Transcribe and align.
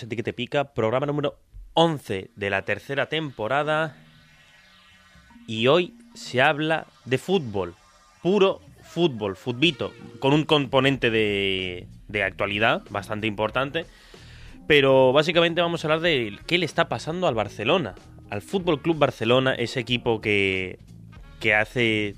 Bienvenidos 0.00 0.16
que 0.16 0.22
te 0.22 0.32
pica, 0.32 0.72
programa 0.72 1.06
número 1.06 1.38
11 1.74 2.30
de 2.34 2.50
la 2.50 2.62
tercera 2.62 3.08
temporada. 3.08 3.96
Y 5.46 5.66
hoy 5.66 5.94
se 6.14 6.40
habla 6.40 6.86
de 7.04 7.18
fútbol, 7.18 7.74
puro 8.22 8.60
fútbol, 8.82 9.36
futbito, 9.36 9.92
con 10.20 10.32
un 10.32 10.44
componente 10.44 11.10
de, 11.10 11.86
actualidad 12.24 12.82
bastante 12.88 13.26
importante. 13.26 13.84
Pero 14.66 15.12
básicamente 15.12 15.60
vamos 15.60 15.84
a 15.84 15.88
hablar 15.88 16.00
de 16.00 16.38
qué 16.46 16.56
le 16.56 16.66
está 16.66 16.88
pasando 16.88 17.26
al 17.26 17.34
Barcelona, 17.34 17.94
al 18.30 18.40
Fútbol 18.40 18.80
Club 18.80 18.98
Barcelona, 18.98 19.54
ese 19.54 19.80
equipo 19.80 20.20
que, 20.20 20.78
que 21.40 21.54
hace 21.54 22.14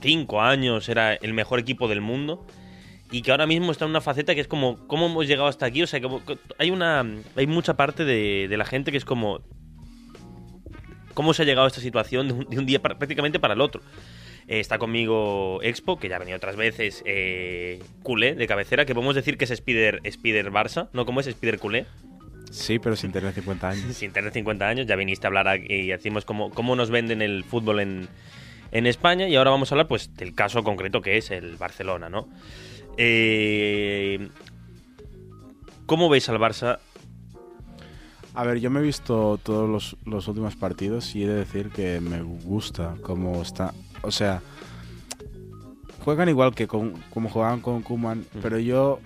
cinco 0.00 0.42
años 0.42 0.88
era 0.88 1.14
el 1.14 1.32
mejor 1.32 1.58
equipo 1.58 1.88
del 1.88 2.00
mundo 2.00 2.46
y 3.10 3.22
que 3.22 3.30
ahora 3.30 3.46
mismo 3.46 3.70
está 3.72 3.84
en 3.84 3.90
una 3.90 4.00
faceta 4.00 4.34
que 4.34 4.40
es 4.40 4.48
como 4.48 4.86
cómo 4.88 5.06
hemos 5.06 5.26
llegado 5.26 5.48
hasta 5.48 5.66
aquí 5.66 5.82
o 5.82 5.86
sea 5.86 6.00
que 6.00 6.08
hay 6.58 6.70
una 6.70 7.04
hay 7.36 7.46
mucha 7.46 7.74
parte 7.74 8.04
de, 8.04 8.46
de 8.48 8.56
la 8.56 8.64
gente 8.64 8.90
que 8.90 8.98
es 8.98 9.04
como 9.04 9.40
cómo 11.14 11.32
se 11.32 11.42
ha 11.42 11.44
llegado 11.46 11.64
a 11.64 11.68
esta 11.68 11.80
situación 11.80 12.28
de 12.28 12.34
un, 12.34 12.44
de 12.48 12.58
un 12.58 12.66
día 12.66 12.82
pra- 12.82 12.96
prácticamente 12.98 13.38
para 13.38 13.54
el 13.54 13.60
otro 13.60 13.80
Eh, 14.48 14.60
está 14.60 14.78
conmigo 14.78 15.58
Expo 15.62 15.98
que 15.98 16.08
ya 16.08 16.16
ha 16.16 16.18
venido 16.20 16.36
otras 16.36 16.54
veces 16.56 17.02
eh, 17.04 17.80
culé 18.04 18.34
de 18.36 18.46
cabecera 18.46 18.84
que 18.86 18.94
podemos 18.94 19.14
decir 19.16 19.36
que 19.38 19.44
es 19.44 19.50
Spider 19.50 20.00
Spider 20.04 20.52
Barça 20.52 20.88
no 20.92 21.04
como 21.04 21.18
es 21.20 21.26
Spider 21.26 21.58
culé. 21.58 21.86
Sí, 22.52 22.78
pero 22.78 22.94
sin 22.94 23.10
tener 23.10 23.32
50 23.32 23.68
años. 23.68 23.84
sin 23.96 24.12
tener 24.12 24.30
50 24.32 24.68
años, 24.68 24.86
ya 24.86 24.94
viniste 24.94 25.26
a 25.26 25.28
hablar 25.28 25.48
aquí 25.48 25.66
y 25.68 25.88
decimos 25.88 26.24
cómo, 26.24 26.50
cómo 26.50 26.76
nos 26.76 26.90
venden 26.90 27.22
el 27.22 27.42
fútbol 27.42 27.80
en, 27.80 28.06
en 28.70 28.86
España 28.86 29.26
y 29.28 29.34
ahora 29.34 29.50
vamos 29.50 29.72
a 29.72 29.74
hablar 29.74 29.88
pues 29.88 30.14
del 30.14 30.32
caso 30.32 30.62
concreto 30.62 31.00
que 31.02 31.16
es 31.16 31.32
el 31.32 31.56
Barcelona, 31.56 32.08
¿no? 32.08 32.28
Eh, 32.96 34.28
¿Cómo 35.86 36.08
veis 36.08 36.28
al 36.28 36.38
Barça? 36.38 36.78
A 38.34 38.44
ver, 38.44 38.58
yo 38.58 38.70
me 38.70 38.80
he 38.80 38.82
visto 38.82 39.38
todos 39.42 39.68
los, 39.68 39.96
los 40.04 40.28
últimos 40.28 40.56
partidos 40.56 41.14
y 41.14 41.24
he 41.24 41.28
de 41.28 41.34
decir 41.36 41.70
que 41.70 42.00
me 42.00 42.20
gusta 42.22 42.94
cómo 43.02 43.40
está. 43.40 43.72
O 44.02 44.10
sea, 44.10 44.42
juegan 46.04 46.28
igual 46.28 46.54
que 46.54 46.66
con, 46.66 46.92
como 47.10 47.28
jugaban 47.30 47.60
con 47.60 47.82
Kuman, 47.82 48.26
pero 48.42 48.58
yo 48.58 49.00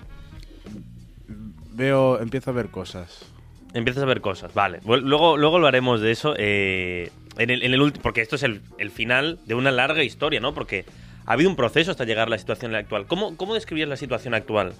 veo, 1.72 2.20
empiezo 2.20 2.50
a 2.50 2.54
ver 2.54 2.70
cosas. 2.70 3.24
Empiezas 3.72 4.02
a 4.02 4.06
ver 4.06 4.20
cosas, 4.20 4.52
vale. 4.52 4.80
Luego, 4.84 5.36
luego 5.36 5.58
lo 5.60 5.68
haremos 5.68 6.00
de 6.00 6.10
eso. 6.10 6.34
eh, 6.36 7.10
en 7.38 7.50
el, 7.50 7.62
en 7.62 7.72
el 7.72 7.92
porque 7.92 8.20
esto 8.20 8.36
es 8.36 8.42
el, 8.42 8.60
el 8.78 8.90
final 8.90 9.38
de 9.46 9.54
una 9.54 9.70
larga 9.70 10.02
historia, 10.02 10.40
¿no? 10.40 10.52
Porque 10.52 10.84
ha 11.30 11.34
habido 11.34 11.48
un 11.48 11.54
proceso 11.54 11.92
hasta 11.92 12.04
llegar 12.04 12.26
a 12.26 12.30
la 12.30 12.38
situación 12.38 12.74
actual. 12.74 13.06
¿Cómo, 13.06 13.36
cómo 13.36 13.54
describías 13.54 13.88
la 13.88 13.96
situación 13.96 14.34
actual? 14.34 14.72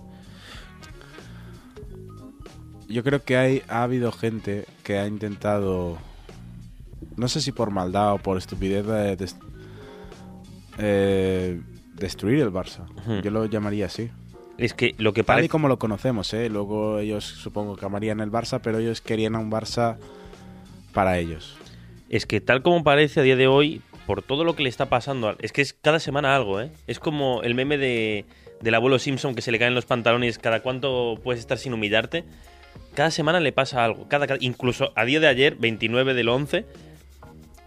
Yo 2.89 3.05
creo 3.05 3.23
que 3.23 3.37
hay, 3.37 3.63
ha 3.69 3.85
habido 3.85 4.11
gente 4.11 4.65
que 4.83 4.99
ha 4.99 5.07
intentado, 5.07 5.97
no 7.17 7.29
sé 7.29 7.41
si 7.41 7.53
por 7.53 7.71
maldad 7.71 8.15
o 8.15 8.19
por 8.19 8.37
estupidez, 8.37 8.85
de, 8.85 9.29
eh, 10.79 11.61
destruir 11.95 12.41
el 12.41 12.51
Barça. 12.51 12.85
Yo 13.23 13.31
lo 13.31 13.47
llamaría 13.47 13.87
así. 13.87 14.11
Es 14.59 14.75
que 14.75 14.97
lo 14.99 15.13
que 15.13 15.23
Tal 15.23 15.37
y 15.37 15.37
parece... 15.37 15.49
como 15.51 15.69
lo 15.69 15.79
conocemos, 15.79 16.35
¿eh? 16.35 16.49
Luego 16.49 16.99
ellos 16.99 17.25
supongo 17.25 17.77
que 17.77 17.87
amarían 17.87 18.19
el 18.19 18.33
Barça, 18.33 18.59
pero 18.61 18.79
ellos 18.79 19.01
querían 19.01 19.37
a 19.37 19.39
un 19.39 19.53
Barça 19.53 19.99
para 20.93 21.17
ellos. 21.17 21.57
Es 22.09 22.27
que 22.27 22.41
tal 22.41 22.63
como 22.63 22.83
parece 22.83 23.21
a 23.21 23.23
día 23.23 23.37
de 23.37 23.47
hoy, 23.47 23.83
por 24.11 24.23
todo 24.23 24.43
lo 24.43 24.57
que 24.57 24.65
le 24.65 24.69
está 24.69 24.87
pasando, 24.87 25.37
es 25.39 25.53
que 25.53 25.63
es 25.63 25.73
cada 25.73 26.01
semana 26.01 26.35
algo, 26.35 26.61
¿eh? 26.61 26.73
Es 26.89 26.99
como 26.99 27.45
el 27.45 27.55
meme 27.55 27.79
de, 27.79 28.25
del 28.61 28.75
abuelo 28.75 28.99
Simpson 28.99 29.37
que 29.37 29.41
se 29.41 29.53
le 29.53 29.61
caen 29.61 29.73
los 29.73 29.87
pantalones 29.87 30.41
cada 30.41 30.63
cuánto 30.65 31.21
puedes 31.23 31.39
estar 31.39 31.59
sin 31.59 31.75
humillarte. 31.75 32.25
Cada 32.95 33.13
semana 33.13 33.39
le 33.39 33.53
pasa 33.53 33.85
algo. 33.85 34.09
Cada, 34.09 34.27
incluso 34.41 34.91
a 34.97 35.05
día 35.05 35.21
de 35.21 35.29
ayer, 35.29 35.55
29 35.55 36.15
del 36.15 36.29
11, 36.29 36.65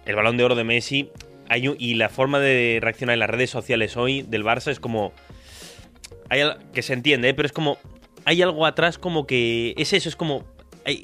el 0.06 0.16
balón 0.18 0.36
de 0.36 0.44
oro 0.44 0.56
de 0.56 0.66
Messi 0.66 1.12
hay 1.48 1.74
y 1.80 1.94
la 1.94 2.10
forma 2.10 2.42
de 2.42 2.80
reaccionar 2.82 3.14
en 3.14 3.20
las 3.22 3.30
redes 3.30 3.50
sociales 3.50 3.96
hoy 3.96 4.24
del 4.24 4.44
Barça 4.44 4.70
es 4.70 4.82
como... 4.82 5.14
Hay, 6.28 6.42
que 6.74 6.82
se 6.82 6.92
entiende, 6.92 7.30
¿eh? 7.30 7.34
pero 7.34 7.46
es 7.46 7.54
como... 7.54 7.78
Hay 8.26 8.42
algo 8.42 8.66
atrás 8.66 8.98
como 8.98 9.26
que... 9.26 9.76
Es 9.78 9.94
eso, 9.94 10.10
es 10.10 10.18
como... 10.18 10.44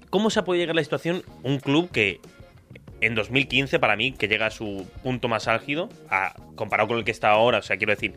¿Cómo 0.09 0.31
se 0.31 0.41
ha 0.41 0.43
podido 0.43 0.63
llegar 0.63 0.73
a 0.73 0.81
la 0.81 0.83
situación 0.83 1.23
un 1.43 1.59
club 1.59 1.89
que 1.91 2.19
en 3.01 3.15
2015 3.15 3.79
para 3.79 3.95
mí, 3.95 4.11
que 4.11 4.27
llega 4.27 4.47
a 4.47 4.51
su 4.51 4.85
punto 5.03 5.27
más 5.27 5.47
álgido, 5.47 5.89
a- 6.09 6.33
comparado 6.55 6.87
con 6.89 6.97
el 6.97 7.03
que 7.05 7.11
está 7.11 7.29
ahora, 7.31 7.59
o 7.59 7.61
sea, 7.61 7.77
quiero 7.77 7.91
decir, 7.93 8.13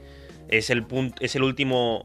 es 0.48 0.70
el 0.70 0.84
punto, 0.84 1.22
es 1.24 1.34
el 1.36 1.42
último 1.44 2.04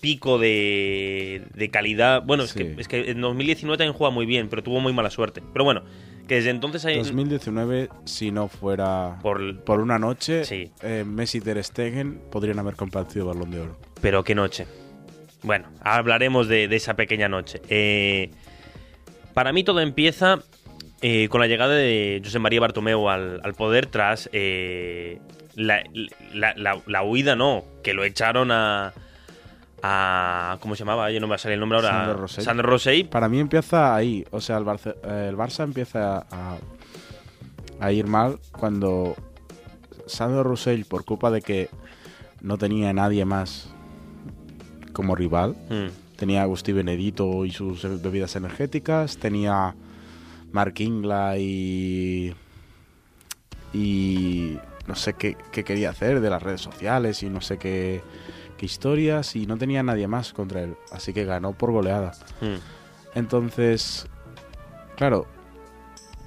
pico 0.00 0.38
de, 0.38 1.42
de 1.54 1.70
calidad. 1.70 2.22
Bueno, 2.24 2.46
Sí. 2.46 2.50
es, 2.60 2.74
que, 2.74 2.80
es 2.80 2.88
que 2.88 3.10
en 3.10 3.20
2019 3.20 3.78
también 3.78 3.94
juega 3.96 4.12
muy 4.12 4.26
bien, 4.26 4.48
pero 4.48 4.62
tuvo 4.62 4.80
muy 4.80 4.92
mala 4.92 5.08
suerte. 5.10 5.42
Pero 5.52 5.64
bueno, 5.64 5.82
que 6.28 6.36
desde 6.36 6.50
entonces 6.50 6.84
hay... 6.84 6.98
2019, 6.98 7.88
si 8.04 8.30
no 8.30 8.48
fuera 8.48 9.18
Por, 9.22 9.60
por 9.64 9.80
una 9.80 9.98
noche, 9.98 10.44
Sí. 10.44 10.70
eh, 10.82 11.04
Messi 11.06 11.38
y 11.38 11.40
Ter 11.40 11.62
Stegen 11.64 12.20
podrían 12.30 12.58
haber 12.58 12.76
compartido 12.76 13.26
Balón 13.26 13.50
de 13.50 13.60
Oro. 13.60 13.78
Pero 14.02 14.22
qué 14.24 14.34
noche. 14.34 14.66
Bueno, 15.42 15.68
hablaremos 15.80 16.48
de, 16.48 16.68
de 16.68 16.76
esa 16.76 16.94
pequeña 16.94 17.28
noche. 17.28 17.60
Eh, 17.68 18.30
para 19.32 19.52
mí 19.52 19.64
todo 19.64 19.80
empieza 19.80 20.38
eh, 21.06 21.28
con 21.28 21.40
la 21.42 21.46
llegada 21.46 21.74
de 21.74 22.22
José 22.24 22.38
María 22.38 22.60
Bartomeu 22.60 23.10
al, 23.10 23.40
al 23.44 23.52
poder 23.54 23.84
tras 23.86 24.30
eh, 24.32 25.20
la, 25.54 25.82
la- 26.32 26.54
la- 26.56 26.80
la 26.86 27.02
huida, 27.02 27.36
no, 27.36 27.62
que 27.82 27.92
lo 27.92 28.04
echaron 28.04 28.50
a... 28.50 28.94
a 29.82 30.56
¿Cómo 30.60 30.74
se 30.76 30.80
llamaba? 30.80 31.10
Yo 31.10 31.20
no 31.20 31.26
me 31.26 31.32
va 31.32 31.34
a 31.36 31.38
salir 31.38 31.54
el 31.54 31.60
nombre 31.60 31.76
ahora. 31.78 31.90
Sandro 31.90 32.16
Rosell. 32.16 32.44
Sandro 32.44 32.68
Rosell. 32.70 33.06
Para 33.08 33.28
mí 33.28 33.38
empieza 33.38 33.94
ahí, 33.94 34.24
o 34.30 34.40
sea, 34.40 34.56
el, 34.56 34.64
Barce- 34.64 34.96
eh, 35.04 35.26
el 35.28 35.36
Barça 35.36 35.62
empieza 35.64 36.26
a, 36.30 36.56
a 37.80 37.92
ir 37.92 38.06
mal 38.06 38.38
cuando 38.52 39.14
Sandro 40.06 40.42
Roussel, 40.42 40.86
por 40.86 41.04
culpa 41.04 41.30
de 41.30 41.42
que 41.42 41.68
no 42.40 42.56
tenía 42.58 42.92
nadie 42.94 43.24
más 43.24 43.70
como 44.94 45.14
rival, 45.14 45.54
Mm, 45.68 45.88
tenía 46.16 46.40
a 46.40 46.44
Agustí 46.44 46.72
Benedito 46.72 47.44
y 47.44 47.50
sus 47.50 47.82
bebidas 48.02 48.36
energéticas, 48.36 49.18
tenía 49.18 49.74
Mark 50.54 50.74
Ingla 50.78 51.36
y. 51.36 52.32
y. 53.72 54.56
no 54.86 54.94
sé 54.94 55.14
qué, 55.14 55.36
qué 55.52 55.64
quería 55.64 55.90
hacer 55.90 56.20
de 56.20 56.30
las 56.30 56.42
redes 56.42 56.60
sociales 56.60 57.22
y 57.22 57.28
no 57.30 57.40
sé 57.40 57.58
qué, 57.58 58.02
qué 58.56 58.66
historias, 58.66 59.34
y 59.36 59.46
no 59.46 59.56
tenía 59.58 59.82
nadie 59.82 60.06
más 60.06 60.32
contra 60.32 60.62
él, 60.62 60.76
así 60.92 61.12
que 61.12 61.24
ganó 61.24 61.52
por 61.52 61.72
goleada. 61.72 62.12
mm. 62.40 63.16
Entonces, 63.18 64.06
claro, 64.96 65.26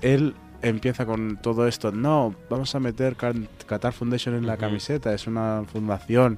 él 0.01 0.35
empieza 0.62 1.06
con 1.06 1.38
todo 1.41 1.68
esto. 1.68 1.91
No, 1.91 2.33
vamos 2.50 2.73
a 2.75 2.80
meter 2.80 3.15
Qatar 3.15 3.91
Foundation 3.94 4.35
en 4.35 4.47
la 4.47 4.56
camiseta. 4.57 5.13
Es 5.13 5.27
una 5.27 5.63
fundación 5.71 6.38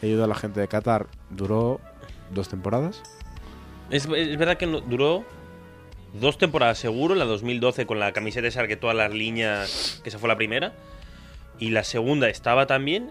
que 0.00 0.06
ayuda 0.06 0.24
a 0.24 0.26
la 0.26 0.34
gente 0.34 0.58
de 0.60 0.68
Qatar. 0.68 1.06
Duró 1.28 1.80
dos 2.34 2.48
temporadas. 2.48 3.02
Es, 3.90 4.06
es 4.06 4.38
verdad 4.38 4.56
que 4.56 4.66
no- 4.66 4.80
duró 4.80 5.24
dos 6.14 6.38
temporadas 6.38 6.78
seguro, 6.78 7.14
la 7.14 7.24
2012 7.24 7.86
con 7.86 7.98
la 7.98 8.12
camiseta 8.12 8.48
esa 8.48 8.66
que 8.66 8.76
todas 8.76 8.96
las 8.96 9.12
líneas, 9.12 10.00
que 10.02 10.08
esa 10.08 10.18
fue 10.18 10.28
la 10.28 10.36
primera, 10.36 10.72
y 11.58 11.70
la 11.70 11.84
segunda 11.84 12.28
estaba 12.28 12.66
también, 12.66 13.10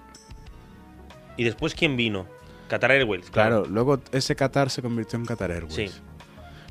y 1.38 1.44
después 1.44 1.76
¿quién 1.76 1.96
vino? 1.96 2.26
Qatar 2.68 2.92
Airways, 2.92 3.30
Claro, 3.32 3.62
claro. 3.62 3.74
luego 3.74 4.00
ese 4.12 4.36
Qatar 4.36 4.70
se 4.70 4.82
convirtió 4.82 5.18
en 5.18 5.26
Qatar 5.26 5.52
Airways. 5.52 5.74
Sí. 5.76 5.90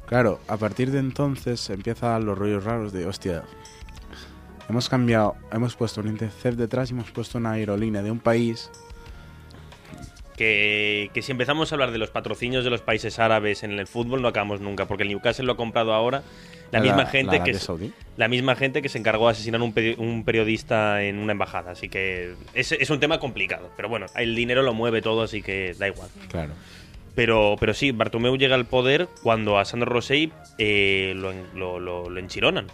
Claro, 0.06 0.40
a 0.48 0.56
partir 0.56 0.90
de 0.90 0.98
entonces 1.00 1.69
empiezan 1.70 2.25
los 2.25 2.38
rollos 2.38 2.64
raros 2.64 2.92
de, 2.92 3.06
hostia, 3.06 3.44
hemos 4.69 4.88
cambiado, 4.88 5.36
hemos 5.52 5.76
puesto 5.76 6.00
un 6.00 6.08
Intercept 6.08 6.56
detrás 6.56 6.90
y 6.90 6.94
hemos 6.94 7.10
puesto 7.10 7.38
una 7.38 7.52
aerolínea 7.52 8.02
de 8.02 8.10
un 8.10 8.19
país. 8.20 8.70
Que, 10.38 11.11
que 11.12 11.20
si 11.20 11.32
empezamos 11.32 11.70
a 11.70 11.75
hablar 11.75 11.90
de 11.90 11.99
los 11.99 12.11
patrocinios 12.11 12.62
de 12.64 12.70
los 12.70 12.81
países 12.81 13.19
árabes 13.19 13.64
en 13.64 13.73
el 13.79 13.87
fútbol 13.88 14.23
no 14.23 14.29
acabamos 14.29 14.61
nunca, 14.61 14.87
porque 14.87 15.02
el 15.02 15.08
Newcastle 15.11 15.44
lo 15.44 15.52
ha 15.52 15.56
comprado 15.56 15.93
ahora 15.93 16.23
la 16.70 16.81
misma 16.81 17.06
gente 17.06 17.38
la 17.38 17.44
que 17.44 17.55
Saudí. 17.55 17.93
la 18.17 18.29
misma 18.29 18.55
gente 18.55 18.81
que 18.81 18.88
se 18.88 18.99
encargó 18.99 19.26
de 19.26 19.32
asesinar 19.32 19.61
un, 19.61 19.75
un 19.99 20.25
periodista 20.25 21.02
en 21.02 21.19
una 21.19 21.32
embajada, 21.32 21.73
así 21.73 21.88
que 21.88 22.35
es, 22.55 22.70
es 22.73 22.88
un 22.90 23.00
tema 23.00 23.19
complicado, 23.19 23.70
pero 23.76 23.88
bueno, 23.88 24.06
el 24.14 24.35
dinero 24.37 24.62
lo 24.62 24.75
mueve 24.75 25.02
todo, 25.02 25.23
así 25.23 25.43
que 25.43 25.75
da 25.79 25.88
igual. 25.88 26.08
Claro. 26.31 26.52
Pero, 27.17 27.56
pero 27.58 27.75
sí, 27.75 27.90
Bartomeu 27.90 28.37
llega 28.37 28.55
al 28.55 28.67
poder 28.67 29.08
cuando 29.25 29.58
a 29.58 29.64
Sandro 29.64 29.90
Rosell 29.90 30.31
eh, 30.58 31.14
lo, 31.17 31.32
lo, 31.55 31.81
lo- 31.81 32.08
lo 32.08 32.20
enchironan. 32.20 32.67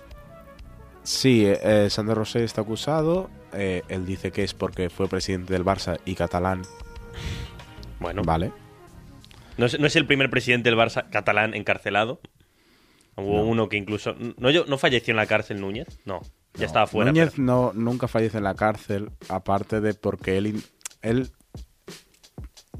Sí, 1.03 1.45
eh, 1.47 1.89
Sandro 1.89 2.15
Rosell 2.17 2.43
está 2.43 2.61
acusado. 2.61 3.31
eh, 3.55 3.83
él 3.89 4.05
dice 4.05 4.33
que 4.33 4.43
es 4.43 4.53
porque 4.53 4.91
fue 4.91 5.09
presidente 5.09 5.53
del 5.55 5.65
Barça 5.65 5.99
y 6.05 6.15
catalán. 6.15 6.61
Bueno, 8.01 8.23
Vale. 8.23 8.53
no 9.57 9.67
es, 9.67 9.79
no 9.79 9.87
es 9.87 9.97
el 9.97 10.07
primer 10.07 10.31
presidente 10.31 10.69
del 10.71 10.79
Barça 10.79 11.09
catalán 11.11 11.55
encarcelado. 11.55 12.21
Hubo 13.17 13.39
No. 13.39 13.45
uno 13.45 13.69
que 13.69 13.77
incluso... 13.77 14.15
¿no, 14.39 14.51
yo- 14.51 14.65
¿No 14.67 14.77
falleció 14.79 15.13
en 15.13 15.17
la 15.17 15.27
cárcel 15.27 15.61
Núñez? 15.61 16.01
No, 16.05 16.21
ya 16.55 16.67
estaba 16.67 16.87
fuera. 16.87 17.11
Núñez 17.13 17.31
pero- 17.33 17.43
no, 17.45 17.73
nunca 17.75 18.09
fallece 18.09 18.39
en 18.39 18.45
la 18.45 18.55
cárcel, 18.55 19.11
aparte 19.29 19.81
de 19.81 19.95
porque 19.95 20.37
él, 20.37 20.63
él 21.03 21.31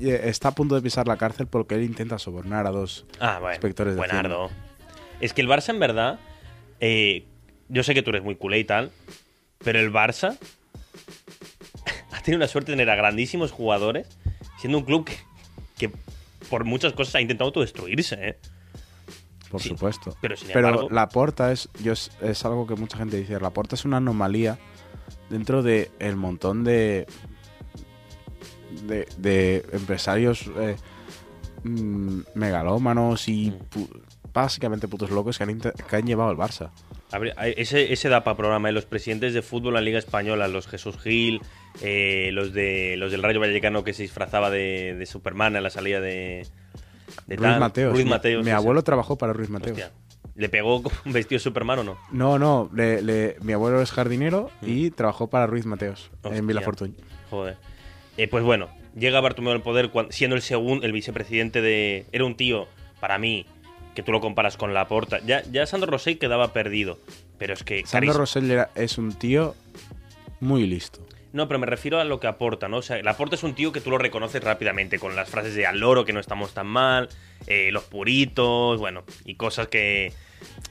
eh, 0.01 0.23
está 0.25 0.49
a 0.49 0.55
punto 0.57 0.75
de 0.75 0.83
pisar 0.83 1.07
la 1.07 1.17
cárcel 1.17 1.47
porque 1.47 1.77
él 1.77 1.85
intenta 1.85 2.19
sobornar 2.19 2.67
a 2.67 2.71
dos. 2.71 3.07
Ah, 3.21 3.39
bueno. 3.41 3.55
inspectores 3.55 3.95
de 3.95 3.99
buenardo. 3.99 4.51
Es 5.21 5.33
que 5.33 5.41
el 5.41 5.49
Barça, 5.49 5.69
en 5.71 5.79
verdad, 5.79 6.19
eh, 6.81 7.27
yo 7.69 7.85
sé 7.85 7.95
que 7.95 8.03
tú 8.03 8.11
eres 8.11 8.25
muy 8.25 8.35
culé 8.35 8.59
y 8.59 8.65
tal, 8.65 8.91
pero 9.63 9.79
el 9.79 9.93
Barça 9.93 10.37
ha 12.11 12.21
tenido 12.23 12.41
la 12.41 12.49
suerte 12.49 12.73
de 12.73 12.77
tener 12.77 12.91
a 12.91 12.97
grandísimos 12.97 13.53
jugadores, 13.53 14.19
siendo 14.59 14.79
un 14.79 14.85
club 14.85 15.05
que, 15.05 15.17
que 15.79 15.93
por 16.51 16.65
muchas 16.65 16.93
cosas 16.93 17.15
ha 17.17 17.21
intentado 17.21 17.49
autodestruirse, 17.49 18.17
¿eh? 18.29 18.39
Por 19.51 19.61
Sí, 19.63 19.69
supuesto. 19.71 20.17
pero 20.21 20.37
sin 20.37 20.49
Pero 20.49 20.69
embargo- 20.69 20.89
la 20.91 21.09
porta 21.09 21.53
es, 21.53 21.69
yo 21.83 21.93
es, 21.93 22.11
es 22.21 22.45
algo 22.45 22.67
que 22.67 22.75
mucha 22.75 22.97
gente 22.99 23.17
dice. 23.17 23.39
La 23.41 23.51
porta 23.51 23.77
es 23.77 23.85
una 23.85 23.99
anomalía 23.99 24.59
dentro 25.31 25.63
de 25.63 25.91
el 26.01 26.17
montón 26.17 26.65
de 26.65 27.07
de, 28.89 29.07
de 29.19 29.65
empresarios 29.73 30.51
eh, 30.57 30.77
mm, 31.63 32.21
megalómanos 32.35 33.29
y 33.29 33.51
Mm. 33.51 33.55
pu- 33.73 34.01
básicamente 34.33 34.89
putos 34.89 35.11
locos 35.11 35.39
que 35.39 35.45
han, 35.45 35.61
que 35.61 35.97
han 35.97 36.07
llevado 36.07 36.33
el 36.33 36.37
Barça. 36.37 36.71
Ese, 37.57 37.93
ese 37.93 38.09
da 38.09 38.25
para 38.25 38.37
programa, 38.37 38.69
¿eh? 38.69 38.73
los 38.73 38.85
presidentes 38.87 39.33
de 39.33 39.43
fútbol 39.43 39.69
en 39.69 39.75
la 39.75 39.81
Liga 39.83 39.99
Española, 40.01 40.49
los 40.49 40.67
Jesús 40.67 40.99
Gil, 40.99 41.41
eh, 41.83 42.31
los 42.33 42.53
de 42.53 42.97
los 42.99 43.11
del 43.11 43.23
Rayo 43.23 43.41
Vallecano 43.41 43.85
que 43.85 43.93
se 43.93 44.03
disfrazaba 44.03 44.51
de, 44.51 44.95
de 44.95 45.07
Superman 45.07 45.57
a 45.57 45.61
la 45.61 45.71
salida 45.71 46.01
de, 46.01 46.47
de 47.27 47.37
Ruiz. 47.37 47.59
Mateos. 47.59 47.93
Ruiz 47.93 48.05
Mi- 48.05 48.11
Mateos, 48.11 48.45
mi 48.45 48.51
ese. 48.51 48.57
abuelo 48.57 48.83
trabajó 48.83 49.17
para 49.17 49.33
Ruiz 49.33 49.51
Mateos. 49.51 49.79
Hostia, 49.79 49.93
¿Le 50.37 50.49
pegó 50.49 50.83
con 50.85 50.93
un 51.05 51.13
vestido 51.13 51.37
de 51.39 51.43
Superman 51.43 51.79
o 51.81 51.85
no? 51.85 51.99
No, 52.13 52.39
no, 52.39 52.71
le- 52.75 53.03
le- 53.03 53.37
mi 53.43 53.53
abuelo 53.53 53.81
es 53.83 53.91
jardinero 53.93 54.51
y 54.63 54.91
trabajó 54.91 55.29
para 55.29 55.47
Ruiz 55.47 55.67
Mateos 55.67 56.11
Mm. 56.13 56.27
Hostia. 56.27 56.39
en 56.39 56.47
Vilafortuny. 56.47 56.95
Joder. 57.31 57.57
Eh, 58.17 58.29
pues 58.29 58.45
bueno, 58.45 58.69
llega 58.97 59.21
Bartomeu 59.21 59.53
al 59.53 59.63
poder 59.63 59.91
siendo 60.11 60.37
el 60.37 60.43
segundo, 60.43 60.87
el 60.87 60.93
vicepresidente 60.93 61.61
de. 61.61 62.07
Era 62.13 62.25
un 62.25 62.37
tío, 62.37 62.69
para 63.01 63.19
mí, 63.19 63.45
que 63.97 64.03
tú 64.05 64.13
lo 64.13 64.21
comparas 64.21 64.57
con 64.57 64.73
Laporta. 64.73 65.19
Ya, 65.27 65.43
ya 65.51 65.67
Sandro 65.67 65.91
Rosell 65.91 66.19
quedaba 66.19 66.53
perdido. 66.53 66.99
Pero 67.39 67.55
es 67.55 67.65
que. 67.65 67.85
Sandro 67.87 68.13
Rosell 68.13 68.49
era- 68.51 68.71
es 68.77 68.97
un 68.99 69.13
tío 69.13 69.57
muy 70.41 70.67
listo. 70.67 71.05
No, 71.35 71.49
pero 71.49 71.59
me 71.59 71.67
refiero 71.67 71.99
a 71.99 72.05
lo 72.05 72.21
que 72.21 72.29
aporta, 72.29 72.69
¿no? 72.69 72.77
O 72.77 72.83
sea, 72.83 73.03
Laporta 73.03 73.35
es 73.35 73.43
un 73.43 73.57
tío 73.57 73.73
que 73.73 73.81
tú 73.81 73.91
lo 73.91 73.99
reconoces 73.99 74.43
rápidamente, 74.43 75.01
con 75.01 75.17
las 75.17 75.29
frases 75.29 75.57
de 75.57 75.67
al 75.67 75.81
loro, 75.81 76.05
que 76.05 76.13
no 76.13 76.21
estamos 76.21 76.55
tan 76.55 76.69
mal, 76.69 77.09
eh, 77.49 77.71
los 77.73 77.83
puritos, 77.83 78.79
bueno, 78.79 79.03
y 79.25 79.35
cosas 79.35 79.67
que. 79.67 80.13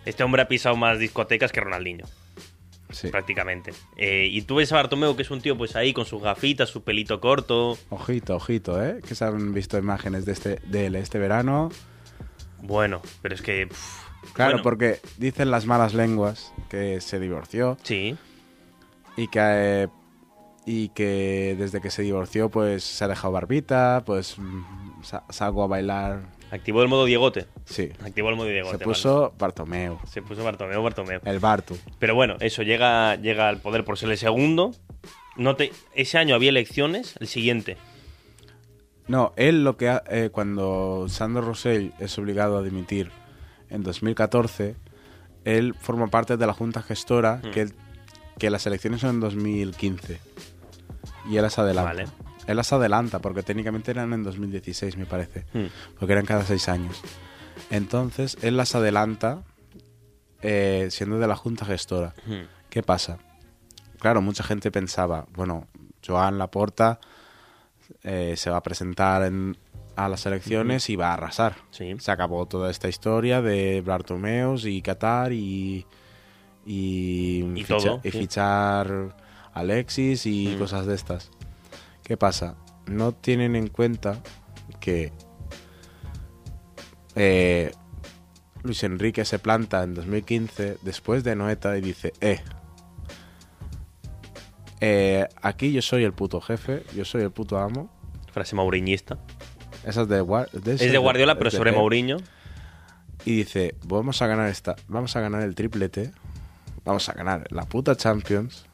Este 0.06 0.24
hombre 0.24 0.42
ha 0.42 0.48
pisado 0.48 0.78
más 0.78 1.00
discotecas 1.00 1.52
que 1.52 1.60
Ronaldinho. 1.60 2.06
Sí. 2.90 3.08
prácticamente. 3.08 3.74
Eh, 3.98 4.28
y 4.32 4.44
tú 4.44 4.56
ves 4.56 4.72
a 4.72 4.76
Bartomeu, 4.76 5.16
que 5.16 5.24
es 5.24 5.32
un 5.32 5.42
tío 5.42 5.58
pues 5.58 5.76
ahí 5.76 5.94
con 5.94 6.06
sus 6.06 6.22
gafitas, 6.22 6.70
su 6.70 6.84
pelito 6.84 7.20
corto. 7.20 7.76
Ojito, 7.90 8.36
ojito, 8.36 8.82
¿eh? 8.84 9.02
Que 9.06 9.16
se 9.16 9.26
han 9.26 9.52
visto 9.52 9.80
imágenes 9.80 10.26
de 10.26 10.32
este, 10.32 10.60
de 10.66 10.86
él 10.86 10.96
este 10.96 11.18
verano. 11.18 11.72
Bueno, 12.62 13.02
pero 13.24 13.34
es 13.34 13.42
que... 13.42 13.66
pff, 13.66 14.04
Claro, 14.34 14.52
bueno, 14.52 14.64
porque 14.64 15.00
dicen 15.18 15.52
las 15.52 15.66
malas 15.66 15.94
lenguas 15.94 16.54
que 16.70 17.02
se 17.02 17.20
divorció 17.20 17.78
Sí, 17.84 18.16
y 19.18 19.28
que, 19.28 19.40
eh, 19.42 19.88
y 20.66 20.90
que 20.90 21.56
desde 21.58 21.82
que 21.82 21.90
se 21.92 22.02
divorció 22.04 22.50
pues 22.50 22.84
se 22.84 23.04
ha 23.04 23.08
dejado 23.08 23.34
barbita, 23.34 24.04
pues 24.06 24.38
mm, 24.38 25.04
sa- 25.04 25.24
salgo 25.30 25.64
a 25.64 25.68
bailar. 25.68 26.22
activó 26.52 26.82
el 26.84 26.88
modo 26.88 27.06
Diegote. 27.06 27.48
Sí, 27.66 27.90
Activó 28.06 28.30
el 28.30 28.36
modo 28.36 28.48
Diegote. 28.48 28.72
se 28.72 28.78
vale. 28.78 28.86
puso 28.86 29.34
Bartomeu, 29.40 30.00
Se 30.08 30.22
puso 30.22 30.44
Bartomeu, 30.44 30.82
Bartomeu. 30.84 31.20
el 31.26 31.40
Bartu. 31.40 31.78
Pero 32.00 32.16
bueno, 32.16 32.36
eso, 32.40 32.62
llega, 32.64 33.16
llega 33.16 33.50
al 33.50 33.58
poder 33.60 33.84
por 33.84 33.98
ser 33.98 34.10
el 34.12 34.18
segundo. 34.18 34.72
No 35.36 35.56
te, 35.56 35.72
ese 35.96 36.18
año 36.20 36.36
había 36.36 36.50
elecciones, 36.50 37.16
el 37.20 37.28
siguiente. 37.28 37.76
No, 39.08 39.34
él 39.36 39.64
lo 39.64 39.76
que 39.78 39.90
ha- 39.90 40.04
eh, 40.10 40.30
cuando 40.32 41.08
Sandro 41.10 41.42
Rosell 41.42 41.92
es 42.00 42.18
obligado 42.18 42.58
a 42.58 42.62
dimitir 42.64 43.12
en 43.70 43.84
2014, 43.84 44.76
él 45.44 45.74
forma 45.78 46.08
parte 46.08 46.38
de 46.38 46.48
la 46.48 46.54
junta 46.54 46.82
gestora 46.82 47.42
Mm. 47.44 47.52
que, 47.52 47.68
que 48.40 48.50
las 48.50 48.66
elecciones 48.66 49.02
son 49.02 49.10
en 49.16 49.20
2015 49.20 50.20
y 51.30 51.38
él 51.38 51.42
las 51.44 51.58
adelanta. 51.60 51.92
Vale. 51.94 52.06
Él 52.48 52.58
las 52.58 52.74
adelanta 52.74 53.20
porque 53.20 53.44
técnicamente 53.44 53.92
eran 53.92 54.12
en 54.14 54.24
2016 54.24 54.98
me 54.98 55.06
parece, 55.06 55.46
Hmm. 55.54 55.68
porque 56.00 56.14
eran 56.14 56.26
cada 56.26 56.44
seis 56.46 56.68
años. 56.70 57.02
Entonces 57.70 58.38
él 58.42 58.58
las 58.58 58.76
adelanta 58.76 59.44
eh, 60.42 60.88
siendo 60.92 61.20
de 61.20 61.28
la 61.28 61.36
junta 61.36 61.66
gestora. 61.66 62.14
Hmm. 62.26 62.48
¿Qué 62.70 62.84
pasa? 62.84 63.18
Claro, 64.00 64.22
mucha 64.22 64.44
gente 64.44 64.72
pensaba, 64.72 65.26
bueno, 65.34 65.68
Joan 66.06 66.38
Laporta 66.38 67.00
eh, 68.04 68.34
se 68.36 68.50
va 68.50 68.58
a 68.58 68.64
presentar 68.64 69.24
en- 69.24 69.56
a 69.96 70.10
las 70.10 70.26
elecciones 70.26 70.90
y 70.90 70.96
va 70.98 71.12
a 71.12 71.14
arrasar. 71.14 71.56
Sí. 71.72 71.96
Se 72.00 72.12
acabó 72.12 72.46
toda 72.48 72.72
esta 72.72 72.90
historia 72.90 73.42
de 73.42 73.82
Bartomeus 73.86 74.66
y 74.66 74.82
Qatar 74.82 75.32
y, 75.32 75.86
y, 76.66 77.44
Y 77.56 77.64
todo, 77.64 78.02
y 78.04 78.12
sí. 78.12 78.20
fichar 78.20 79.16
Alexis 79.54 80.26
y 80.26 80.48
Mm. 80.56 80.60
cosas 80.60 80.86
de 80.86 80.96
estas. 80.96 81.32
¿Qué 82.04 82.18
pasa? 82.18 82.56
No 82.86 83.12
tienen 83.14 83.56
en 83.56 83.68
cuenta 83.68 84.22
que 84.80 85.12
eh, 87.16 87.72
Luis 88.64 88.84
Enrique 88.84 89.24
se 89.26 89.40
planta 89.40 89.84
en 89.84 89.94
2015 89.94 90.78
después 90.82 91.24
de 91.24 91.36
Noeta 91.36 91.78
y 91.78 91.82
dice, 91.82 92.14
eh, 92.22 92.40
eh, 94.82 95.28
aquí 95.42 95.72
yo 95.72 95.82
soy 95.82 96.04
el 96.04 96.14
puto 96.14 96.42
jefe, 96.42 96.84
yo 96.96 97.06
soy 97.06 97.22
el 97.22 97.32
puto 97.32 97.58
amo. 97.58 97.90
Frase 98.32 98.56
mauriñista. 98.56 99.20
Esa 99.86 100.02
es 100.04 100.08
de, 100.08 100.18
Es 100.74 100.92
de 100.92 100.98
Guardiola, 100.98 101.38
pero 101.38 101.52
sobre. 101.52 101.72
Mourinho. 101.72 102.18
Y 103.26 103.36
dice, 103.38 103.76
vamos 103.86 104.22
a 104.22 104.28
ganar 104.28 104.50
esta, 104.50 104.76
vamos 104.88 105.16
a 105.16 105.22
ganar 105.22 105.44
el 105.44 105.56
triplete, 105.56 106.12
vamos 106.84 107.08
a 107.08 107.14
ganar 107.14 107.46
la 107.52 107.64
puta 107.64 107.96
Champions 107.96 108.66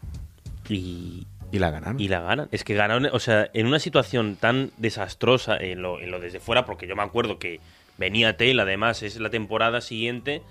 Y, 0.70 1.28
y 1.52 1.60
la 1.60 1.72
ganaron. 1.72 2.00
y 2.00 2.08
la 2.08 2.22
ganan. 2.22 2.48
Es 2.52 2.64
que 2.64 2.76
ganaron, 2.76 3.08
o 3.12 3.20
sea, 3.20 3.50
en 3.54 3.68
una 3.68 3.80
situación 3.80 4.36
tan 4.36 4.72
desastrosa 4.78 5.58
en 5.58 5.82
lo, 5.82 6.00
en 6.00 6.12
lo 6.12 6.20
desde 6.20 6.40
fuera, 6.40 6.66
porque 6.66 6.88
yo 6.88 6.96
me 6.96 7.04
acuerdo 7.04 7.40
que 7.40 7.60
venía 7.98 8.38
Tel, 8.38 8.60
además, 8.60 9.04
es 9.04 9.20
la 9.20 9.30
temporada 9.30 9.82
siguiente 9.82 10.42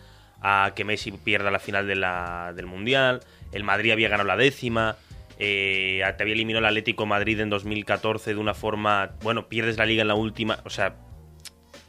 a 0.40 0.72
que 0.75 0.84
Messi 0.84 1.12
pierda 1.12 1.50
la 1.50 1.58
final 1.58 1.87
de 1.87 1.96
la, 1.96 2.52
del 2.54 2.66
Mundial, 2.66 3.20
el 3.52 3.64
Madrid 3.64 3.92
había 3.92 4.08
ganado 4.08 4.28
la 4.28 4.37
décima, 4.37 4.96
eh, 5.38 6.02
te 6.16 6.22
había 6.22 6.34
eliminado 6.34 6.60
el 6.60 6.66
Atlético 6.66 7.06
Madrid 7.06 7.40
en 7.40 7.50
2014 7.50 8.34
de 8.34 8.40
una 8.40 8.54
forma, 8.54 9.12
bueno, 9.22 9.48
pierdes 9.48 9.78
la 9.78 9.87
liga 9.87 10.02
en 10.02 10.08
la 10.08 10.14
última, 10.14 10.60
o 10.64 10.70
sea, 10.70 10.94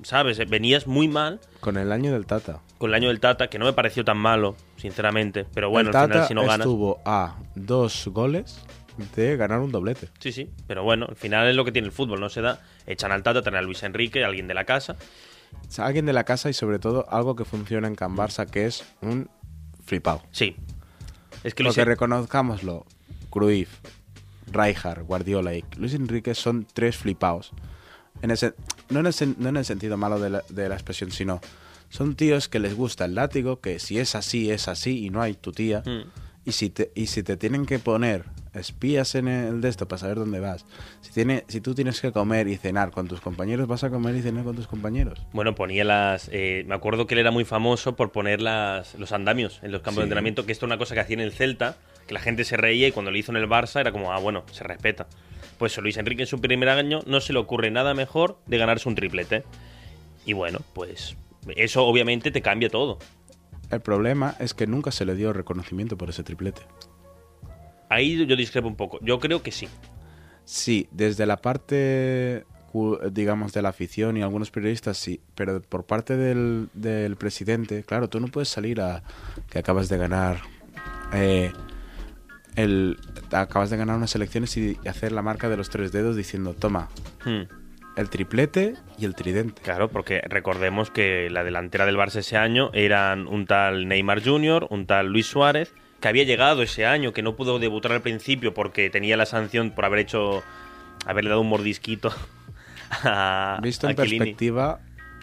sabes, 0.04 0.38
venías 0.50 0.88
muy 0.88 1.08
mal 1.08 1.40
Con 1.60 1.78
el 1.78 1.92
año 1.92 2.12
del 2.12 2.26
Tata. 2.26 2.62
con 2.78 2.90
el 2.92 2.96
año 2.96 3.08
del 3.10 3.20
Tata, 3.20 3.48
que 3.50 3.60
no 3.60 3.66
me 3.66 3.74
pareció 3.74 4.04
tan 4.06 4.18
malo, 4.18 4.56
sinceramente, 4.78 5.46
pero 5.54 5.70
bueno, 5.70 5.90
el 5.90 5.96
al 5.96 6.08
final 6.08 6.28
si 6.28 6.34
no 6.34 6.42
ganas... 6.42 6.60
estuvo 6.60 7.00
a 7.06 7.36
dos 7.56 8.08
goles 8.12 8.62
de 9.16 9.38
ganar 9.38 9.60
un 9.60 9.72
doblete. 9.72 10.10
Sí, 10.20 10.32
sí, 10.32 10.50
pero 10.68 10.84
bueno, 10.84 11.06
al 11.10 11.16
final 11.16 11.48
es 11.48 11.56
lo 11.56 11.64
que 11.66 11.72
tiene 11.72 11.88
el 11.88 11.92
fútbol, 11.94 12.20
no 12.20 12.30
se 12.30 12.42
da. 12.42 12.62
Echan 12.86 13.12
al 13.12 13.24
Tata, 13.24 13.42
traen 13.42 13.56
a 13.58 13.62
Luis 13.62 13.84
Enrique, 13.84 14.24
alguien 14.24 14.48
de 14.48 14.54
la 14.54 14.66
casa. 14.66 14.96
Alguien 15.78 16.06
de 16.06 16.14
la 16.14 16.24
casa 16.26 16.50
y 16.50 16.54
sobre 16.54 16.80
todo 16.80 17.06
algo 17.10 17.36
que 17.36 17.46
funciona 17.46 17.88
en 17.88 17.96
Can 17.96 18.16
Barça, 18.16 18.46
que 18.50 18.66
es 18.66 18.86
un 19.02 19.30
flipado. 19.86 20.22
Sí. 20.32 20.56
Es 21.44 21.56
que 21.56 21.64
Lo 21.64 21.70
Luis 21.70 21.86
reconozcámoslo, 21.86 22.86
Cruyff, 23.30 23.80
Rijkaard, 24.52 25.04
Guardiola 25.06 25.54
y 25.56 25.64
Luis 25.78 25.94
Enrique 25.94 26.36
son 26.36 26.68
tres 26.72 26.98
flipados. 26.98 27.52
En 28.22 28.32
ese, 28.32 28.54
no, 28.90 29.00
en 29.00 29.08
el, 29.08 29.14
no 29.38 29.50
en 29.50 29.58
el 29.58 29.66
sentido 29.66 29.98
malo 29.98 30.20
de 30.20 30.30
la, 30.30 30.44
de 30.50 30.70
la 30.70 30.76
expresión, 30.76 31.12
sino 31.12 31.42
Son 31.90 32.16
tíos 32.16 32.48
que 32.50 32.60
les 32.60 32.76
gusta 32.76 33.06
el 33.06 33.16
látigo, 33.16 33.62
que 33.62 33.80
si 33.80 34.00
es 34.00 34.16
así, 34.16 34.52
es 34.52 34.68
así 34.68 35.06
y 35.06 35.10
no 35.10 35.22
hay 35.22 35.34
tu 35.34 35.52
tía. 35.52 35.82
Mm. 35.86 36.10
Y 36.46 36.52
si 36.54 36.70
te, 36.70 36.92
y 36.96 37.08
si 37.08 37.22
te 37.22 37.38
tienen 37.38 37.66
que 37.66 37.80
poner 37.80 38.26
espías 38.54 39.14
en 39.16 39.28
el 39.28 39.62
de 39.62 39.70
esto 39.70 39.88
para 39.88 40.00
saber 40.00 40.18
dónde 40.18 40.40
vas, 40.40 40.66
si, 41.02 41.12
tiene, 41.12 41.44
si 41.48 41.62
tú 41.62 41.76
tienes 41.76 42.02
que 42.02 42.12
comer 42.12 42.48
y 42.48 42.58
cenar 42.58 42.92
con 42.92 43.08
tus 43.08 43.22
compañeros, 43.22 43.68
vas 43.68 43.84
a 43.84 43.90
comer 43.90 44.16
y 44.16 44.22
cenar 44.22 44.44
con 44.44 44.56
tus 44.56 44.68
compañeros. 44.68 45.20
Bueno, 45.34 45.54
ponía 45.54 45.84
las. 45.84 46.30
eh, 46.32 46.64
me 46.66 46.76
acuerdo 46.76 47.08
que 47.08 47.16
él 47.16 47.20
era 47.20 47.32
muy 47.32 47.46
famoso 47.46 47.96
por 47.96 48.12
poner 48.12 48.42
las, 48.42 48.96
los 48.96 49.12
andamios 49.12 49.60
en 49.64 49.72
los 49.72 49.82
campos 49.82 50.02
de 50.02 50.04
entrenamiento, 50.06 50.46
que 50.46 50.52
esto 50.52 50.66
es 50.66 50.70
una 50.70 50.78
cosa 50.78 50.96
que 50.96 51.02
hacía 51.02 51.16
en 51.16 51.22
el 51.22 51.34
Celta, 51.34 51.78
que 52.08 52.14
la 52.14 52.20
gente 52.20 52.44
se 52.44 52.58
reía 52.58 52.88
y 52.88 52.92
cuando 52.92 53.12
lo 53.12 53.18
hizo 53.18 53.32
en 53.32 53.38
el 53.38 53.48
Barça 53.48 53.82
era 53.82 53.92
como, 53.92 54.12
ah, 54.12 54.20
bueno, 54.20 54.44
se 54.52 54.64
respeta. 54.64 55.08
Pues 55.60 55.78
a 55.78 55.82
Luis 55.82 55.98
Enrique 55.98 56.24
en 56.24 56.28
su 56.28 56.42
primer 56.42 56.70
año 56.70 57.02
no 57.06 57.22
se 57.22 57.34
le 57.34 57.40
ocurre 57.40 57.70
nada 57.70 57.94
mejor 57.94 58.40
de 58.48 58.58
ganarse 58.58 58.90
un 58.90 58.96
triplete. 58.96 59.44
Y 60.26 60.34
bueno, 60.34 60.60
pues 60.74 61.16
eso 61.56 61.86
obviamente 61.86 62.32
te 62.32 62.42
cambia 62.42 62.70
todo. 62.70 62.98
El 63.70 63.82
problema 63.82 64.36
es 64.40 64.54
que 64.54 64.66
nunca 64.66 64.92
se 64.92 65.06
le 65.06 65.16
dio 65.16 65.34
reconocimiento 65.34 65.98
por 65.98 66.10
ese 66.10 66.24
triplete. 66.24 66.62
Ahí 67.90 68.26
yo 68.26 68.36
discrepo 68.36 68.68
un 68.68 68.76
poco. 68.76 69.00
Yo 69.02 69.20
creo 69.20 69.44
que 69.44 69.52
sí. 69.52 69.68
Sí, 70.46 70.88
desde 70.92 71.26
la 71.26 71.38
parte, 71.38 72.46
digamos, 73.12 73.52
de 73.52 73.62
la 73.62 73.70
afición 73.70 74.16
y 74.18 74.22
algunos 74.22 74.52
periodistas 74.52 74.98
sí, 74.98 75.20
pero 75.36 75.62
por 75.62 75.86
parte 75.86 76.16
del, 76.16 76.70
del 76.74 77.18
presidente, 77.18 77.84
claro, 77.84 78.10
tú 78.10 78.20
no 78.20 78.28
puedes 78.28 78.50
salir 78.50 78.80
a 78.82 79.04
que 79.50 79.60
acabas 79.60 79.90
de 79.90 79.98
ganar 79.98 80.40
eh, 81.14 81.52
el, 82.60 82.98
acabas 83.32 83.70
de 83.70 83.78
ganar 83.78 83.98
unas 83.98 84.14
elecciones 84.16 84.56
y 84.58 84.78
hacer 84.88 85.12
la 85.12 85.22
marca 85.22 85.50
de 85.50 85.58
los 85.58 85.70
tres 85.70 85.92
dedos 85.92 86.16
diciendo, 86.16 86.54
toma, 86.54 86.90
Hmm. 87.26 87.44
el 87.96 88.10
triplete 88.10 88.76
y 88.98 89.06
el 89.06 89.16
tridente. 89.16 89.62
Claro, 89.62 89.90
porque 89.90 90.22
recordemos 90.28 90.90
que 90.90 91.30
la 91.30 91.44
delantera 91.44 91.86
del 91.86 91.98
Barça 91.98 92.18
ese 92.18 92.38
año 92.38 92.70
eran 92.74 93.28
un 93.28 93.46
tal 93.46 93.88
Neymar 93.88 94.24
Jr., 94.24 94.68
un 94.70 94.86
tal 94.86 95.08
Luis 95.08 95.28
Suárez, 95.28 95.74
que 96.00 96.08
había 96.08 96.24
llegado 96.24 96.62
ese 96.62 96.86
año, 96.86 97.12
que 97.12 97.22
no 97.22 97.36
pudo 97.36 97.60
debutar 97.60 97.92
al 97.92 98.02
principio 98.02 98.54
porque 98.54 98.90
tenía 98.90 99.18
la 99.18 99.26
sanción 99.26 99.72
por 99.72 99.86
haber 99.86 100.00
hecho, 100.00 100.44
haberle 101.06 101.30
dado 101.30 101.42
un 101.42 101.50
mordisquito 101.50 102.14
a, 103.04 103.60
Visto 103.62 103.90
en 103.90 103.96
perspectiva, 103.96 104.80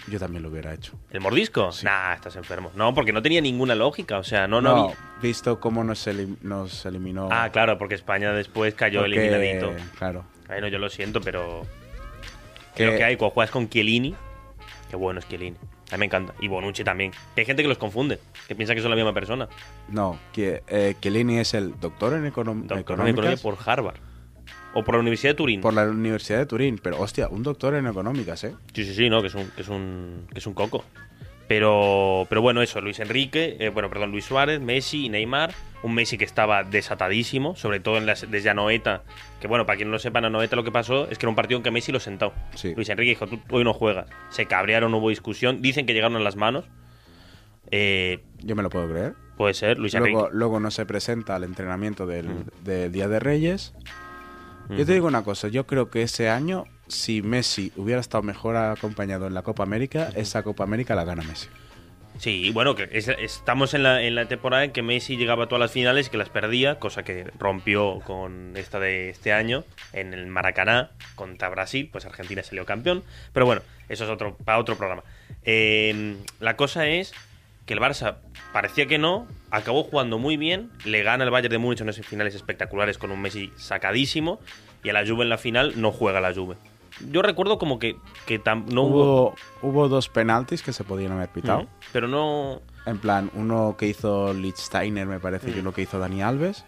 yo 0.09 0.19
también 0.19 0.43
lo 0.43 0.49
hubiera 0.51 0.73
hecho. 0.73 0.93
¿El 1.11 1.21
mordisco? 1.21 1.73
Sí. 1.73 1.85
Nah, 1.85 2.15
estás 2.15 2.37
enfermo. 2.37 2.71
No, 2.75 2.95
porque 2.95 3.13
no 3.13 3.23
tenía 3.23 3.41
ninguna 3.41 3.75
lógica, 3.75 4.19
o 4.19 4.25
sea, 4.25 4.47
no, 4.47 4.61
no, 4.61 4.85
había... 4.85 4.97
visto 5.21 5.59
cómo 5.61 5.83
nos, 5.85 6.07
elim- 6.07 6.37
nos 6.43 6.85
eliminó. 6.87 7.29
Ah, 7.31 7.51
claro, 7.53 7.77
porque 7.79 7.95
España 7.95 8.33
después 8.33 8.75
cayó 8.75 9.01
porque- 9.01 9.17
eliminadito. 9.17 9.73
Claro. 9.99 10.25
Bueno, 10.47 10.69
yo 10.69 10.79
lo 10.79 10.89
siento, 10.89 11.21
pero 11.21 11.67
Que- 12.75 12.87
Lo 12.87 12.97
que 12.97 13.05
hay 13.05 13.17
cuando 13.17 13.33
juegas 13.35 13.51
con 13.51 13.69
Chiellini, 13.69 14.15
qué 14.91 14.97
bueno 14.97 15.19
es 15.21 15.29
Chiellini. 15.29 15.57
A 15.91 15.95
mí 15.97 16.01
me 16.01 16.07
encanta. 16.07 16.35
Y 16.41 16.49
Bonucci 16.49 16.85
también. 16.85 17.13
Que 17.35 17.41
hay 17.43 17.47
gente 17.47 17.63
que 17.63 17.69
los 17.69 17.79
confunde, 17.79 18.19
que 18.49 18.55
piensa 18.55 18.75
que 18.75 18.81
son 18.83 18.91
la 18.91 18.97
misma 18.97 19.15
persona. 19.15 19.49
No, 19.89 20.19
que 20.33 20.63
eh, 20.69 20.95
Chiellini 21.01 21.39
es 21.39 21.55
el 21.55 21.79
doctor 21.81 22.13
en 22.15 22.25
econom- 22.31 22.67
Doctor 22.67 23.01
en 23.01 23.07
economía 23.09 23.37
por 23.43 23.57
Harvard. 23.65 23.97
O 24.75 24.85
por 24.85 24.95
la 24.95 25.01
Universidad 25.01 25.31
de 25.33 25.37
Turín. 25.37 25.61
por 25.63 25.73
la 25.75 25.85
Universidad 25.89 26.39
de 26.39 26.47
Turín, 26.47 26.79
pero 26.83 27.01
hostia, 27.01 27.29
un 27.29 27.43
doctor 27.43 27.75
en 27.75 27.87
económicas, 27.87 28.45
¿eh? 28.45 28.55
Sí, 28.75 28.85
sí, 28.85 28.95
sí, 28.95 29.09
no, 29.09 29.23
que 29.23 29.29
es 29.29 29.35
un, 29.35 29.49
que 29.51 29.63
es 29.63 29.69
un, 29.69 30.27
que 30.33 30.39
es 30.39 30.47
un 30.47 30.53
coco. 30.55 30.85
Pero, 31.49 32.27
pero 32.29 32.43
bueno, 32.43 32.61
eso, 32.61 32.81
Luis 32.81 32.99
Enrique, 32.99 33.57
eh, 33.61 33.69
bueno, 33.69 33.89
perdón, 33.89 34.11
Luis 34.11 34.25
Suárez, 34.25 34.61
Messi 34.61 35.07
y 35.07 35.09
Neymar. 35.09 35.53
Un 35.85 35.95
Messi 35.95 36.19
que 36.19 36.25
estaba 36.25 36.65
desatadísimo, 36.65 37.55
sobre 37.55 37.79
todo 37.79 37.99
en 37.99 38.07
las, 38.07 38.29
desde 38.29 38.51
Anoeta. 38.51 39.05
Que 39.41 39.47
bueno, 39.47 39.65
para 39.65 39.77
quien 39.77 39.89
no 39.89 39.93
lo 39.93 39.99
sepa, 40.01 40.19
en 40.19 40.25
Anoeta 40.25 40.57
lo 40.57 40.65
que 40.65 40.73
pasó 40.73 41.09
es 41.09 41.19
que 41.19 41.25
era 41.27 41.31
un 41.31 41.37
partido 41.37 41.59
en 41.59 41.63
que 41.63 41.71
Messi 41.71 41.93
lo 41.93 42.01
sentó. 42.01 42.33
Sí. 42.57 42.73
Luis 42.75 42.89
Enrique 42.89 43.11
dijo, 43.11 43.29
tú 43.29 43.39
hoy 43.51 43.63
no 43.63 43.73
juegas. 43.73 44.09
Se 44.31 44.47
cabrearon, 44.47 44.93
hubo 44.95 45.09
discusión. 45.11 45.63
Dicen 45.63 45.87
que 45.87 45.95
llegaron 45.95 46.17
a 46.17 46.21
las 46.21 46.35
manos. 46.35 46.65
Eh, 47.71 48.25
Yo 48.43 48.57
me 48.57 48.63
lo 48.65 48.71
puedo 48.71 48.89
creer. 48.91 49.15
puede 49.37 49.55
ser, 49.55 49.79
Luis 49.79 49.93
Luego, 49.95 50.07
Enrique. 50.21 50.37
luego 50.37 50.59
no 50.61 50.71
se 50.73 50.85
presenta 50.87 51.37
al 51.37 51.45
entrenamiento 51.45 52.07
del, 52.07 52.27
Mm. 52.29 52.45
del 52.65 52.91
Día 52.93 53.07
de 53.07 53.21
Reyes. 53.21 53.73
Yo 54.71 54.85
te 54.87 54.93
digo 54.93 55.07
una 55.07 55.23
cosa, 55.23 55.49
yo 55.49 55.67
creo 55.67 55.91
que 55.91 56.03
ese 56.03 56.29
año, 56.29 56.65
si 56.89 57.23
Messi 57.23 57.73
hubiera 57.77 58.01
estado 58.01 58.23
mejor 58.23 58.57
acompañado 58.57 59.27
en 59.27 59.35
la 59.35 59.43
Copa 59.43 59.63
América, 59.63 60.11
esa 60.17 60.43
Copa 60.43 60.65
América 60.65 60.95
la 60.95 61.05
gana 61.05 61.23
Messi. 61.23 61.49
Sí, 62.19 62.51
bueno, 62.51 62.75
que 62.75 62.89
es- 62.93 63.09
estamos 63.09 63.75
en 63.75 63.83
la, 63.83 64.03
en 64.03 64.15
la 64.15 64.27
temporada 64.27 64.65
en 64.65 64.73
que 64.73 64.83
Messi 64.83 65.17
llegaba 65.19 65.45
a 65.45 65.49
todas 65.49 65.61
las 65.61 65.71
finales 65.73 66.07
y 66.07 66.11
que 66.11 66.17
las 66.17 66.31
perdía, 66.31 66.79
cosa 66.79 67.03
que 67.05 67.31
rompió 67.39 68.01
con 68.01 68.57
esta 68.57 68.81
de 68.81 69.11
este 69.11 69.33
año 69.35 69.65
en 69.93 70.15
el 70.15 70.27
Maracaná 70.27 70.91
contra 71.15 71.49
Brasil, 71.51 71.89
pues 71.93 72.07
Argentina 72.07 72.43
salió 72.43 72.65
campeón. 72.65 73.05
Pero 73.35 73.45
bueno, 73.45 73.61
eso 73.91 74.05
es 74.05 74.11
otro 74.11 74.35
para 74.39 74.59
otro 74.59 74.77
programa. 74.77 75.03
Eh, 75.45 76.17
la 76.41 76.57
cosa 76.57 76.87
es 76.89 77.13
que 77.67 77.75
el 77.75 77.81
Barça 77.81 78.17
parecía 78.53 78.87
que 78.87 78.99
no, 78.99 79.27
acabó 79.51 79.85
jugando 79.85 80.19
muy 80.19 80.37
bien, 80.37 80.71
le 80.85 81.03
gana 81.03 81.25
el 81.25 81.31
Bayern 81.31 81.53
de 81.53 81.59
Múnich 81.59 81.81
en 81.81 81.89
esos 81.89 82.07
finales 82.07 82.35
espectaculares 82.35 82.99
con 82.99 83.11
un 83.11 83.21
Messi 83.21 83.53
sacadísimo 83.57 84.41
y 84.83 84.89
a 84.91 84.93
la 84.93 85.07
Juve 85.07 85.25
en 85.25 85.29
la 85.29 85.39
final 85.39 85.81
no 85.81 85.93
juega 85.93 86.21
la 86.21 86.33
Juve. 86.35 86.57
Yo 87.11 87.21
recuerdo 87.21 87.59
como 87.59 87.79
que, 87.79 87.97
que 88.25 88.41
no 88.73 88.83
hubo... 88.83 89.05
hubo, 89.05 89.35
hubo 89.61 89.89
dos 89.89 90.09
penaltis 90.09 90.63
que 90.63 90.73
se 90.73 90.83
podían 90.83 91.13
haber 91.13 91.29
pitado. 91.29 91.67
Pero 91.93 92.09
no... 92.09 92.63
En 92.87 92.99
plan, 92.99 93.31
uno 93.35 93.77
que 93.79 93.89
hizo 93.89 94.33
Lichtsteiner, 94.33 95.07
me 95.07 95.21
parece, 95.21 95.51
y 95.51 95.59
uno 95.59 95.73
que 95.73 95.83
hizo 95.83 95.99
Dani 95.99 96.23
Alves. 96.23 96.65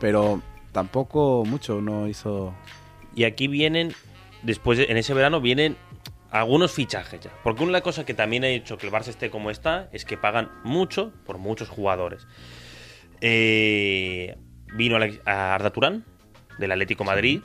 Pero 0.00 0.42
tampoco 0.72 1.44
mucho, 1.46 1.80
no 1.80 2.06
hizo... 2.08 2.52
Y 3.14 3.24
aquí 3.24 3.46
vienen, 3.48 3.94
después 4.42 4.76
de- 4.76 4.86
en 4.90 4.96
ese 4.98 5.14
verano 5.14 5.40
vienen 5.40 5.76
algunos 6.34 6.72
fichajes 6.72 7.20
ya. 7.20 7.30
Porque 7.44 7.62
una 7.62 7.80
cosa 7.80 8.04
que 8.04 8.12
también 8.12 8.42
ha 8.42 8.48
hecho 8.48 8.76
que 8.76 8.86
el 8.86 8.92
Barça 8.92 9.08
esté 9.08 9.30
como 9.30 9.50
está 9.50 9.88
es 9.92 10.04
que 10.04 10.16
pagan 10.16 10.50
mucho 10.64 11.12
por 11.24 11.38
muchos 11.38 11.68
jugadores. 11.68 12.26
Eh, 13.20 14.36
vino 14.74 14.98
a 15.24 15.54
Arda 15.54 15.70
Turán, 15.70 16.04
del 16.58 16.72
Atlético 16.72 17.04
Madrid, 17.04 17.40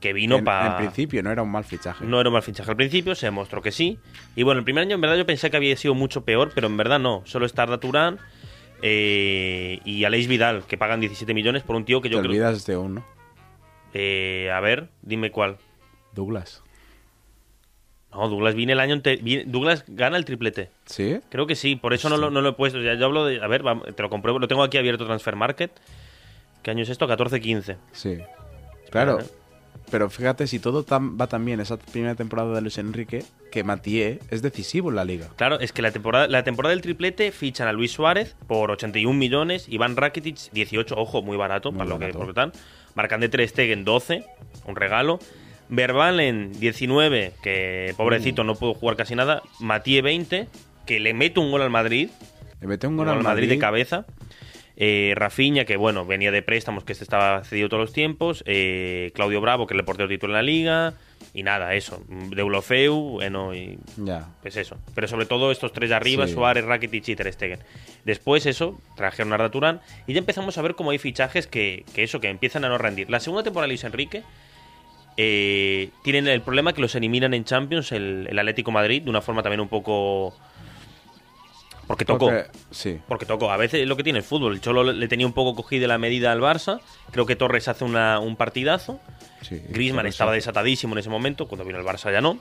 que 0.00 0.12
vino 0.12 0.42
para... 0.44 0.70
en 0.70 0.76
principio 0.76 1.20
no 1.24 1.32
era 1.32 1.42
un 1.42 1.50
mal 1.50 1.64
fichaje. 1.64 2.04
No 2.04 2.20
era 2.20 2.28
un 2.28 2.34
mal 2.34 2.42
fichaje 2.42 2.70
al 2.70 2.76
principio, 2.76 3.16
se 3.16 3.26
demostró 3.26 3.60
que 3.60 3.72
sí. 3.72 3.98
Y 4.36 4.44
bueno, 4.44 4.60
el 4.60 4.64
primer 4.64 4.82
año 4.82 4.94
en 4.94 5.00
verdad 5.00 5.16
yo 5.16 5.26
pensé 5.26 5.50
que 5.50 5.56
había 5.56 5.76
sido 5.76 5.94
mucho 5.94 6.24
peor, 6.24 6.52
pero 6.54 6.68
en 6.68 6.76
verdad 6.76 7.00
no. 7.00 7.22
Solo 7.24 7.44
está 7.44 7.64
Arda 7.64 7.80
Turán 7.80 8.18
eh, 8.82 9.80
y 9.84 10.04
Aleix 10.04 10.28
Vidal, 10.28 10.62
que 10.68 10.78
pagan 10.78 11.00
17 11.00 11.34
millones 11.34 11.64
por 11.64 11.74
un 11.74 11.84
tío 11.84 12.00
que 12.00 12.08
Te 12.08 12.14
yo 12.14 12.20
creo... 12.20 12.30
olvidas 12.30 12.66
de 12.66 12.76
uno, 12.76 13.04
Eh, 13.94 14.48
a 14.54 14.60
ver, 14.60 14.90
dime 15.02 15.32
cuál. 15.32 15.58
Douglas. 16.14 16.62
No, 18.12 18.28
Douglas 18.28 18.54
viene 18.54 18.72
el 18.74 18.80
año 18.80 19.00
Douglas 19.46 19.84
gana 19.88 20.16
el 20.18 20.24
triplete. 20.24 20.70
¿Sí? 20.86 21.18
Creo 21.30 21.46
que 21.46 21.56
sí, 21.56 21.76
por 21.76 21.94
eso 21.94 22.08
no 22.10 22.16
lo, 22.18 22.30
no 22.30 22.40
lo 22.42 22.50
he 22.50 22.52
puesto. 22.52 22.80
Ya, 22.82 22.94
yo 22.94 23.06
hablo 23.06 23.24
de. 23.24 23.42
A 23.42 23.46
ver, 23.46 23.62
te 23.96 24.02
lo 24.02 24.10
compruebo. 24.10 24.38
Lo 24.38 24.48
tengo 24.48 24.62
aquí 24.62 24.76
abierto 24.78 25.06
Transfer 25.06 25.34
Market. 25.36 25.70
¿Qué 26.62 26.70
año 26.70 26.82
es 26.82 26.88
esto? 26.90 27.08
14-15. 27.08 27.76
Sí. 27.92 28.18
Claro. 28.90 29.20
¿eh? 29.20 29.24
Pero 29.90 30.08
fíjate, 30.08 30.46
si 30.46 30.58
todo 30.58 30.84
tan- 30.84 31.18
va 31.18 31.26
tan 31.26 31.44
bien 31.44 31.60
esa 31.60 31.76
primera 31.76 32.14
temporada 32.14 32.54
de 32.54 32.60
Luis 32.62 32.78
Enrique, 32.78 33.24
que 33.50 33.64
Mathieu 33.64 34.18
es 34.30 34.40
decisivo 34.40 34.90
en 34.90 34.96
la 34.96 35.04
liga. 35.04 35.28
Claro, 35.36 35.58
es 35.60 35.72
que 35.72 35.82
la 35.82 35.90
temporada, 35.90 36.28
la 36.28 36.44
temporada 36.44 36.70
del 36.70 36.80
triplete 36.82 37.30
fichan 37.32 37.68
a 37.68 37.72
Luis 37.72 37.92
Suárez 37.92 38.34
por 38.46 38.70
81 38.70 39.18
millones, 39.18 39.66
Iván 39.68 39.96
Rakitic 39.96 40.36
18, 40.52 40.94
ojo, 40.96 41.20
muy 41.22 41.36
barato 41.36 41.72
Muy 41.72 41.78
para 41.78 41.90
lo 41.90 41.98
que 42.26 42.32
tan. 42.32 42.52
Marcan 42.94 43.20
de 43.20 43.28
3 43.28 43.50
Stegen 43.50 43.84
12, 43.84 44.24
un 44.66 44.76
regalo. 44.76 45.18
Verbalen 45.74 46.52
19, 46.60 47.32
que 47.42 47.94
pobrecito 47.96 48.44
no 48.44 48.56
pudo 48.56 48.74
jugar 48.74 48.94
casi 48.96 49.14
nada. 49.14 49.42
Matíe 49.58 50.02
20, 50.02 50.46
que 50.84 51.00
le 51.00 51.14
mete 51.14 51.40
un 51.40 51.50
gol 51.50 51.62
al 51.62 51.70
Madrid. 51.70 52.10
Le 52.60 52.66
mete 52.66 52.86
un 52.86 52.98
Gol 52.98 53.06
gol 53.06 53.16
al 53.16 53.22
Madrid 53.22 53.48
de 53.48 53.58
cabeza. 53.58 54.04
Eh, 54.76 55.14
Rafinha, 55.16 55.64
que 55.64 55.78
bueno, 55.78 56.04
venía 56.04 56.30
de 56.30 56.42
préstamos, 56.42 56.84
que 56.84 56.92
este 56.92 57.04
estaba 57.04 57.42
cedido 57.44 57.70
todos 57.70 57.80
los 57.84 57.92
tiempos. 57.94 58.44
Eh, 58.46 59.12
Claudio 59.14 59.40
Bravo, 59.40 59.66
que 59.66 59.72
es 59.72 59.78
el 59.78 59.84
portero 59.86 60.10
titular 60.10 60.32
en 60.32 60.34
la 60.34 60.42
liga. 60.42 60.94
Y 61.32 61.42
nada, 61.42 61.74
eso. 61.74 62.02
Deulofeu, 62.08 62.94
bueno, 62.94 63.54
y 63.54 63.78
Ya. 63.96 64.28
pues 64.42 64.56
eso. 64.58 64.76
Pero 64.94 65.08
sobre 65.08 65.24
todo 65.24 65.52
estos 65.52 65.72
tres 65.72 65.88
de 65.88 65.96
arriba, 65.96 66.26
Sí. 66.26 66.34
Suárez, 66.34 66.66
Rakitic 66.66 67.08
y 67.08 67.16
Ter 67.16 67.32
Stegen. 67.32 67.60
Después 68.04 68.44
eso, 68.44 68.78
trajeron 68.94 69.32
a 69.32 69.36
Arda 69.36 69.50
Turán 69.50 69.80
y 70.06 70.12
ya 70.12 70.18
empezamos 70.18 70.58
a 70.58 70.62
ver 70.62 70.74
cómo 70.74 70.90
hay 70.90 70.98
fichajes 70.98 71.46
que, 71.46 71.86
que 71.94 72.02
eso, 72.02 72.20
que 72.20 72.28
empiezan 72.28 72.66
a 72.66 72.68
no 72.68 72.76
rendir. 72.76 73.08
La 73.08 73.20
segunda 73.20 73.42
temporada 73.42 73.68
de 73.68 73.72
Luis 73.72 73.84
Enrique 73.84 74.22
eh, 75.16 75.90
tienen 76.02 76.26
el 76.28 76.40
problema 76.42 76.72
que 76.72 76.80
los 76.80 76.94
eliminan 76.94 77.34
en 77.34 77.44
Champions 77.44 77.92
el, 77.92 78.26
el 78.30 78.38
Atlético 78.38 78.70
Madrid 78.70 79.02
de 79.02 79.10
una 79.10 79.20
forma 79.20 79.42
también 79.42 79.60
un 79.60 79.68
poco... 79.68 80.34
Porque 81.86 82.04
tocó. 82.04 82.26
Porque- 82.26 82.46
sí. 82.70 83.00
Porque 83.08 83.26
tocó. 83.26 83.50
A 83.50 83.56
veces 83.56 83.80
es 83.82 83.88
lo 83.88 83.96
que 83.96 84.04
tiene 84.04 84.20
el 84.20 84.24
fútbol. 84.24 84.54
El 84.54 84.60
Cholo 84.60 84.84
le 84.84 85.08
tenía 85.08 85.26
un 85.26 85.32
poco 85.32 85.54
cogida 85.54 85.86
la 85.88 85.98
medida 85.98 86.32
al 86.32 86.40
Barça. 86.40 86.80
Creo 87.10 87.26
que 87.26 87.36
Torres 87.36 87.68
hace 87.68 87.84
una- 87.84 88.18
un 88.20 88.36
partidazo. 88.36 89.00
sí 89.42 89.60
Griezmann 89.68 90.06
estaba 90.06 90.32
desatadísimo 90.32 90.94
en 90.94 91.00
ese 91.00 91.10
momento, 91.10 91.48
cuando 91.48 91.64
vino 91.64 91.78
el 91.80 91.84
Barça 91.84 92.10
ya 92.12 92.20
no. 92.20 92.38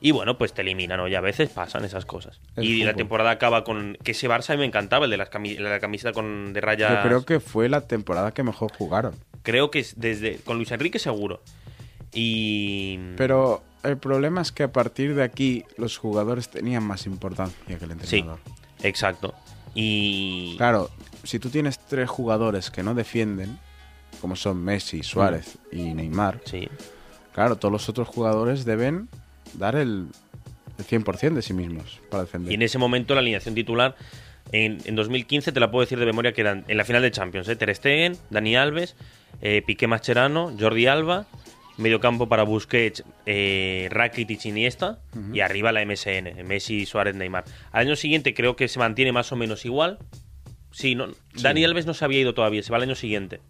Y 0.00 0.10
bueno, 0.10 0.36
pues 0.36 0.52
te 0.52 0.60
eliminan. 0.62 1.00
Y 1.08 1.14
a 1.14 1.20
veces 1.22 1.48
pasan 1.48 1.84
esas 1.84 2.04
cosas. 2.04 2.40
El 2.56 2.64
y 2.64 2.84
la 2.84 2.92
temporada 2.94 3.30
acaba 3.30 3.64
con. 3.64 3.96
Que 4.02 4.10
ese 4.10 4.28
Barça 4.28 4.50
a 4.50 4.52
mí 4.54 4.58
me 4.58 4.66
encantaba, 4.66 5.04
el 5.06 5.10
de 5.12 5.16
las 5.16 5.30
cami- 5.30 5.56
la 5.58 5.78
camiseta 5.80 6.12
con, 6.12 6.52
de 6.52 6.60
rayas. 6.60 6.90
Yo 7.04 7.08
creo 7.08 7.24
que 7.24 7.40
fue 7.40 7.68
la 7.70 7.82
temporada 7.86 8.32
que 8.34 8.42
mejor 8.42 8.70
jugaron. 8.76 9.14
Creo 9.44 9.70
que 9.70 9.78
es 9.78 9.98
desde. 9.98 10.38
Con 10.38 10.56
Luis 10.58 10.70
Enrique 10.72 10.98
seguro. 10.98 11.40
Y... 12.14 12.98
Pero 13.16 13.62
el 13.82 13.98
problema 13.98 14.40
es 14.40 14.52
que 14.52 14.62
a 14.62 14.72
partir 14.72 15.14
de 15.14 15.22
aquí 15.22 15.64
los 15.76 15.98
jugadores 15.98 16.48
tenían 16.48 16.84
más 16.84 17.06
importancia 17.06 17.58
que 17.66 17.72
el 17.84 17.90
Sí, 18.02 18.16
entrenador. 18.18 18.38
exacto. 18.82 19.34
Y... 19.74 20.54
Claro, 20.56 20.90
si 21.24 21.38
tú 21.38 21.50
tienes 21.50 21.78
tres 21.78 22.08
jugadores 22.08 22.70
que 22.70 22.82
no 22.82 22.94
defienden, 22.94 23.58
como 24.20 24.36
son 24.36 24.62
Messi, 24.62 25.02
Suárez 25.02 25.58
y 25.72 25.92
Neymar, 25.94 26.40
Sí. 26.44 26.68
claro, 27.34 27.56
todos 27.56 27.72
los 27.72 27.88
otros 27.88 28.06
jugadores 28.08 28.64
deben 28.64 29.08
dar 29.54 29.74
el, 29.74 30.06
el 30.78 30.84
100% 30.86 31.34
de 31.34 31.42
sí 31.42 31.52
mismos 31.52 32.00
para 32.10 32.22
defender. 32.24 32.52
Y 32.52 32.54
en 32.54 32.62
ese 32.62 32.78
momento 32.78 33.14
la 33.14 33.20
alineación 33.20 33.54
titular 33.54 33.96
en, 34.52 34.78
en 34.84 34.94
2015 34.94 35.50
te 35.52 35.58
la 35.60 35.70
puedo 35.70 35.80
decir 35.84 35.98
de 35.98 36.06
memoria 36.06 36.32
que 36.32 36.40
eran 36.42 36.64
en 36.68 36.76
la 36.76 36.84
final 36.84 37.02
de 37.02 37.10
Champions, 37.10 37.48
¿eh? 37.48 37.56
Ter 37.56 37.74
Stegen, 37.74 38.16
Dani 38.30 38.56
Alves, 38.56 38.94
eh, 39.42 39.62
Piqué 39.66 39.86
Mascherano, 39.88 40.54
Jordi 40.58 40.86
Alba, 40.86 41.26
medio 41.76 42.00
campo 42.00 42.28
para 42.28 42.42
Busquets, 42.44 43.04
eh, 43.26 43.88
Rakitic, 43.90 44.44
Iniesta 44.46 45.00
y 45.32 45.40
arriba 45.40 45.72
la 45.72 45.84
MSN, 45.84 46.44
Messi, 46.44 46.86
Suárez, 46.86 47.14
Neymar. 47.14 47.44
Al 47.72 47.86
año 47.86 47.96
siguiente 47.96 48.34
creo 48.34 48.56
que 48.56 48.68
se 48.68 48.78
mantiene 48.78 49.12
más 49.12 49.32
o 49.32 49.36
menos 49.36 49.64
igual. 49.64 49.98
Sí, 50.70 50.94
no, 50.94 51.08
Dani 51.40 51.64
Alves 51.64 51.86
no 51.86 51.94
se 51.94 52.04
había 52.04 52.20
ido 52.20 52.34
todavía, 52.34 52.62
se 52.62 52.70
va 52.70 52.76
al 52.76 52.82
año 52.82 52.94
siguiente. 52.94 53.40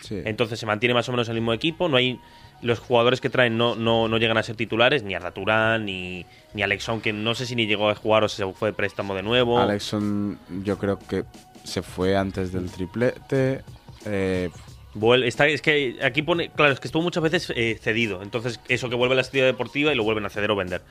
Sí. 0.00 0.20
Entonces 0.24 0.58
se 0.58 0.66
mantiene 0.66 0.94
más 0.94 1.08
o 1.08 1.12
menos 1.12 1.28
el 1.28 1.34
mismo 1.36 1.52
equipo. 1.52 1.88
No 1.88 1.96
hay 1.96 2.18
los 2.60 2.78
jugadores 2.78 3.20
que 3.20 3.30
traen 3.30 3.56
no, 3.56 3.74
no, 3.74 4.08
no 4.08 4.18
llegan 4.18 4.36
a 4.38 4.42
ser 4.42 4.56
titulares, 4.56 5.02
ni 5.02 5.14
Arda 5.14 5.32
Turán, 5.32 5.84
ni, 5.84 6.24
ni 6.54 6.62
Alexón, 6.62 7.00
que 7.00 7.12
no 7.12 7.34
sé 7.34 7.46
si 7.46 7.54
ni 7.56 7.66
llegó 7.66 7.90
a 7.90 7.94
jugar 7.94 8.24
o 8.24 8.28
se 8.28 8.44
fue 8.52 8.70
de 8.70 8.72
préstamo 8.74 9.14
de 9.14 9.22
nuevo. 9.22 9.58
Alexson 9.58 10.38
yo 10.64 10.78
creo 10.78 10.98
que 10.98 11.24
se 11.64 11.82
fue 11.82 12.16
antes 12.16 12.52
del 12.52 12.70
triplete. 12.70 13.62
eh, 14.06 14.50
Vuel- 14.94 15.24
está, 15.24 15.46
es 15.46 15.62
que 15.62 15.98
aquí 16.02 16.22
pone, 16.22 16.50
claro, 16.50 16.72
es 16.72 16.80
que 16.80 16.88
estuvo 16.88 17.02
muchas 17.02 17.22
veces 17.22 17.52
eh, 17.56 17.78
cedido. 17.80 18.22
Entonces, 18.22 18.60
eso 18.68 18.88
que 18.90 18.94
vuelve 18.94 19.14
a 19.14 19.16
la 19.16 19.22
estrella 19.22 19.46
deportiva 19.46 19.92
y 19.92 19.96
lo 19.96 20.04
vuelven 20.04 20.26
a 20.26 20.30
ceder 20.30 20.50
o 20.50 20.56
vender. 20.56 20.82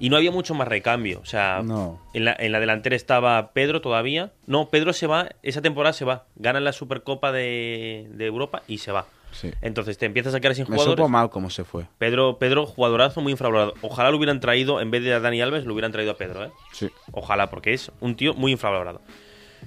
Y 0.00 0.10
no 0.10 0.16
había 0.16 0.30
mucho 0.32 0.54
más 0.54 0.66
recambio. 0.68 1.20
O 1.20 1.26
sea, 1.26 1.60
No. 1.64 2.00
en, 2.14 2.24
la, 2.24 2.36
en 2.38 2.50
la 2.52 2.60
delantera 2.60 2.96
estaba 2.96 3.52
Pedro 3.52 3.80
todavía. 3.80 4.32
No, 4.46 4.68
Pedro 4.68 4.92
se 4.92 5.06
va, 5.06 5.28
esa 5.42 5.62
temporada 5.62 5.92
se 5.92 6.04
va. 6.04 6.24
Gana 6.36 6.60
la 6.60 6.72
Supercopa 6.72 7.30
de, 7.32 8.08
de 8.10 8.26
Europa 8.26 8.62
y 8.66 8.78
se 8.78 8.90
va. 8.92 9.06
sí. 9.32 9.50
Entonces 9.62 9.96
te 9.98 10.06
empiezas 10.06 10.34
a 10.34 10.40
quedar 10.40 10.54
sin 10.56 10.64
Me 10.64 10.74
jugadores. 10.76 10.96
supo 10.96 11.08
mal 11.08 11.30
cómo 11.30 11.48
se 11.50 11.62
fue. 11.64 11.86
Pedro, 11.98 12.38
Pedro, 12.38 12.66
jugadorazo 12.66 13.20
muy 13.20 13.30
infravalorado. 13.32 13.74
Ojalá 13.82 14.10
lo 14.10 14.16
hubieran 14.16 14.40
traído, 14.40 14.80
en 14.80 14.90
vez 14.90 15.02
de 15.04 15.12
a 15.14 15.20
Dani 15.20 15.40
Alves, 15.40 15.64
lo 15.64 15.72
hubieran 15.74 15.92
traído 15.92 16.12
a 16.12 16.16
Pedro, 16.16 16.44
¿eh? 16.44 16.50
Sí. 16.72 16.88
Ojalá, 17.12 17.50
porque 17.50 17.72
es 17.72 17.92
un 18.00 18.16
tío 18.16 18.34
muy 18.34 18.50
infravalorado. 18.52 19.00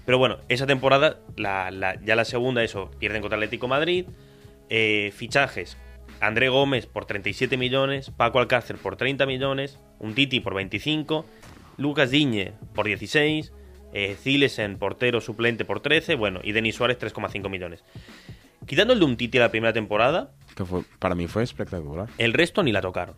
Pero 0.06 0.18
bueno, 0.18 0.38
esa 0.50 0.66
temporada, 0.68 1.20
la, 1.36 1.72
la- 1.72 2.00
ya 2.04 2.16
la 2.16 2.25
segunda, 2.25 2.63
eso, 2.63 2.92
pierden 3.00 3.22
contra 3.22 3.38
Atlético 3.38 3.68
Madrid. 3.68 4.06
Eh, 4.70 5.12
fichajes. 5.16 5.77
André 6.20 6.50
Gómez 6.50 6.88
por 6.88 7.06
37 7.06 7.58
millones, 7.58 8.10
Paco 8.12 8.39
Alcácer 8.39 8.77
por 8.77 8.96
30 8.96 9.25
millones, 9.25 9.80
un 10.00 10.16
Titi 10.16 10.39
por 10.39 10.56
25, 10.56 11.25
Lucas 11.77 12.10
Diñe 12.10 12.54
por 12.74 12.88
16, 12.88 13.54
eh, 13.94 14.16
Zilesen, 14.20 14.77
portero 14.80 15.22
suplente 15.22 15.63
por 15.63 15.80
13, 15.80 16.16
bueno, 16.16 16.39
y 16.44 16.54
Denis 16.54 16.75
Suárez 16.75 16.98
3,5 17.00 17.50
millones. 17.50 17.84
Quitando 18.66 18.94
el 18.94 19.00
de 19.00 19.06
un 19.06 19.16
Titi 19.16 19.38
la 19.38 19.51
primera 19.51 19.74
temporada, 19.74 20.32
Que 20.56 20.66
fue, 20.66 20.82
para 21.00 21.13
mí 21.16 21.27
fue 21.27 21.44
espectacular. 21.44 22.08
el 22.18 22.34
resto 22.34 22.63
ni 22.63 22.72
la 22.72 22.82
tocaron. 22.82 23.16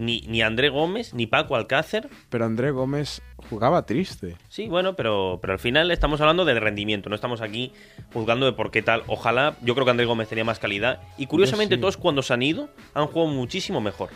Ni, 0.00 0.22
ni 0.22 0.40
André 0.40 0.70
Gómez, 0.70 1.12
ni 1.12 1.26
Paco 1.26 1.56
Alcácer, 1.56 2.08
Pero 2.30 2.46
André 2.46 2.70
Gómez 2.70 3.20
jugaba 3.36 3.84
triste. 3.84 4.36
Sí, 4.48 4.66
bueno, 4.66 4.96
pero, 4.96 5.38
pero 5.42 5.52
al 5.52 5.58
final 5.58 5.90
estamos 5.90 6.20
hablando 6.22 6.44
del 6.46 6.60
rendimiento, 6.60 7.08
no 7.10 7.14
estamos 7.14 7.42
aquí 7.42 7.72
juzgando 8.12 8.46
de 8.46 8.52
por 8.52 8.70
qué 8.70 8.80
tal. 8.80 9.02
Ojalá, 9.08 9.56
yo 9.60 9.74
creo 9.74 9.84
que 9.84 9.90
Andrés 9.90 10.08
Gómez 10.08 10.28
tenía 10.28 10.44
más 10.44 10.58
calidad. 10.58 11.00
Y 11.18 11.26
curiosamente, 11.26 11.74
sí. 11.74 11.80
todos 11.82 11.98
cuando 11.98 12.22
se 12.22 12.32
han 12.32 12.42
ido 12.42 12.70
han 12.94 13.06
jugado 13.08 13.30
muchísimo 13.30 13.80
mejor. 13.82 14.08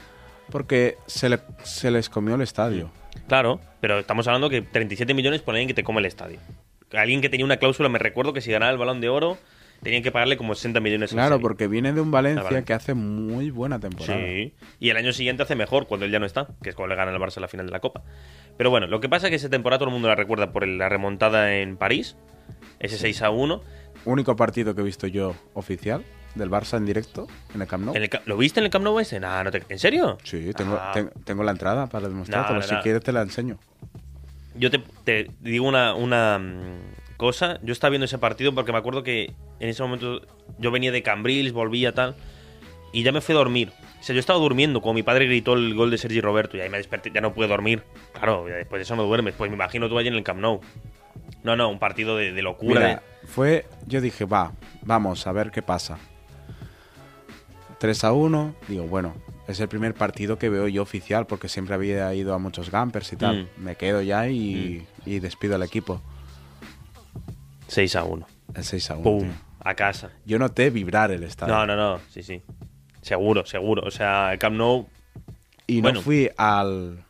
Porque 0.50 0.96
se, 1.06 1.28
le- 1.28 1.40
se 1.64 1.90
les 1.90 2.08
comió 2.08 2.34
el 2.34 2.40
estadio. 2.42 2.90
Claro, 3.28 3.60
pero 3.80 3.98
estamos 3.98 4.26
hablando 4.26 4.48
que 4.50 4.62
37 4.62 5.12
millones 5.14 5.42
por 5.42 5.54
alguien 5.54 5.68
que 5.68 5.74
te 5.74 5.84
come 5.84 6.00
el 6.00 6.06
estadio. 6.06 6.38
Alguien 6.92 7.20
que 7.20 7.28
tenía 7.28 7.44
una 7.44 7.56
cláusula, 7.58 7.88
me 7.88 7.98
recuerdo 7.98 8.32
que 8.32 8.40
si 8.40 8.50
ganaba 8.52 8.72
el 8.72 8.78
balón 8.78 9.00
de 9.00 9.08
oro, 9.08 9.36
tenían 9.84 10.02
que 10.02 10.10
pagarle 10.10 10.36
como 10.36 10.54
60 10.56 10.80
millones. 10.80 11.12
Claro, 11.12 11.38
porque 11.40 11.68
viene 11.68 11.92
de 11.92 12.00
un 12.00 12.10
Valencia 12.10 12.58
Ah, 12.58 12.62
que 12.62 12.72
hace 12.72 12.94
muy 12.94 13.50
buena 13.50 13.78
temporada. 13.78 14.18
Sí. 14.18 14.54
Y 14.80 14.88
el 14.90 14.96
año 14.96 15.12
siguiente 15.12 15.44
hace 15.44 15.54
mejor 15.54 15.86
cuando 15.86 16.06
él 16.06 16.10
ya 16.12 16.18
no 16.18 16.26
está, 16.26 16.48
que 16.62 16.70
es 16.70 16.74
cuando 16.74 16.94
le 16.94 16.98
gana 16.98 17.12
el 17.12 17.22
Barça 17.22 17.38
la 17.40 17.46
final 17.48 17.66
de 17.66 17.72
la 17.72 17.78
Copa. 17.80 18.02
Pero 18.56 18.70
bueno, 18.70 18.86
lo 18.88 18.98
que 19.00 19.08
pasa 19.08 19.26
es 19.26 19.30
que 19.30 19.36
esa 19.36 19.48
temporada 19.50 19.78
todo 19.78 19.88
el 19.90 19.92
mundo 19.92 20.08
la 20.08 20.16
recuerda 20.16 20.50
por 20.50 20.66
la 20.66 20.88
remontada 20.88 21.54
en 21.56 21.76
París, 21.76 22.16
ese 22.80 22.98
6 22.98 23.22
a 23.22 23.30
1. 23.30 23.62
Único 24.06 24.34
partido 24.36 24.74
que 24.74 24.80
he 24.80 24.84
visto 24.84 25.06
yo 25.06 25.34
oficial 25.54 26.02
del 26.34 26.50
Barça 26.50 26.76
en 26.76 26.84
directo 26.84 27.28
en 27.54 27.62
el 27.62 27.68
Camp 27.68 27.84
Nou. 27.84 27.94
El 27.94 28.10
¿Lo 28.26 28.36
viste 28.36 28.58
en 28.60 28.64
el 28.64 28.70
Camp 28.70 28.84
Nou 28.84 28.98
ese? 28.98 29.20
Nah, 29.20 29.44
no 29.44 29.50
te- 29.52 29.62
¿En 29.68 29.78
serio? 29.78 30.18
Sí, 30.24 30.50
tengo, 30.56 30.76
Ah. 30.80 30.90
ten- 30.92 31.10
tengo 31.24 31.44
la 31.44 31.52
entrada 31.52 31.86
para 31.86 32.08
demostrártelo. 32.08 32.58
No, 32.60 32.66
si 32.66 32.74
quieres 32.76 33.02
te 33.02 33.12
la 33.12 33.22
enseño. 33.22 33.58
Yo 34.56 34.70
te, 34.70 34.80
te 35.04 35.28
digo 35.40 35.66
una, 35.66 35.94
una 35.94 36.38
mm, 36.38 37.03
cosa. 37.16 37.58
Yo 37.62 37.72
estaba 37.72 37.90
viendo 37.90 38.04
ese 38.04 38.18
partido 38.18 38.54
porque 38.54 38.72
me 38.72 38.78
acuerdo 38.78 39.02
que 39.02 39.32
en 39.60 39.68
ese 39.68 39.82
momento 39.82 40.22
yo 40.58 40.70
venía 40.70 40.92
de 40.92 41.02
Cambrils, 41.02 41.52
volvía 41.52 41.92
tal. 41.92 42.16
Y 42.92 43.02
ya 43.02 43.10
me 43.10 43.20
fui 43.20 43.34
a 43.34 43.38
dormir. 43.38 43.72
O 44.00 44.02
sea, 44.02 44.14
yo 44.14 44.20
estaba 44.20 44.38
durmiendo 44.38 44.80
cuando 44.80 44.94
mi 44.94 45.02
padre 45.02 45.26
gritó 45.26 45.54
el 45.54 45.74
gol 45.74 45.90
de 45.90 45.98
Sergi 45.98 46.20
Roberto 46.20 46.56
y 46.56 46.60
ahí 46.60 46.68
me 46.68 46.76
desperté. 46.76 47.10
Ya 47.12 47.20
no 47.20 47.34
pude 47.34 47.48
dormir. 47.48 47.82
Claro, 48.12 48.44
después 48.44 48.78
de 48.78 48.82
eso 48.84 48.94
no 48.94 49.02
duermes. 49.04 49.34
Pues 49.36 49.50
me 49.50 49.56
imagino 49.56 49.88
tú 49.88 49.98
allí 49.98 50.08
en 50.08 50.14
el 50.14 50.22
Camp 50.22 50.40
Nou. 50.40 50.60
No, 51.42 51.56
no, 51.56 51.68
un 51.68 51.78
partido 51.78 52.16
de, 52.16 52.32
de 52.32 52.42
locura. 52.42 52.80
Mira, 52.80 53.02
fue, 53.26 53.66
yo 53.86 54.00
dije, 54.00 54.24
va, 54.24 54.52
vamos 54.82 55.26
a 55.26 55.32
ver 55.32 55.50
qué 55.50 55.62
pasa. 55.62 55.98
3 57.78 58.04
a 58.04 58.12
1, 58.12 58.54
digo, 58.68 58.84
bueno, 58.84 59.14
es 59.46 59.60
el 59.60 59.68
primer 59.68 59.94
partido 59.94 60.38
que 60.38 60.48
veo 60.48 60.68
yo 60.68 60.82
oficial 60.82 61.26
porque 61.26 61.48
siempre 61.48 61.74
había 61.74 62.14
ido 62.14 62.32
a 62.34 62.38
muchos 62.38 62.70
Gampers 62.70 63.12
y 63.12 63.16
tal. 63.16 63.42
Mm. 63.56 63.62
Me 63.62 63.76
quedo 63.76 64.00
ya 64.00 64.28
y, 64.28 64.86
y 65.04 65.18
despido 65.18 65.56
al 65.56 65.62
equipo. 65.62 66.00
6 67.68 67.96
a 67.96 68.04
1. 68.04 68.26
El 68.54 68.64
6 68.64 68.90
a 68.90 68.94
1. 68.96 69.02
¡Pum! 69.02 69.20
tío. 69.20 69.32
A 69.60 69.74
casa. 69.74 70.10
Yo 70.26 70.38
noté 70.38 70.68
vibrar 70.70 71.10
el 71.10 71.22
estadio. 71.22 71.54
No, 71.54 71.66
no, 71.66 71.74
no. 71.76 72.00
Sí, 72.10 72.22
sí. 72.22 72.42
Seguro, 73.00 73.46
seguro. 73.46 73.82
O 73.86 73.90
sea, 73.90 74.32
el 74.32 74.38
Camp 74.38 74.56
Nou. 74.56 74.86
Y 75.66 75.80
Bueno. 75.80 75.98
no 75.98 76.02
fui 76.02 76.28
al, 76.36 77.02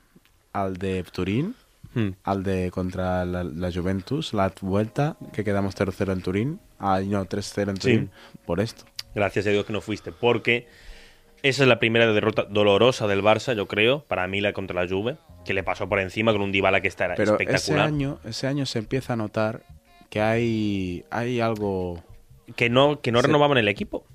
al 0.53 0.77
de 0.77 1.03
Turín, 1.03 1.57
hmm, 1.95 2.11
al 2.23 2.45
de 2.45 2.71
contra 2.71 3.25
la, 3.25 3.43
la 3.43 3.73
Juventus, 3.73 4.33
la 4.35 4.53
vuelta, 4.61 5.17
que 5.33 5.43
quedamos 5.43 5.75
0-0 5.77 6.13
en 6.13 6.23
Turín. 6.23 6.61
Ah, 6.79 7.01
no, 7.05 7.25
3-0 7.27 7.71
en 7.71 7.77
Sí. 7.77 7.83
Turín, 7.83 8.11
por 8.47 8.61
esto. 8.61 8.85
Gracias 9.17 9.47
a 9.47 9.51
Dios 9.51 9.65
que 9.65 9.73
no 9.73 9.81
fuiste, 9.81 10.13
porque 10.13 10.69
esa 11.43 11.63
es 11.65 11.69
la 11.69 11.81
primera 11.81 12.07
derrota 12.13 12.45
dolorosa 12.45 13.07
del 13.09 13.23
Barça, 13.23 13.55
yo 13.57 13.67
creo, 13.67 14.05
para 14.05 14.27
mí 14.29 14.41
la 14.41 14.53
contra 14.53 14.81
la 14.81 14.89
Juve, 14.89 15.17
que 15.45 15.55
le 15.55 15.63
pasó 15.65 15.89
por 15.89 15.99
encima 15.99 16.33
con 16.33 16.41
un 16.43 16.53
Dybala 16.53 16.81
que 16.81 16.89
está 16.89 17.09
Pero 17.17 17.35
ese 17.35 17.43
espectacular. 17.43 17.87
año, 17.87 18.19
ese 18.25 18.47
año 18.47 18.65
se 18.67 18.79
empieza 18.79 19.13
a 19.13 19.17
notar 19.17 19.63
que 20.15 20.21
hay, 20.21 21.05
hay 21.11 21.41
algo... 21.41 22.01
Que 22.55 22.71
no, 22.71 23.01
que 23.01 23.11
no 23.11 23.19
Sí. 23.21 23.27
renovaban 23.27 23.59
el 23.59 23.67
equipo. 23.67 24.07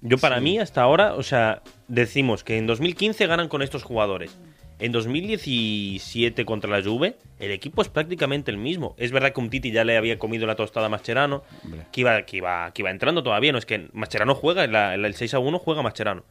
Yo 0.00 0.16
para 0.18 0.36
Sí. 0.38 0.44
mí 0.44 0.58
hasta 0.60 0.82
ahora, 0.82 1.14
o 1.14 1.24
sea, 1.24 1.62
decimos 1.88 2.44
que 2.44 2.58
en 2.58 2.68
2015 2.68 3.26
ganan 3.26 3.48
con 3.48 3.60
estos 3.60 3.82
jugadores. 3.82 4.38
En 4.78 4.92
2017 4.92 6.44
contra 6.44 6.70
la 6.70 6.80
Juve, 6.84 7.16
el 7.40 7.50
equipo 7.50 7.82
es 7.82 7.88
prácticamente 7.88 8.52
el 8.52 8.56
mismo. 8.56 8.94
Es 8.98 9.10
verdad 9.10 9.32
que 9.32 9.40
un 9.40 9.50
Titi 9.50 9.72
ya 9.72 9.84
le 9.84 9.96
había 9.96 10.16
comido 10.18 10.46
la 10.46 10.54
tostada 10.54 10.86
a 10.86 10.88
Mascherano, 10.88 11.42
Hombre. 11.64 11.86
que 11.90 12.00
iba, 12.02 12.22
que 12.22 12.36
iba, 12.36 12.70
que 12.72 12.82
iba 12.82 12.90
entrando 12.92 13.22
todavía. 13.24 13.50
No 13.50 13.58
es 13.58 13.66
que 13.66 13.88
Mascherano 13.92 14.34
juega, 14.36 14.62
en 14.64 14.72
la- 14.72 14.94
en 14.94 15.04
el 15.04 15.14
6 15.14 15.34
a 15.34 15.40
1 15.40 15.58
juega 15.58 15.82
Mascherano. 15.82 16.22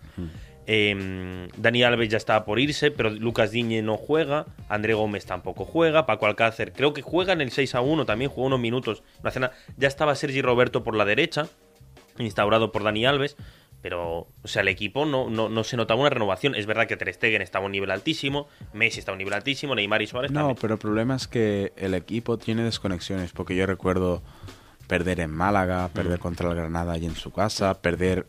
Eh, 0.68 1.48
Dani 1.58 1.84
Alves 1.84 2.10
ya 2.10 2.18
estaba 2.18 2.46
por 2.46 2.60
irse, 2.60 2.92
pero 2.92 3.10
Lucas 3.10 3.52
Diñe 3.52 3.82
no 3.82 3.98
juega. 3.98 4.46
André 4.70 4.94
Gómez 4.94 5.26
tampoco 5.26 5.66
juega. 5.66 6.06
Paco 6.06 6.26
Alcácer 6.28 6.72
creo 6.74 6.94
que 6.94 7.02
juega 7.02 7.34
en 7.34 7.42
el 7.42 7.52
6 7.52 7.76
a 7.76 7.82
1 7.82 8.06
también, 8.06 8.30
jugó 8.32 8.48
unos 8.48 8.60
minutos. 8.60 9.04
Ya 9.78 9.88
estaba 9.88 10.16
Sergi 10.16 10.42
Roberto 10.42 10.84
por 10.84 10.96
la 10.96 11.06
derecha, 11.06 11.48
instaurado 12.18 12.72
por 12.72 12.84
Dani 12.84 13.06
Alves. 13.06 13.36
Pero, 13.82 14.28
o 14.44 14.48
sea, 14.48 14.62
el 14.62 14.68
equipo 14.68 15.08
no, 15.08 15.32
no, 15.32 15.50
no 15.50 15.64
se 15.64 15.76
notaba 15.76 16.00
una 16.02 16.12
renovación. 16.12 16.54
Es 16.54 16.68
verdad 16.68 16.86
que 16.86 16.96
Ter 16.98 17.12
Stegen 17.12 17.42
estaba 17.42 17.64
a 17.64 17.66
un 17.66 17.72
nivel 17.72 17.90
altísimo, 17.90 18.48
Messi 18.74 19.00
está 19.00 19.12
a 19.12 19.14
un 19.14 19.18
nivel 19.18 19.34
altísimo, 19.34 19.74
Neymar 19.74 20.04
y 20.04 20.08
Suárez 20.08 20.30
No, 20.32 20.42
también. 20.42 20.58
pero 20.62 20.74
el 20.76 20.80
problema 20.80 21.16
es 21.16 21.28
que 21.28 21.74
el 21.78 21.96
equipo 21.96 22.38
tiene 22.38 22.64
desconexiones, 22.64 23.32
porque 23.32 23.56
yo 23.56 23.66
recuerdo 23.66 24.22
perder 24.86 25.20
en 25.22 25.32
Málaga, 25.32 25.90
perder 25.92 26.20
Mm. 26.20 26.22
contra 26.22 26.50
el 26.50 26.56
Granada 26.56 26.96
y 27.00 27.06
en 27.08 27.16
su 27.16 27.32
casa, 27.32 27.82
perder... 27.82 28.28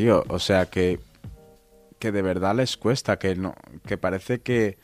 Tío, 0.00 0.24
o 0.28 0.38
sea 0.38 0.64
que 0.70 0.98
que 1.98 2.10
de 2.10 2.22
verdad 2.22 2.54
les 2.56 2.78
cuesta, 2.78 3.18
que 3.18 3.36
no 3.36 3.54
que 3.86 3.98
parece 3.98 4.40
que 4.40 4.78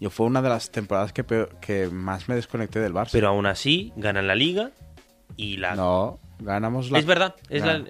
yo 0.00 0.08
fue 0.08 0.24
una 0.24 0.40
de 0.40 0.48
las 0.48 0.70
temporadas 0.70 1.12
que, 1.12 1.22
peor- 1.24 1.60
que 1.60 1.88
más 1.88 2.26
me 2.30 2.34
desconecté 2.36 2.80
del 2.80 2.94
Barça. 2.94 3.10
Pero 3.12 3.28
aún 3.28 3.44
así, 3.44 3.92
ganan 3.96 4.26
la 4.26 4.34
liga 4.34 4.70
y 5.36 5.58
la. 5.58 5.74
no, 5.74 6.18
ganamos 6.38 6.90
la 6.90 6.98
es 7.00 7.04
verdad, 7.04 7.34
es, 7.50 7.62
la- 7.66 7.84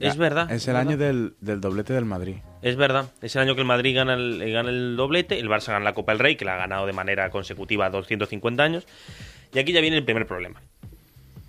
es 0.00 0.16
verdad. 0.16 0.50
Es 0.50 0.66
el 0.66 0.74
verdad. 0.74 0.88
año 0.90 0.98
del, 0.98 1.36
del 1.40 1.60
doblete 1.60 1.92
del 1.92 2.04
Madrid. 2.06 2.38
Es 2.62 2.74
verdad, 2.74 3.12
es 3.22 3.36
el 3.36 3.42
año 3.42 3.54
que 3.54 3.60
el 3.60 3.68
Madrid 3.68 3.94
gana 3.94 4.14
el, 4.14 4.42
eh, 4.42 4.50
gana 4.50 4.70
el 4.70 4.96
doblete, 4.96 5.38
el 5.38 5.48
Barça 5.48 5.68
gana 5.68 5.84
la 5.84 5.94
Copa 5.94 6.10
del 6.10 6.18
Rey, 6.18 6.34
que 6.34 6.44
la 6.44 6.54
ha 6.54 6.58
ganado 6.58 6.86
de 6.86 6.92
manera 6.92 7.30
consecutiva 7.30 7.88
250 7.90 8.62
años. 8.64 8.84
Y 9.54 9.60
aquí 9.60 9.72
ya 9.72 9.80
viene 9.80 9.96
el 9.96 10.04
primer 10.04 10.26
problema. 10.26 10.60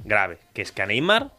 Grave, 0.05 0.38
que 0.53 0.62
es 0.62 0.71
que 0.71 0.83
a 0.83 0.86
Neymar 0.86 1.31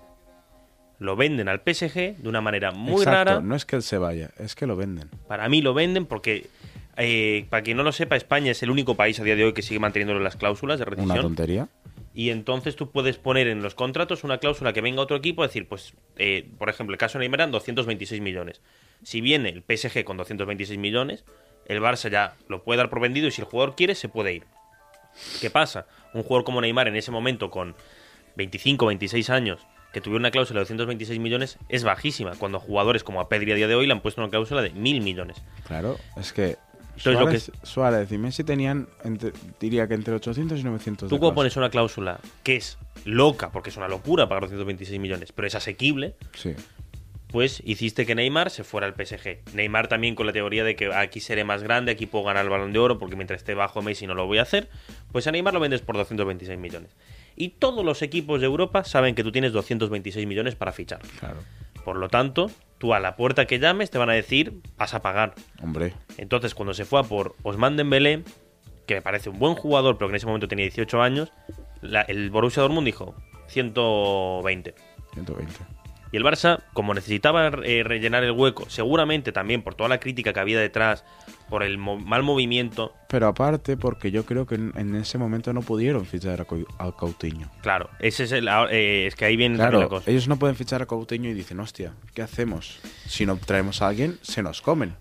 lo 0.99 1.17
venden 1.17 1.49
al 1.49 1.61
PSG 1.61 2.17
de 2.19 2.29
una 2.29 2.41
manera 2.41 2.73
muy 2.73 3.03
Exacto, 3.03 3.11
rara. 3.35 3.41
No 3.41 3.55
es 3.55 3.65
que 3.65 3.77
él 3.77 3.83
se 3.83 3.99
vaya, 3.99 4.31
es 4.39 4.55
que 4.55 4.67
lo 4.67 4.77
venden. 4.77 5.09
Para 5.29 5.49
mí 5.49 5.63
lo 5.63 5.75
venden 5.75 6.07
porque, 6.07 6.47
eh, 6.97 7.47
para 7.51 7.63
quien 7.63 7.77
no 7.77 7.83
lo 7.85 7.93
sepa, 7.93 8.17
España 8.17 8.51
es 8.51 8.63
el 8.63 8.71
único 8.71 8.95
país 8.97 9.19
a 9.21 9.25
día 9.25 9.37
de 9.37 9.45
hoy 9.45 9.53
que 9.53 9.63
sigue 9.63 9.79
manteniendo 9.81 10.19
las 10.19 10.37
cláusulas 10.37 10.79
de 10.79 10.85
Una 10.85 10.91
rescisión. 10.97 11.23
tontería. 11.23 11.69
Y 12.15 12.31
entonces 12.31 12.75
tú 12.75 12.91
puedes 12.91 13.17
poner 13.17 13.47
en 13.47 13.63
los 13.63 13.77
contratos 13.77 14.25
una 14.25 14.39
cláusula 14.39 14.73
que 14.73 14.81
venga 14.81 15.01
otro 15.01 15.17
equipo, 15.17 15.45
decir, 15.45 15.69
pues, 15.69 15.95
eh, 16.17 16.49
por 16.59 16.69
ejemplo, 16.69 16.93
el 16.95 16.99
caso 16.99 17.17
de 17.19 17.23
Neymar 17.23 17.41
eran 17.41 17.53
226 17.53 18.21
millones. 18.21 18.61
Si 19.05 19.21
viene 19.21 19.51
el 19.51 19.63
PSG 19.63 20.03
con 20.03 20.17
226 20.17 20.81
millones, 20.81 21.25
el 21.67 21.81
Barça 21.81 22.11
ya 22.11 22.35
lo 22.49 22.65
puede 22.65 22.79
dar 22.79 22.91
por 22.91 22.99
vendido 23.01 23.29
y 23.29 23.31
si 23.31 23.43
el 23.43 23.47
jugador 23.47 23.77
quiere, 23.77 23.95
se 23.95 24.09
puede 24.09 24.33
ir. 24.35 24.45
¿Qué 25.41 25.49
pasa? 25.51 25.87
Un 26.13 26.25
jugador 26.25 26.45
como 26.45 26.61
Neymar 26.61 26.89
en 26.89 26.97
ese 26.97 27.13
momento 27.13 27.51
con 27.51 27.77
25, 28.37 28.87
26 28.87 29.31
años, 29.31 29.61
que 29.93 30.01
tuviera 30.01 30.21
una 30.21 30.31
cláusula 30.31 30.59
de 30.59 30.63
226 30.65 31.19
millones, 31.21 31.59
es 31.69 31.85
bajísima. 31.85 32.33
Cuando 32.37 32.61
jugadores 32.61 33.05
como 33.05 33.21
a 33.21 33.29
Pedri 33.29 33.53
a 33.53 33.55
día 33.55 33.69
de 33.69 33.75
hoy 33.75 33.87
le 33.87 33.93
han 33.93 34.01
puesto 34.01 34.21
una 34.21 34.31
cláusula 34.31 34.63
de 34.63 34.71
1000 34.71 35.01
millones. 35.03 35.39
Claro, 35.67 35.97
es 36.17 36.33
que 36.33 36.57
Entonces, 36.97 37.05
lo 37.05 37.21
Suárez, 37.21 37.51
Suárez 37.63 38.13
y 38.13 38.19
Messi 38.19 38.45
tenían, 38.45 38.89
entre- 39.05 39.33
diría 39.61 39.87
que 39.89 39.95
entre 39.95 40.15
800 40.15 40.59
y 40.59 40.65
900 40.65 41.09
Tú 41.09 41.17
cláusula. 41.19 41.35
pones 41.35 41.57
una 41.57 41.71
cláusula 41.71 42.21
que 42.43 42.57
es 42.57 42.77
loca, 43.05 43.51
porque 43.53 43.71
es 43.71 43.77
una 43.77 43.89
locura 43.89 44.29
pagar 44.29 44.43
226 44.43 44.99
millones, 45.01 45.33
pero 45.33 45.47
es 45.49 45.55
asequible, 45.55 46.15
Sí, 46.35 46.55
pues 47.29 47.63
hiciste 47.65 48.07
que 48.07 48.15
Neymar 48.15 48.51
se 48.51 48.65
fuera 48.65 48.87
al 48.87 48.95
PSG. 48.95 49.41
Neymar 49.55 49.87
también 49.89 50.15
con 50.15 50.27
la 50.27 50.33
teoría 50.33 50.65
de 50.65 50.77
que 50.77 50.93
aquí 50.95 51.21
seré 51.21 51.45
más 51.45 51.63
grande, 51.63 51.93
aquí 51.93 52.07
puedo 52.07 52.25
ganar 52.25 52.45
el 52.45 52.51
balón 52.51 52.73
de 52.73 52.79
oro 52.79 52.99
porque 52.99 53.17
mientras 53.17 53.41
esté 53.41 53.55
bajo 53.55 53.83
Messi 53.83 54.07
no 54.07 54.15
lo 54.15 54.27
voy 54.27 54.39
a 54.39 54.43
hacer, 54.43 54.69
pues 55.13 55.27
a 55.27 55.31
Neymar 55.33 55.53
lo 55.55 55.61
vendes 55.61 55.83
por 55.83 55.97
226 55.97 56.59
millones. 56.59 56.91
Y 57.39 57.51
todos 57.51 57.85
los 57.85 58.03
equipos 58.03 58.41
de 58.41 58.47
Europa 58.47 58.83
saben 58.85 59.15
que 59.15 59.23
tú 59.23 59.31
tienes 59.33 59.53
226 59.53 60.27
millones 60.27 60.55
para 60.57 60.73
fichar. 60.73 61.01
claro. 61.21 61.37
Por 61.85 61.97
lo 61.97 62.09
tanto, 62.09 62.51
tú 62.79 62.93
a 62.93 63.01
la 63.01 63.17
puerta 63.17 63.47
que 63.47 63.59
llames 63.59 63.91
te 63.91 63.97
van 63.99 64.11
a 64.11 64.13
decir, 64.15 64.61
vas 64.77 64.93
a 64.93 65.01
pagar. 65.01 65.35
Hombre, 65.63 65.95
Entonces, 66.19 66.55
cuando 66.55 66.75
se 66.75 66.85
fue 66.85 67.01
a 67.01 67.05
por 67.05 67.35
Osman 67.45 67.77
Dembélé, 67.77 68.25
que 68.87 68.97
me 68.97 69.03
parece 69.03 69.31
un 69.31 69.39
buen 69.39 69.55
jugador, 69.55 69.97
pero 69.97 70.09
que 70.09 70.13
en 70.13 70.17
ese 70.17 70.27
momento 70.27 70.49
tenía 70.49 70.65
18 70.67 71.01
años, 71.01 71.33
la- 71.81 72.03
el 72.03 72.31
Borussia 72.31 72.63
Dortmund 72.63 72.85
dijo 72.85 73.15
120. 73.47 74.75
120. 75.15 75.55
Y 76.11 76.17
el 76.17 76.25
Barça, 76.25 76.63
como 76.73 76.95
necesitaba 76.95 77.49
eh, 77.65 77.83
rellenar 77.85 78.25
el 78.25 78.33
hueco, 78.33 78.69
seguramente 78.69 79.31
también 79.33 79.63
por 79.63 79.75
toda 79.75 79.89
la 79.89 80.01
crítica 80.01 80.33
que 80.33 80.41
había 80.41 80.59
detrás, 80.59 81.05
por 81.49 81.63
el 81.63 81.79
mo- 81.79 81.99
mal 81.99 82.23
movimiento, 82.23 82.95
Pero 83.09 83.27
aparte, 83.29 83.77
porque 83.77 84.11
yo 84.11 84.25
creo 84.25 84.47
que 84.47 84.57
en, 84.57 84.73
en 84.77 84.95
ese 84.95 85.19
momento 85.19 85.53
no 85.53 85.63
pudieron 85.63 86.05
fichar 86.07 86.41
a, 86.41 86.47
a 86.85 86.93
Coutinho. 86.93 87.51
claro, 87.63 87.89
ese 88.01 88.25
es 88.25 88.33
el, 88.33 88.49
eh, 88.71 89.07
es 89.07 89.15
que 89.15 89.25
ahí 89.25 89.37
viene 89.37 89.57
también 89.57 89.81
la 89.81 89.87
Claro, 89.87 90.01
cosa. 90.01 90.11
ellos 90.11 90.29
no 90.29 90.39
pueden 90.39 90.57
fichar 90.57 90.83
a 90.83 90.87
Coutinho 90.87 91.29
y 91.31 91.35
dicen, 91.35 91.59
hostia, 91.61 91.93
¿qué 92.15 92.23
hacemos? 92.23 92.79
Si 93.07 93.25
no 93.27 93.37
traemos 93.37 93.81
a 93.83 93.89
alguien, 93.89 94.19
se 94.23 94.43
nos 94.43 94.61
comen. 94.63 94.95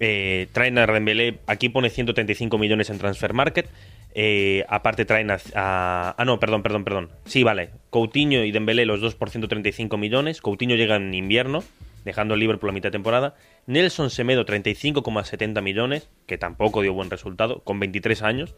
Eh, 0.00 0.48
traen 0.52 0.78
a 0.78 0.86
Dembélé, 0.86 1.40
aquí 1.46 1.68
pone 1.70 1.90
135 1.90 2.56
millones 2.58 2.88
en 2.90 2.98
Transfer 2.98 3.32
Market. 3.34 3.68
eh, 4.14 4.64
aparte 4.68 5.04
traen 5.04 5.30
a, 5.30 5.38
a- 5.54 6.14
Ah, 6.16 6.24
no, 6.24 6.40
perdón, 6.40 6.62
perdón, 6.62 6.82
perdón. 6.84 7.08
Sí, 7.24 7.42
vale. 7.44 7.70
Coutinho 7.90 8.42
y 8.44 8.50
Dembélé 8.52 8.86
los 8.86 9.00
dos 9.00 9.14
por 9.14 9.30
135 9.30 9.96
millones. 9.96 10.40
Coutinho 10.40 10.76
llega 10.76 10.96
en 10.96 11.14
invierno, 11.14 11.62
dejando 12.08 12.34
el 12.34 12.40
Liverpool 12.40 12.70
a 12.70 12.72
mitad 12.72 12.88
de 12.88 12.92
temporada. 12.92 13.34
Nelson 13.66 14.10
Semedo 14.10 14.44
35,70 14.44 15.62
millones, 15.62 16.08
que 16.26 16.38
tampoco 16.38 16.82
dio 16.82 16.92
buen 16.94 17.10
resultado, 17.10 17.60
con 17.60 17.78
23 17.78 18.22
años. 18.22 18.54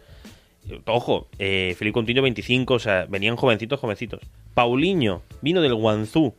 Eh, 0.68 0.80
Ojo, 0.86 1.28
eh, 1.38 1.74
Felipe 1.78 1.94
Coutinho 1.94 2.22
25, 2.22 2.74
o 2.74 2.78
sea, 2.78 3.06
venían 3.08 3.36
jovencitos, 3.36 3.80
jovencitos. 3.80 4.20
Paulinho 4.54 5.22
vino 5.42 5.60
del 5.62 5.74
Guangzhou 5.74 6.34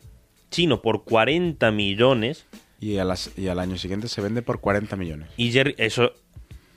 chino 0.50 0.82
por 0.82 1.04
40 1.04 1.72
millones. 1.72 2.46
Y, 2.80 2.98
a 2.98 3.04
las- 3.06 3.32
y 3.38 3.48
al 3.48 3.60
año 3.60 3.78
siguiente 3.78 4.08
se 4.08 4.22
vende 4.22 4.42
por 4.42 4.60
40 4.60 4.96
millones. 4.96 5.30
Y 5.38 5.52
Jerry, 5.52 5.76
eso, 5.78 6.14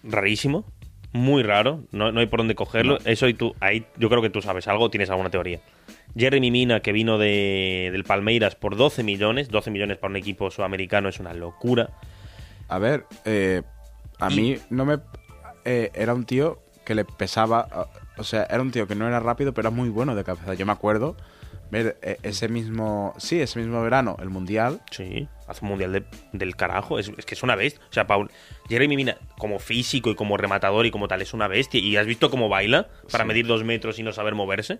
rarísimo, 0.02 0.64
muy 1.14 1.42
raro, 1.44 1.84
no, 1.92 2.12
no 2.12 2.20
hay 2.20 2.26
por 2.26 2.40
dónde 2.40 2.54
cogerlo. 2.54 2.98
Eso 3.06 3.26
y 3.28 3.34
tú, 3.34 3.54
ahí 3.60 3.86
yo 3.96 4.10
creo 4.10 4.20
que 4.20 4.28
tú 4.30 4.42
sabes 4.42 4.68
algo, 4.68 4.90
tienes 4.90 5.08
alguna 5.10 5.30
teoría. 5.30 5.60
Jeremy 6.16 6.50
Mina, 6.50 6.80
que 6.80 6.92
vino 6.92 7.16
de, 7.18 7.88
del 7.92 8.04
Palmeiras 8.04 8.54
por 8.56 8.76
12 8.76 9.02
millones, 9.04 9.48
12 9.48 9.70
millones 9.70 9.96
para 9.96 10.10
un 10.10 10.16
equipo 10.16 10.50
sudamericano 10.50 11.08
es 11.08 11.20
una 11.20 11.32
locura. 11.32 11.90
A 12.68 12.78
ver, 12.78 13.06
eh, 13.24 13.62
a 14.18 14.30
Y- 14.32 14.36
mí 14.36 14.56
no 14.70 14.84
me... 14.84 14.98
eh, 15.64 15.90
era 15.94 16.14
un 16.14 16.24
tío 16.24 16.60
que 16.84 16.94
le 16.94 17.04
pesaba... 17.04 17.88
O 18.16 18.22
sea, 18.24 18.44
era 18.44 18.60
un 18.62 18.70
tío 18.70 18.86
que 18.86 18.94
no 18.94 19.06
era 19.08 19.18
rápido, 19.20 19.52
pero 19.54 19.68
era 19.68 19.74
muy 19.76 19.88
bueno 19.88 20.14
de 20.14 20.22
cabeza. 20.24 20.54
Yo 20.54 20.66
me 20.66 20.72
acuerdo 20.72 21.16
ver 21.70 21.96
eh, 22.02 22.18
ese 22.22 22.48
mismo... 22.48 23.14
Sí, 23.18 23.40
ese 23.40 23.58
mismo 23.58 23.80
verano, 23.82 24.16
el 24.20 24.30
Mundial. 24.30 24.80
Sí, 24.90 25.28
hace 25.46 25.64
un 25.64 25.70
mundial 25.70 25.92
de- 25.92 26.04
del 26.32 26.56
carajo, 26.56 26.98
es, 26.98 27.10
es 27.16 27.24
que 27.26 27.34
es 27.34 27.42
una 27.42 27.54
bestia. 27.56 27.84
O 27.88 27.92
sea, 27.92 28.06
Paul, 28.06 28.30
Jeremy 28.68 28.96
Mina, 28.96 29.16
como 29.38 29.58
físico 29.58 30.10
y 30.10 30.14
como 30.14 30.36
rematador 30.36 30.86
y 30.86 30.90
como 30.90 31.08
tal, 31.08 31.22
es 31.22 31.34
una 31.34 31.48
bestia. 31.48 31.80
Y 31.80 31.96
has 31.96 32.06
visto 32.06 32.30
cómo 32.30 32.48
baila 32.48 32.88
para 33.10 33.24
Sí. 33.24 33.28
medir 33.28 33.46
dos 33.46 33.64
metros 33.64 33.98
y 33.98 34.02
no 34.02 34.12
saber 34.12 34.34
moverse. 34.34 34.78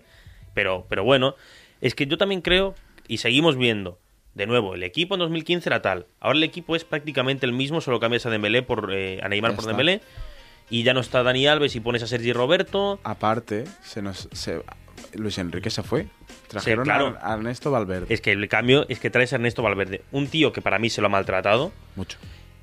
Pero, 0.53 0.85
pero 0.89 1.03
bueno, 1.03 1.35
es 1.81 1.95
que 1.95 2.07
yo 2.07 2.17
también 2.17 2.41
creo, 2.41 2.75
y 3.07 3.17
seguimos 3.17 3.57
viendo, 3.57 3.99
de 4.33 4.47
nuevo, 4.47 4.75
el 4.75 4.83
equipo 4.83 5.15
en 5.15 5.19
2015 5.19 5.69
era 5.69 5.81
tal. 5.81 6.07
Ahora 6.19 6.37
el 6.37 6.43
equipo 6.43 6.75
es 6.75 6.83
prácticamente 6.83 7.45
el 7.45 7.51
mismo, 7.53 7.81
solo 7.81 7.99
cambias 7.99 8.25
a 8.25 8.29
Dembélé 8.29 8.63
por 8.63 8.91
eh, 8.93 9.19
a 9.23 9.29
Neymar 9.29 9.51
Ya 9.51 9.55
por 9.55 9.63
está. 9.63 9.69
Dembélé. 9.71 10.01
Y 10.69 10.81
ya 10.83 10.93
no 10.95 10.99
está 11.01 11.21
Dani 11.23 11.45
Alves 11.45 11.75
y 11.75 11.79
pones 11.79 12.01
a 12.03 12.07
Sergi 12.07 12.33
Roberto. 12.33 12.99
Aparte, 13.03 13.65
se 13.83 14.01
nos... 14.01 14.27
se- 14.31 14.61
Luis 15.13 15.37
Enrique 15.37 15.69
se 15.69 15.83
fue. 15.83 16.07
Trajeron 16.47 16.85
claro. 16.85 17.17
a, 17.21 17.33
Ernesto 17.33 17.71
Valverde. 17.71 18.13
Es 18.13 18.21
que 18.21 18.31
el 18.31 18.47
cambio 18.47 18.85
es 18.89 18.99
que 18.99 19.09
traes 19.09 19.33
a 19.33 19.37
Ernesto 19.37 19.63
Valverde, 19.63 20.03
un 20.11 20.27
tío 20.27 20.51
que 20.53 20.61
para 20.61 20.79
mí 20.79 20.89
se 20.89 21.01
lo 21.01 21.07
ha 21.07 21.09
maltratado. 21.09 21.71
Mucho. 21.95 22.17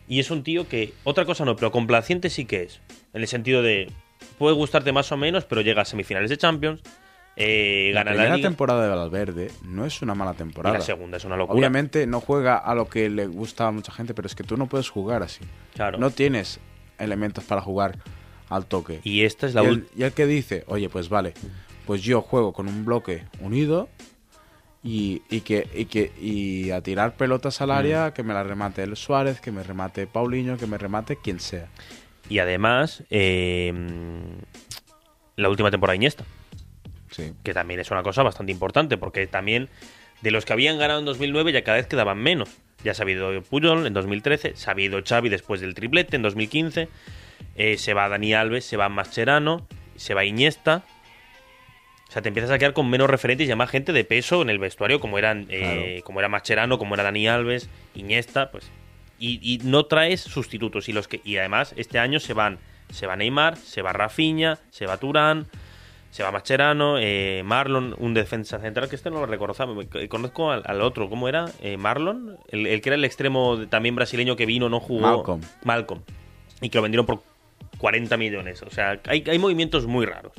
Y 0.09 0.21
es 0.21 0.31
un 0.31 0.43
tío 0.43 0.69
que, 0.69 0.93
otra 1.05 1.25
cosa 1.25 1.45
no, 1.45 1.57
pero 1.57 1.71
complaciente 1.71 2.31
sí 2.31 2.45
que 2.45 2.63
es. 2.63 2.81
En 3.15 3.23
el 3.23 3.29
sentido 3.29 3.63
de, 3.63 3.91
puede 4.39 4.55
gustarte 4.55 4.93
más 4.93 5.11
o 5.13 5.17
menos, 5.17 5.45
pero 5.45 5.61
llega 5.61 5.83
a 5.83 5.85
semifinales 5.85 6.31
de 6.31 6.37
Champions, 6.37 6.83
eh, 7.37 7.93
La 7.95 8.05
primera 8.05 8.39
temporada 8.39 8.83
de 8.83 8.95
Valverde 8.95 9.51
no 9.65 9.87
es 9.87 10.03
una 10.03 10.15
mala 10.15 10.33
y 10.33 10.37
temporada. 10.37 10.79
la 10.79 10.85
segunda 10.85 11.17
es 11.17 11.25
una 11.25 11.37
locura. 11.37 11.59
Obviamente 11.59 12.07
no 12.07 12.21
juega 12.21 12.57
a 12.59 12.75
lo 12.75 12.89
que 12.89 13.09
le 13.09 13.27
gusta 13.27 13.69
a 13.69 13.71
mucha 13.71 13.93
gente, 13.93 14.13
pero 14.13 14.27
es 14.27 14.35
que 14.35 14.45
tú 14.45 14.57
no 14.57 14.67
puedes 14.67 14.91
jugar 14.91 15.23
así. 15.23 15.41
Claro. 15.75 15.99
No 15.99 16.11
tienes 16.11 16.61
elementos 16.99 17.45
para 17.45 17.63
jugar 17.63 17.99
al 18.51 18.67
toque. 18.67 19.01
y 19.03 19.25
esta 19.25 19.47
es 19.47 19.55
la 19.55 19.63
y, 19.63 19.67
el, 19.67 19.89
y 19.97 20.03
el 20.03 20.13
que 20.13 20.27
dice, 20.27 20.65
oye, 20.67 20.91
pues 20.91 21.09
vale, 21.09 21.33
pues 21.87 22.03
yo 22.03 22.21
juego 22.23 22.53
con 22.53 22.69
un 22.69 22.85
bloque 22.85 23.25
unido 23.41 23.89
y, 24.85 25.23
y 25.31 25.41
que, 25.43 25.69
y 25.75 25.85
que 25.87 26.13
y 26.21 26.71
a 26.71 26.81
tirar 26.81 27.15
pelotas 27.17 27.61
al 27.61 27.71
área, 27.71 28.09
Mm. 28.09 28.13
que 28.13 28.23
me 28.23 28.35
la 28.35 28.43
remate 28.43 28.83
el 28.83 28.97
Suárez, 28.97 29.41
que 29.41 29.53
me 29.53 29.63
remate 29.63 30.07
Paulinho, 30.07 30.57
que 30.57 30.67
me 30.67 30.79
remate 30.79 31.17
quien 31.17 31.39
sea. 31.41 31.69
Y 32.29 32.39
además, 32.39 33.03
eh, 33.11 33.73
la 35.37 35.49
última 35.49 35.71
temporada 35.71 35.93
de 35.93 35.97
Iniesta, 35.97 36.25
Sí. 37.11 37.33
que 37.43 37.53
también 37.55 37.81
es 37.81 37.91
una 37.91 38.03
cosa 38.03 38.23
bastante 38.23 38.53
importante, 38.53 38.97
porque 38.97 39.27
también 39.27 39.69
de 40.23 40.31
los 40.31 40.45
que 40.45 40.53
habían 40.53 40.79
ganado 40.79 41.01
en 41.01 41.05
2009 41.05 41.53
ya 41.53 41.63
cada 41.65 41.77
vez 41.79 41.87
quedaban 41.87 42.19
menos. 42.19 42.49
Ya 42.85 42.95
se 42.95 43.03
ha 43.03 43.05
habido 43.05 43.43
Puyol 43.43 43.87
en 43.87 43.93
2013, 43.93 44.57
se 44.57 44.71
ha 44.71 44.73
habido 44.73 45.01
Xavi 45.05 45.29
después 45.29 45.61
del 45.61 45.75
triplete 45.75 46.17
en 46.17 46.23
2015, 46.23 46.89
eh, 47.57 47.77
se 47.79 47.95
va 47.95 48.09
Dani 48.09 48.35
Alves, 48.35 48.65
se 48.65 48.77
va 48.77 48.89
Mascherano, 48.89 49.67
se 49.97 50.15
va 50.15 50.25
Iniesta. 50.25 50.85
O 52.13 52.15
sea, 52.15 52.21
te 52.21 52.29
empiezas 52.29 52.51
a 52.51 52.59
quedar 52.59 52.75
con 52.75 52.91
menos 52.91 53.09
referentes 53.09 53.47
y 53.47 53.49
ya 53.49 53.57
más 53.57 53.71
gente 53.71 53.95
de 53.95 54.05
peso 54.05 54.43
en 54.43 54.51
el 54.51 54.59
vestuario, 54.59 55.01
como 55.01 55.17
eran 55.17 55.47
eh, 55.49 56.03
como 56.05 56.21
era 56.21 56.29
Mascherano, 56.29 56.77
como 56.79 56.93
era 56.95 57.05
Dani 57.05 57.27
Alves, 57.27 57.71
Iniesta, 57.95 58.51
pues. 58.51 58.71
Y, 59.19 59.41
y 59.43 59.59
no 59.65 59.87
traes 59.87 60.21
sustitutos. 60.21 60.91
Y 60.91 60.93
los 60.93 61.09
que 61.09 61.23
y 61.25 61.39
además, 61.39 61.73
este 61.79 61.99
año 61.99 62.21
se 62.21 62.35
van. 62.35 62.59
Se 62.91 63.07
va 63.07 63.17
Neymar, 63.17 63.57
se 63.57 63.81
va 63.81 63.95
Rafinha, 63.95 64.59
se 64.69 64.85
va 64.85 64.99
Turán, 64.99 65.47
se 66.11 66.23
va 66.23 66.31
Mascherano, 66.31 66.99
eh, 66.99 67.41
Marlon, 67.47 67.95
un 67.99 68.13
defensa 68.13 68.59
central, 68.59 68.91
que 68.91 68.97
este 68.97 69.09
no 69.09 69.21
lo 69.21 69.25
reconozco, 69.25 69.67
me- 69.69 70.09
conozco 70.09 70.51
al, 70.53 70.63
al 70.67 70.83
otro, 70.83 71.09
¿cómo 71.09 71.27
era? 71.31 71.47
Eh, 71.63 71.79
Marlon, 71.79 72.37
el, 72.49 72.67
el 72.67 72.83
que 72.83 72.91
era 72.91 72.97
el 72.97 73.07
extremo 73.07 73.57
de- 73.57 73.67
también 73.69 73.95
brasileño 73.95 74.37
que 74.37 74.45
vino, 74.45 74.69
no 74.69 74.79
jugó. 74.81 75.01
Malcolm. 75.01 75.41
Malcolm. 75.65 76.03
Y 76.61 76.69
que 76.69 76.77
lo 76.77 76.83
vendieron 76.83 77.07
por 77.07 77.23
40 77.79 78.19
millones. 78.19 78.61
O 78.63 78.69
sea, 78.71 79.01
hay, 79.07 79.25
hay 79.27 79.39
movimientos 79.39 79.87
muy 79.87 80.05
raros. 80.05 80.33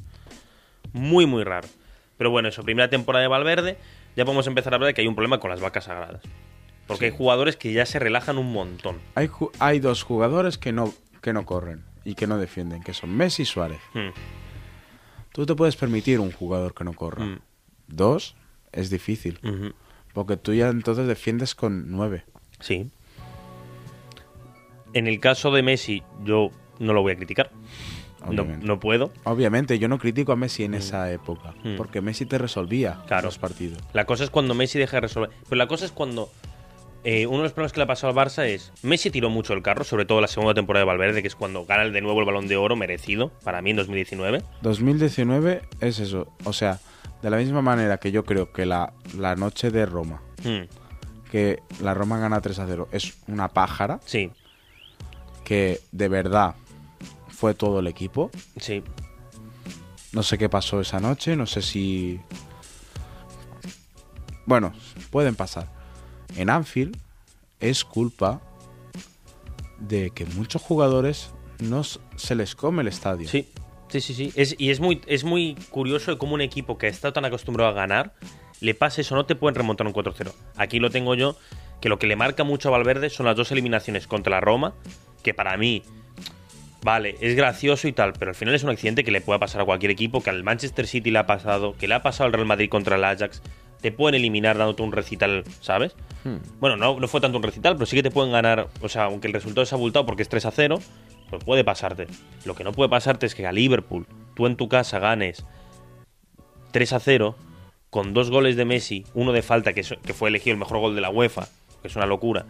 Muy, 0.93 1.25
muy 1.25 1.43
raros. 1.43 1.69
Pero 2.17 2.29
bueno, 2.29 2.47
eso, 2.49 2.63
primera 2.63 2.89
temporada 2.89 3.23
de 3.23 3.27
Valverde, 3.27 3.77
ya 4.15 4.23
podemos 4.25 4.47
empezar 4.47 4.73
a 4.73 4.75
hablar 4.75 4.87
de 4.87 4.93
que 4.93 5.01
hay 5.01 5.07
un 5.07 5.15
problema 5.15 5.39
con 5.39 5.49
las 5.49 5.59
vacas 5.59 5.85
sagradas. 5.85 6.21
Porque 6.87 7.05
hay 7.05 7.11
jugadores 7.11 7.55
que 7.57 7.73
ya 7.73 7.85
se 7.85 7.97
relajan 7.99 8.37
un 8.37 8.51
montón. 8.53 8.99
Hay, 9.15 9.27
ju- 9.27 9.51
hay 9.59 9.79
dos 9.79 10.03
jugadores 10.03 10.57
que 10.57 10.71
no, 10.71 10.93
que 11.21 11.33
no 11.33 11.45
corren 11.45 11.83
y 12.05 12.15
que 12.15 12.27
no 12.27 12.37
defienden, 12.37 12.83
que 12.83 12.93
son 12.93 13.15
Messi 13.15 13.43
y 13.43 13.45
Suárez. 13.45 13.79
Hmm. 13.93 14.09
Tú 15.31 15.45
te 15.45 15.55
puedes 15.55 15.75
permitir 15.75 16.19
un 16.19 16.31
jugador 16.31 16.73
que 16.75 16.83
no 16.83 16.93
corra. 16.93 17.25
Mm. 17.25 17.39
Dos, 17.87 18.35
es 18.71 18.89
difícil. 18.91 19.39
Porque 20.13 20.37
tú 20.37 20.53
ya 20.53 20.69
entonces 20.69 21.07
defiendes 21.07 21.55
con 21.55 21.89
nueve. 21.89 22.23
Sí. 22.59 22.91
En 24.93 25.07
el 25.07 25.19
caso 25.19 25.49
de 25.51 25.63
Messi, 25.63 26.03
yo 26.23 26.51
no 26.79 26.93
lo 26.93 27.01
voy 27.01 27.13
a 27.13 27.15
criticar. 27.15 27.49
No, 28.31 28.43
no 28.45 28.79
puedo. 28.79 29.11
Obviamente, 29.25 29.79
yo 29.79 29.87
no 29.87 29.97
critico 29.99 30.31
a 30.31 30.35
Messi 30.35 30.63
en 30.63 30.73
esa 30.73 31.11
época, 31.11 31.53
Mm. 31.63 31.75
porque 31.77 32.01
Messi 32.01 32.25
te 32.25 32.37
resolvía 32.37 33.01
Claro. 33.07 33.25
los 33.27 33.37
partidos. 33.37 33.79
La 33.93 34.05
cosa 34.05 34.23
es 34.23 34.29
cuando 34.29 34.53
Messi 34.53 34.79
deja 34.79 34.97
de 34.97 35.01
resolver. 35.01 35.29
Pero 35.43 35.55
la 35.57 35.67
cosa 35.67 35.85
es 35.85 35.91
cuando. 35.91 36.29
eh, 37.05 37.27
uno 37.27 37.39
de 37.39 37.43
los 37.43 37.51
problemas 37.51 37.73
que 37.73 37.79
le 37.81 37.83
ha 37.83 37.87
pasado 37.87 38.17
al 38.17 38.25
Barça 38.27 38.45
es. 38.45 38.71
Messi 38.81 39.11
tiró 39.11 39.29
mucho 39.29 39.51
el 39.51 39.61
carro, 39.61 39.83
sobre 39.83 40.05
todo 40.05 40.21
la 40.21 40.27
segunda 40.29 40.53
temporada 40.53 40.85
de 40.85 40.87
Valverde, 40.87 41.21
que 41.21 41.27
es 41.27 41.35
cuando 41.35 41.65
gana 41.65 41.83
de 41.89 41.99
nuevo 41.99 42.21
el 42.21 42.25
balón 42.25 42.47
de 42.47 42.55
oro 42.55 42.77
merecido, 42.77 43.29
para 43.43 43.61
mí 43.61 43.71
en 43.71 43.75
2019. 43.75 44.41
2019 44.61 45.63
es 45.81 45.99
eso. 45.99 46.31
O 46.45 46.53
sea, 46.53 46.79
de 47.21 47.29
la 47.29 47.35
misma 47.35 47.61
manera 47.61 47.97
que 47.97 48.13
yo 48.13 48.23
creo 48.23 48.53
que 48.53 48.65
la, 48.65 48.93
la 49.17 49.35
noche 49.35 49.69
de 49.69 49.85
Roma, 49.85 50.21
Mm, 50.45 50.61
que 51.29 51.59
la 51.81 51.93
Roma 51.93 52.19
gana 52.19 52.39
3 52.39 52.57
a 52.59 52.67
0, 52.67 52.87
es 52.93 53.17
una 53.27 53.49
pájara, 53.49 53.99
sí, 54.05 54.31
que 55.43 55.81
de 55.91 56.07
verdad 56.07 56.55
fue 57.35 57.53
todo 57.53 57.79
el 57.79 57.87
equipo. 57.87 58.31
sí. 58.57 58.83
No 60.11 60.21
sé 60.21 60.37
qué 60.37 60.47
pasó 60.47 60.79
esa 60.79 60.99
noche, 60.99 61.35
no 61.35 61.47
sé 61.47 61.63
si... 61.63 62.19
Bueno, 64.45 64.71
pueden 65.09 65.33
pasar. 65.33 65.67
En 66.35 66.51
Anfield 66.51 66.95
es 67.59 67.83
culpa 67.83 68.39
de 69.79 70.11
que 70.11 70.25
muchos 70.27 70.61
jugadores 70.61 71.31
no 71.57 71.83
se 71.83 72.35
les 72.35 72.53
come 72.53 72.83
el 72.83 72.89
estadio. 72.89 73.27
Sí, 73.27 73.49
sí, 73.87 74.01
sí, 74.01 74.13
sí. 74.13 74.31
Es, 74.35 74.55
y 74.59 74.69
es 74.69 74.79
muy, 74.79 75.01
es 75.07 75.23
muy 75.23 75.55
curioso 75.71 76.11
de 76.11 76.19
cómo 76.19 76.35
un 76.35 76.41
equipo 76.41 76.77
que 76.77 76.85
ha 76.85 76.89
estado 76.89 77.13
tan 77.13 77.25
acostumbrado 77.25 77.71
a 77.71 77.73
ganar 77.73 78.13
le 78.63 78.75
pasa 78.75 79.01
eso, 79.01 79.15
no 79.15 79.25
te 79.25 79.35
pueden 79.35 79.55
remontar 79.55 79.87
un 79.87 79.93
4-0. 79.93 80.31
Aquí 80.55 80.79
lo 80.79 80.89
tengo 80.89 81.15
yo, 81.15 81.35
que 81.81 81.89
lo 81.89 81.99
que 81.99 82.07
le 82.07 82.15
marca 82.15 82.45
mucho 82.45 82.69
a 82.69 82.71
Valverde 82.71 83.09
son 83.09 83.25
las 83.25 83.35
dos 83.35 83.51
eliminaciones 83.51 84.07
contra 84.07 84.31
la 84.31 84.41
Roma, 84.41 84.73
que 85.21 85.33
para 85.33 85.57
mí, 85.57 85.83
vale, 86.83 87.15
es 87.21 87.35
gracioso 87.35 87.87
y 87.87 87.93
tal, 87.93 88.13
pero 88.13 88.29
al 88.29 88.35
final 88.35 88.53
es 88.55 88.63
un 88.63 88.69
accidente 88.69 89.03
que 89.03 89.11
le 89.11 89.21
puede 89.21 89.39
pasar 89.39 89.61
a 89.61 89.65
cualquier 89.65 89.91
equipo, 89.91 90.21
que 90.21 90.29
al 90.29 90.43
Manchester 90.43 90.87
City 90.87 91.11
le 91.11 91.19
ha 91.19 91.25
pasado, 91.25 91.75
que 91.77 91.87
le 91.87 91.95
ha 91.95 92.03
pasado 92.03 92.27
al 92.27 92.33
Real 92.33 92.45
Madrid 92.45 92.69
contra 92.69 92.95
el 92.97 93.03
Ajax, 93.03 93.41
te 93.81 93.91
pueden 93.91 94.15
eliminar 94.15 94.57
dándote 94.57 94.81
un 94.83 94.91
recital, 94.93 95.43
¿sabes? 95.59 95.95
Hmm. 96.23 96.37
Bueno, 96.59 96.77
no, 96.77 96.99
no 96.99 97.07
fue 97.07 97.19
tanto 97.19 97.37
un 97.37 97.43
recital, 97.43 97.73
pero 97.75 97.85
sí 97.85 97.95
que 97.97 98.03
te 98.03 98.11
pueden 98.11 98.31
ganar. 98.31 98.67
O 98.81 98.87
sea, 98.87 99.05
aunque 99.05 99.27
el 99.27 99.33
resultado 99.33 99.63
es 99.63 99.73
abultado 99.73 100.05
porque 100.05 100.23
es 100.23 100.29
3 100.29 100.45
a 100.45 100.51
0, 100.51 100.79
pues 101.29 101.43
puede 101.43 101.65
pasarte. 101.65 102.07
Lo 102.45 102.55
que 102.55 102.63
no 102.63 102.71
puede 102.71 102.89
pasarte 102.89 103.25
es 103.25 103.35
que 103.35 103.45
a 103.45 103.51
Liverpool, 103.51 104.05
tú 104.35 104.47
en 104.47 104.55
tu 104.55 104.69
casa 104.69 104.99
ganes 104.99 105.45
3 106.71 106.93
a 106.93 106.99
0 106.99 107.35
con 107.89 108.13
dos 108.13 108.31
goles 108.31 108.55
de 108.55 108.65
Messi, 108.65 109.05
uno 109.13 109.33
de 109.33 109.41
falta, 109.41 109.73
que, 109.73 109.81
es- 109.81 109.95
que 110.03 110.13
fue 110.13 110.29
elegido 110.29 110.53
el 110.53 110.59
mejor 110.59 110.79
gol 110.79 110.95
de 110.95 111.01
la 111.01 111.09
UEFA, 111.09 111.47
que 111.81 111.87
es 111.89 111.95
una 111.95 112.05
locura. 112.05 112.45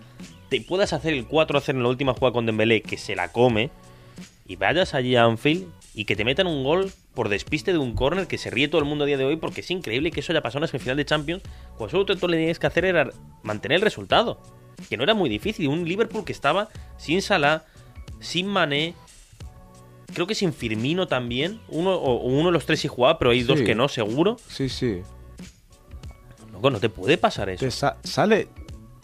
Te 0.49 0.61
puedas 0.61 0.93
hacer 0.93 1.13
el 1.13 1.25
4 1.25 1.57
a 1.57 1.61
0 1.61 1.79
en 1.79 1.83
la 1.83 1.89
última 1.89 2.13
jugada 2.13 2.31
con 2.33 2.45
Dembélé, 2.45 2.81
que 2.81 2.97
se 2.97 3.15
la 3.15 3.29
come, 3.31 3.71
y 4.53 4.55
vayas 4.55 4.93
allí 4.93 5.15
a 5.15 5.23
Anfield 5.23 5.65
y 5.95 6.05
que 6.05 6.15
te 6.15 6.23
metan 6.23 6.45
un 6.45 6.63
gol 6.63 6.91
por 7.15 7.27
despiste 7.29 7.71
de 7.71 7.79
un 7.79 7.95
córner 7.95 8.27
que 8.27 8.37
se 8.37 8.51
ríe 8.51 8.67
todo 8.67 8.79
el 8.79 8.85
mundo 8.87 9.03
a 9.03 9.07
día 9.07 9.17
de 9.17 9.25
hoy 9.25 9.35
porque 9.35 9.61
es 9.61 9.71
increíble 9.71 10.11
que 10.11 10.19
eso 10.19 10.31
haya 10.31 10.41
pasado 10.41 10.59
en 10.59 10.63
una 10.63 10.67
semifinal 10.67 10.95
de 10.97 11.05
Champions 11.05 11.41
cuando 11.75 11.89
solo 11.89 12.05
tú 12.05 12.27
le 12.27 12.37
tenías 12.37 12.59
que 12.59 12.67
hacer 12.67 12.85
era 12.85 13.09
mantener 13.41 13.77
el 13.77 13.81
resultado 13.81 14.39
que 14.89 14.95
no 14.97 15.03
era 15.03 15.15
muy 15.15 15.27
difícil 15.29 15.67
un 15.69 15.87
Liverpool 15.87 16.23
que 16.23 16.31
estaba 16.31 16.69
sin 16.97 17.21
Salah 17.23 17.65
sin 18.19 18.45
Mané 18.47 18.93
creo 20.13 20.27
que 20.27 20.35
sin 20.35 20.53
Firmino 20.53 21.07
también 21.07 21.59
uno 21.69 21.95
o 21.95 22.17
uno 22.27 22.47
de 22.47 22.51
los 22.51 22.65
tres 22.67 22.79
sí 22.79 22.87
jugaba 22.87 23.17
pero 23.17 23.31
hay 23.31 23.41
dos 23.41 23.59
que 23.61 23.73
no 23.75 23.87
seguro 23.87 24.37
Sí, 24.47 24.69
sí. 24.69 25.01
Loco, 26.51 26.69
no 26.69 26.79
te 26.79 26.89
puede 26.89 27.17
pasar 27.17 27.49
eso 27.49 27.65
Te 27.65 27.71
sa- 27.71 27.97
sale 28.03 28.47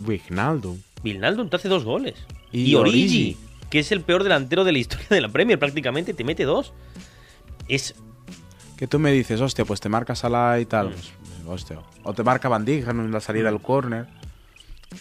Wijnaldum. 0.06 0.78
Wijnaldum 1.04 1.50
te 1.50 1.56
hace 1.56 1.70
dos 1.70 1.84
goles 1.84 2.16
Y 2.52 2.72
y, 2.72 2.76
Origi, 2.76 3.00
Origi. 3.04 3.38
Que 3.70 3.80
es 3.80 3.92
el 3.92 4.02
peor 4.02 4.24
delantero 4.24 4.64
de 4.64 4.72
la 4.72 4.78
historia 4.80 5.08
de 5.10 5.22
la 5.22 5.30
Premier 5.30 5.60
prácticamente 5.60 6.14
te 6.14 6.24
mete 6.24 6.44
dos 6.44 6.74
es 7.68 7.96
Que 8.78 8.88
tú 8.88 8.98
me 9.00 9.12
dices, 9.12 9.42
hostia, 9.42 9.66
pues 9.66 9.80
te 9.80 9.90
marca 9.90 10.16
Salah 10.16 10.60
y 10.60 10.66
tal. 10.66 10.90
Mm. 10.90 10.92
Pues, 10.92 11.12
hostia. 11.48 11.80
O 12.04 12.14
te 12.14 12.24
marca 12.24 12.48
Van 12.50 12.66
Dijk 12.66 12.88
en 12.88 13.12
la 13.12 13.20
salida 13.20 13.52
del 13.52 13.62
córner. 13.62 14.08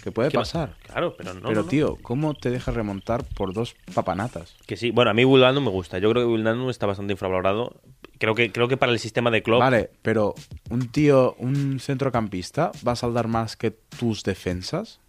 Que 0.03 0.13
puede 0.13 0.29
¿Qué 0.31 0.37
va- 0.37 0.43
pasar. 0.43 0.75
Claro, 0.83 1.15
pero 1.17 1.33
no. 1.33 1.41
Pero, 1.41 1.55
no, 1.55 1.63
no. 1.63 1.69
tío, 1.69 1.97
¿cómo 2.03 2.35
te 2.35 2.51
dejas 2.51 2.75
remontar 2.75 3.25
por 3.25 3.55
dos 3.55 3.75
papanatas? 3.95 4.55
Que 4.67 4.77
sí. 4.77 4.91
Bueno, 4.91 5.11
a 5.11 5.15
mí 5.15 5.25
Wijnaldum 5.25 5.65
me 5.65 5.71
gusta. 5.71 5.99
Yo 5.99 6.11
creo 6.11 6.25
que 6.27 6.31
Wijnaldum 6.33 6.69
está 6.69 6.85
bastante 6.87 7.13
infravalorado. 7.15 7.81
Creo 8.19 8.35
que, 8.35 8.53
creo 8.53 8.69
que 8.69 8.77
para 8.77 8.93
el 8.93 8.99
sistema 8.99 9.31
de 9.31 9.43
Klopp... 9.43 9.61
Vale, 9.61 9.91
pero 10.03 10.35
un 10.69 10.89
tío, 10.89 11.37
un 11.39 11.79
centrocampista, 11.81 12.73
¿va 12.87 12.93
a 12.93 12.97
saldar 12.97 13.29
más 13.29 13.57
que 13.57 13.71
tus 13.71 14.25
defensas? 14.25 15.01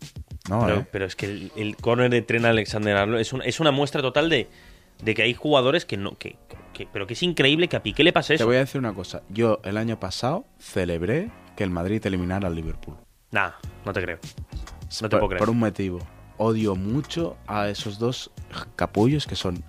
No, 0.49 0.62
pero, 0.65 0.79
¿eh? 0.79 0.88
pero 0.91 1.05
es 1.05 1.15
que 1.15 1.25
el, 1.27 1.51
el 1.55 1.75
corner 1.77 2.09
de 2.09 2.21
tren 2.21 2.45
Alexander 2.45 2.97
Arnold 2.97 3.21
es, 3.21 3.31
un- 3.33 3.41
es 3.43 3.59
una 3.59 3.71
muestra 3.71 4.01
total 4.01 4.29
de, 4.29 4.49
de 5.01 5.13
que 5.15 5.21
hay 5.23 5.33
jugadores 5.33 5.85
que 5.85 5.95
no... 5.97 6.17
Que, 6.17 6.35
que- 6.73 6.88
pero 6.91 7.05
que 7.07 7.13
es 7.13 7.23
increíble 7.23 7.67
que 7.67 7.75
a 7.77 7.83
Piqué 7.83 8.03
le 8.03 8.12
pase 8.13 8.29
Te 8.29 8.35
eso. 8.35 8.45
voy 8.45 8.55
a 8.55 8.59
decir 8.59 8.79
una 8.79 8.93
cosa. 8.93 9.21
Yo 9.29 9.59
el 9.63 9.77
año 9.77 9.99
pasado 9.99 10.45
celebré 10.59 11.29
que 11.55 11.63
el 11.63 11.69
Madrid 11.69 12.05
eliminara 12.05 12.47
al 12.47 12.55
Liverpool. 12.55 12.95
Nah, 13.31 13.51
no 13.85 13.93
te 13.93 14.01
creo. 14.01 14.17
No 15.01 15.09
te 15.09 15.17
por, 15.17 15.19
puedo 15.19 15.27
creer. 15.29 15.39
por 15.39 15.49
un 15.49 15.59
motivo. 15.59 15.99
Odio 16.38 16.75
mucho 16.75 17.35
a 17.47 17.67
esos 17.69 17.99
dos 17.99 18.31
capullos 18.77 19.27
que 19.27 19.35
son 19.35 19.62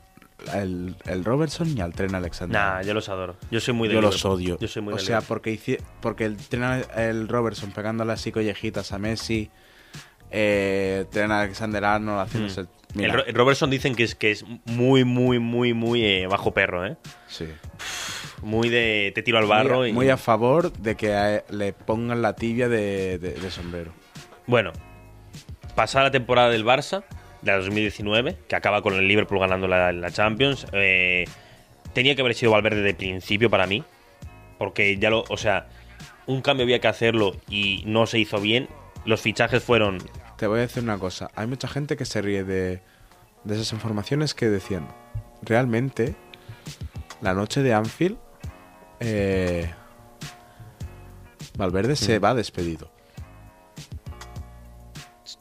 el, 0.55 0.95
el 1.07 1.25
Robertson 1.25 1.77
y 1.77 1.81
al 1.81 1.93
Tren 1.93 2.15
Alexander. 2.15 2.59
Nah, 2.59 2.83
yo 2.83 2.95
los 2.95 3.09
adoro. 3.09 3.37
Yo 3.51 3.59
soy 3.61 3.75
muy 3.75 3.89
de 3.89 3.95
Yo 3.95 4.01
los 4.01 4.25
odio. 4.25 4.57
Yo 4.61 4.69
soy 4.69 4.81
muy 4.83 4.95
o 4.95 4.99
sea, 4.99 5.21
porque, 5.21 5.53
hici- 5.53 5.83
porque 6.01 6.25
el, 6.27 6.37
Tren, 6.37 6.85
el 6.97 7.27
Robertson 7.29 7.73
pegándole 7.73 8.13
así 8.13 8.31
collejitas 8.31 8.93
a 8.93 8.99
Messi, 8.99 9.51
eh, 10.31 11.05
Tren 11.11 11.31
Alexander 11.31 11.85
Arnold 11.85 12.21
haciéndose... 12.21 12.63
Mm. 12.63 13.01
El, 13.01 13.13
Ro- 13.13 13.25
el 13.27 13.35
Robertson 13.35 13.71
dicen 13.71 13.95
que 13.95 14.03
es, 14.03 14.15
que 14.17 14.33
es 14.33 14.45
muy, 14.65 15.05
muy, 15.05 15.39
muy, 15.39 15.75
muy 15.75 16.05
eh, 16.05 16.27
bajo 16.27 16.53
perro, 16.53 16.85
¿eh? 16.87 16.97
sí. 17.29 17.47
Muy 18.43 18.69
de 18.71 19.13
te 19.15 19.23
tiro 19.23 19.39
al 19.39 19.47
barro 19.47 19.79
muy, 19.79 19.91
y... 19.91 19.93
muy 19.93 20.09
a 20.09 20.17
favor 20.17 20.73
de 20.73 20.97
que 20.97 21.15
a- 21.15 21.45
le 21.51 21.73
pongan 21.73 22.21
la 22.23 22.35
tibia 22.35 22.69
de, 22.69 23.19
de- 23.19 23.35
de 23.35 23.51
sombrero. 23.51 23.93
Bueno, 24.47 24.73
pasada 25.77 26.07
la 26.07 26.11
temporada 26.11 26.49
del 26.51 26.65
Barça, 26.65 27.05
de 27.43 27.53
la 27.53 27.59
2019, 27.59 28.37
que 28.49 28.57
acaba 28.57 28.83
con 28.83 28.95
el 28.95 29.07
Liverpool 29.07 29.39
ganando 29.39 29.69
la, 29.69 29.93
la 29.93 30.11
Champions, 30.11 30.67
eh, 30.73 31.27
tenía 31.93 32.15
que 32.17 32.23
haber 32.23 32.35
sido 32.35 32.53
Valverde 32.53 32.83
de 32.83 32.95
principio 32.95 33.51
para 33.51 33.67
mí, 33.67 33.85
porque 34.59 34.97
ya 34.99 35.11
lo, 35.11 35.25
o 35.29 35.37
sea, 35.37 35.69
un 36.27 36.41
cambio 36.43 36.65
había 36.65 36.81
que 36.81 36.89
hacerlo 36.89 37.37
y 37.49 37.83
no 37.87 38.07
se 38.07 38.19
hizo 38.19 38.41
bien. 38.41 38.69
Los 39.05 39.21
fichajes 39.21 39.63
fueron, 39.63 39.99
Te 40.41 40.47
voy 40.47 40.61
a 40.61 40.63
decir 40.63 40.83
una 40.83 40.97
cosa. 40.99 41.31
Hay 41.35 41.47
mucha 41.47 41.69
gente 41.69 41.99
que 41.99 42.07
se 42.07 42.23
ríe 42.23 42.45
de, 42.45 42.81
de 43.45 43.55
esas 43.55 43.75
informaciones 43.75 44.33
que 44.33 44.49
decían, 44.49 44.89
realmente, 45.43 46.17
la 47.21 47.35
noche 47.35 47.63
de 47.63 47.75
Anfield, 47.75 48.17
eh, 49.01 49.71
Valverde 51.59 51.95
se 51.95 52.19
Mm. 52.19 52.25
va 52.25 52.35
despedido. 52.35 52.91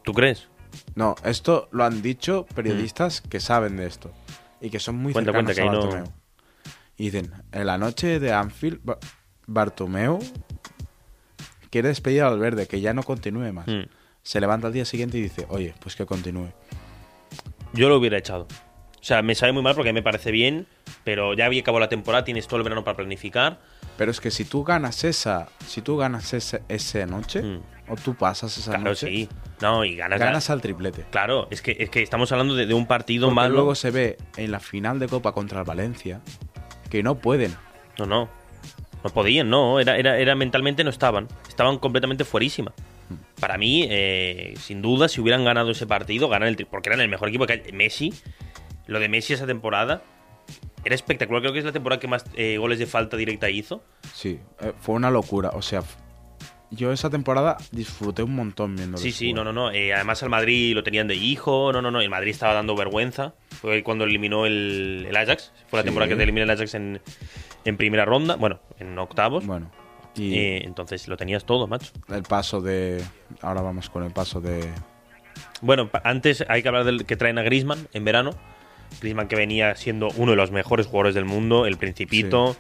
¿tú 0.04 0.14
crees? 0.14 0.48
No, 0.96 1.16
esto 1.24 1.70
lo 1.72 1.86
han 1.86 2.02
dicho 2.02 2.46
periodistas 2.56 3.22
que 3.22 3.40
saben 3.40 3.78
de 3.78 3.86
esto 3.86 4.12
y 4.60 4.70
que 4.70 4.80
son 4.80 4.96
muy 4.98 5.12
Mm. 5.12 5.14
Cuenta, 5.14 5.32
cercanos 5.32 5.56
cuenta, 5.56 5.62
a 5.62 5.64
ahí 5.64 5.70
no- 5.70 5.82
Bartomeu. 5.84 6.14
Y 6.98 7.04
dicen, 7.12 7.32
en 7.54 7.66
la 7.68 7.78
noche 7.78 8.20
de 8.20 8.34
Anfield, 8.34 8.80
Ba- 8.84 8.98
Bartomeu 9.48 10.20
quiere 11.70 11.88
despedir 11.88 12.24
a 12.24 12.30
Valverde, 12.32 12.68
que 12.68 12.82
ya 12.82 12.94
no 12.94 13.04
continúe 13.04 13.54
más. 13.54 13.68
Mm. 13.68 13.84
Se 14.30 14.40
levanta 14.40 14.68
al 14.68 14.74
día 14.74 14.86
siguiente 14.86 15.18
y 15.18 15.22
dice, 15.24 15.48
oye, 15.50 15.74
pues 15.80 15.96
que 15.96 16.06
continúe. 16.06 16.50
Yo 17.74 17.90
lo 17.90 17.98
hubiera 17.98 18.16
echado. 18.16 18.44
O 18.44 19.04
sea, 19.04 19.24
me 19.24 19.34
sabe 19.34 19.54
muy 19.54 19.64
mal 19.64 19.74
porque 19.74 19.92
me 19.92 20.04
parece 20.04 20.30
bien, 20.30 20.68
pero 21.04 21.34
ya 21.34 21.48
había 21.48 21.62
acabado 21.62 21.80
la 21.80 21.90
temporada, 21.90 22.26
tienes 22.26 22.46
todo 22.48 22.58
el 22.58 22.64
verano 22.64 22.84
para 22.84 22.96
planificar. 22.96 23.60
Pero 23.98 24.12
es 24.12 24.22
que 24.22 24.30
si 24.30 24.46
tú 24.46 24.64
ganas 24.64 25.04
esa, 25.04 25.48
si 25.66 25.82
tú 25.82 25.98
ganas 25.98 26.32
ese, 26.34 26.62
esa 26.70 27.08
noche, 27.08 27.42
Mm. 27.42 27.62
o 27.88 27.96
tú 27.96 28.14
pasas 28.14 28.56
esa 28.56 28.70
Claro, 28.70 28.84
noche, 28.92 29.08
sí. 29.08 29.30
No, 29.62 29.84
y 29.84 29.96
ganas. 29.96 30.20
ganas 30.20 30.48
al 30.52 30.62
triplete. 30.62 31.06
Claro, 31.10 31.48
es 31.50 31.64
que, 31.64 31.76
es 31.80 31.90
que 31.90 32.04
estamos 32.04 32.32
hablando 32.32 32.54
de, 32.54 32.68
de 32.68 32.74
un 32.76 32.86
partido 32.86 33.30
Porque 33.30 33.36
malo. 33.36 33.56
luego 33.56 33.74
se 33.74 33.90
ve 33.90 34.18
en 34.38 34.52
la 34.52 34.60
final 34.60 35.00
de 35.00 35.08
Copa 35.08 35.32
contra 35.32 35.62
el 35.62 35.66
Valencia 35.66 36.22
que 36.92 37.02
no 37.02 37.16
pueden. 37.16 37.56
No, 37.98 38.06
no. 38.06 38.30
No 39.04 39.10
podían, 39.10 39.50
no. 39.50 39.80
Era, 39.80 39.98
era, 39.98 40.20
era 40.20 40.36
mentalmente 40.36 40.84
no 40.84 40.92
estaban. 40.92 41.28
Estaban 41.48 41.80
completamente 41.80 42.26
fuerísima. 42.26 42.72
Para 43.40 43.58
mí, 43.58 43.88
eh, 43.90 44.54
sin 44.60 44.82
duda, 44.82 45.08
si 45.08 45.22
hubieran 45.22 45.44
ganado 45.46 45.72
ese 45.72 45.88
partido, 45.88 46.30
ganan 46.30 46.50
el 46.50 46.58
tri- 46.58 46.68
porque 46.70 46.90
eran 46.90 47.02
el 47.02 47.10
mejor 47.10 47.30
equipo 47.30 47.46
que 47.46 47.54
hay. 47.54 47.72
Messi, 47.74 48.14
lo 48.88 49.00
de 49.00 49.10
Messi 49.10 49.34
esa 49.34 49.46
temporada 49.48 50.02
era 50.84 50.96
espectacular. 50.96 51.42
Creo 51.42 51.54
que 51.54 51.60
es 51.60 51.66
la 51.66 51.72
temporada 51.72 52.00
que 52.00 52.08
más 52.08 52.26
eh, 52.36 52.58
goles 52.58 52.80
de 52.80 52.86
falta 52.86 53.18
directa 53.18 53.50
hizo. 53.50 53.84
Sí, 54.14 54.40
eh, 54.62 54.74
fue 54.80 54.96
una 54.96 55.10
locura. 55.12 55.50
O 55.54 55.62
sea, 55.62 55.84
yo 56.72 56.92
esa 56.92 57.10
temporada 57.10 57.58
disfruté 57.72 58.22
un 58.24 58.36
montón 58.36 58.76
viendo. 58.76 58.98
Sí, 58.98 59.12
sí, 59.12 59.34
no, 59.34 59.44
no, 59.44 59.52
no. 59.54 59.72
Eh, 59.72 59.94
además 59.94 60.22
al 60.24 60.30
Madrid 60.30 60.76
lo 60.76 60.84
tenían 60.84 61.08
de 61.08 61.16
hijo. 61.16 61.72
No, 61.74 61.82
no, 61.82 61.90
no. 61.92 62.02
El 62.02 62.10
Madrid 62.10 62.32
estaba 62.32 62.54
dando 62.54 62.76
vergüenza. 62.76 63.34
Fue 63.50 63.84
cuando 63.84 64.04
eliminó 64.06 64.46
el, 64.46 65.06
el 65.10 65.16
Ajax. 65.18 65.52
Fue 65.68 65.78
la 65.78 65.84
Sí. 65.84 65.88
temporada 65.88 66.10
que 66.10 66.16
te 66.16 66.24
eliminó 66.24 66.44
el 66.44 66.50
Ajax 66.52 66.76
en, 66.76 67.02
en 67.66 67.78
primera 67.78 68.06
ronda. 68.06 68.36
Bueno, 68.36 68.60
en 68.80 68.98
octavos. 69.00 69.46
Bueno, 69.46 69.72
y 70.20 70.58
entonces 70.66 71.08
lo 71.08 71.18
tenías 71.18 71.46
todo, 71.46 71.68
macho. 71.68 71.92
el 72.10 72.24
paso 72.24 72.62
de. 72.62 73.04
Ahora 73.42 73.62
vamos 73.62 73.90
con 73.90 74.04
el 74.04 74.12
paso 74.12 74.42
de. 74.42 74.68
Bueno, 75.62 75.90
antes 76.04 76.44
hay 76.48 76.62
que 76.62 76.68
hablar 76.68 76.86
del 76.86 77.06
que 77.06 77.16
traen 77.16 77.38
a 77.38 77.44
Griezmann 77.44 77.88
en 77.94 78.06
verano. 78.06 78.32
Griezmann 79.02 79.28
que 79.28 79.36
venía 79.36 79.76
siendo 79.76 80.10
uno 80.16 80.32
de 80.32 80.38
los 80.38 80.52
mejores 80.52 80.88
jugadores 80.88 81.16
del 81.16 81.26
mundo, 81.26 81.66
el 81.66 81.78
principito, 81.78 82.56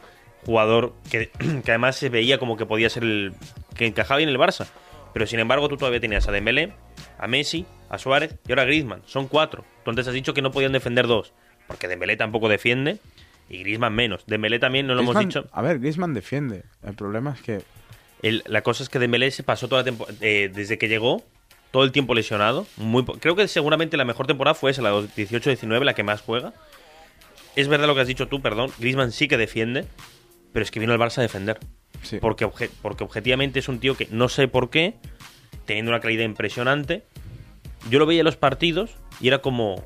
jugador 0.45 0.93
que, 1.10 1.30
que 1.65 1.72
además 1.72 1.95
se 1.95 2.10
veía 2.10 2.38
como 2.38 2.58
que 2.58 2.65
podía 2.65 2.89
ser 2.89 3.04
el 3.04 3.34
que 3.76 3.88
encajaba 3.88 4.17
bien 4.17 4.30
en 4.30 4.36
el 4.36 4.41
Barça. 4.41 4.67
Pero 5.13 5.26
sin 5.26 5.39
embargo 5.39 5.67
tú 5.69 5.78
todavía 5.78 6.00
tenías 6.00 6.28
a 6.28 6.32
Dembélé, 6.32 6.74
a 7.17 7.28
Messi, 7.28 7.65
a 7.89 7.98
Suárez 7.98 8.36
y 8.48 8.52
ahora 8.52 8.63
a 8.63 8.65
Griezmann. 8.65 9.02
Son 9.06 9.28
cuatro. 9.28 9.65
Tú 9.84 9.89
antes 9.89 10.08
has 10.08 10.13
dicho 10.13 10.34
que 10.34 10.41
no 10.41 10.52
podían 10.52 10.72
defender 10.72 11.08
dos, 11.08 11.34
porque 11.67 11.88
Dembélé 11.88 12.15
tampoco 12.15 12.48
defiende 12.48 13.00
y 13.49 13.59
Griezmann 13.59 13.93
menos. 13.93 14.23
Dembélé 14.27 14.59
también, 14.59 14.88
no 14.88 14.95
lo 14.95 15.01
hemos 15.01 15.17
dicho. 15.19 15.47
A 15.51 15.62
ver, 15.62 15.79
Griezmann 15.79 16.13
defiende. 16.13 16.63
El 16.83 16.93
problema 16.95 17.33
es 17.33 17.41
que 17.41 17.62
El- 18.21 18.43
la 18.47 18.62
cosa 18.62 18.83
es 18.83 18.89
que 18.89 18.99
Dembélé 18.99 19.31
se 19.31 19.43
pasó 19.43 19.67
toda 19.69 19.81
la 19.81 19.85
temporada, 19.85 20.17
desde 20.19 20.77
que 20.77 20.88
llegó, 20.89 21.23
todo 21.71 21.83
el 21.83 21.91
tiempo 21.91 22.13
lesionado. 22.15 22.67
Muy 22.77 23.05
Creo 23.05 23.35
que 23.35 23.47
seguramente 23.47 23.95
la 23.97 24.03
mejor 24.05 24.27
temporada 24.27 24.55
fue 24.55 24.71
esa, 24.71 24.81
la 24.81 24.91
18-19, 24.91 25.83
la 25.85 25.93
que 25.93 26.03
más 26.03 26.21
juega. 26.21 26.53
Es 27.55 27.67
verdad 27.67 27.88
lo 27.88 27.95
que 27.95 28.01
has 28.01 28.07
dicho 28.07 28.27
tú, 28.27 28.41
perdón. 28.41 28.71
Griezmann 28.79 29.12
sí 29.12 29.27
que 29.27 29.38
defiende, 29.38 29.85
pero 30.53 30.63
es 30.63 30.71
que 30.71 30.79
vino 30.79 30.91
al 30.93 30.99
Barça 30.99 31.19
a 31.19 31.21
defender. 31.21 31.59
sí. 32.03 32.17
Porque, 32.19 32.45
obje- 32.45 32.69
porque 32.81 33.03
objetivamente 33.03 33.59
es 33.59 33.67
un 33.69 33.79
tío 33.79 33.95
que 33.95 34.07
no 34.12 34.29
sé 34.29 34.47
por 34.47 34.69
qué, 34.69 34.95
teniendo 35.65 35.91
una 35.91 35.99
calidad 36.01 36.23
impresionante, 36.25 37.03
yo 37.89 37.99
lo 37.99 38.05
veía 38.05 38.21
en 38.21 38.25
los 38.25 38.35
partidos 38.38 38.95
y 39.21 39.27
era 39.27 39.39
como, 39.39 39.83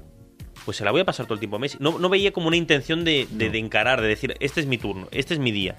pues 0.65 0.77
se 0.77 0.85
la 0.85 0.91
voy 0.91 1.01
a 1.01 1.05
pasar 1.05 1.25
todo 1.25 1.33
el 1.35 1.39
tiempo 1.39 1.57
a 1.57 1.59
Messi. 1.59 1.77
No, 1.79 1.99
no 1.99 2.09
veía 2.09 2.31
como 2.31 2.47
una 2.47 2.55
intención 2.57 3.03
de, 3.03 3.27
de- 3.31 3.49
de 3.49 3.57
encarar, 3.59 4.01
de 4.01 4.07
decir, 4.07 4.35
este 4.39 4.59
es 4.61 4.65
mi 4.67 4.77
turno, 4.77 5.07
este 5.11 5.33
es 5.33 5.39
mi 5.39 5.51
día. 5.51 5.75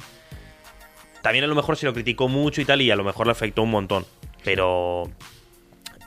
También 1.23 1.45
a 1.45 1.47
lo 1.49 1.55
mejor 1.55 1.77
se 1.77 1.87
lo 1.87 1.95
criticó 1.95 2.29
mucho 2.29 2.61
y 2.61 2.65
tal 2.65 2.83
y 2.83 2.91
a 2.91 2.97
lo 2.97 3.05
mejor 3.05 3.27
le 3.27 3.33
afectó 3.33 3.63
un 3.63 3.71
montón. 3.71 4.05
Pero 4.45 5.11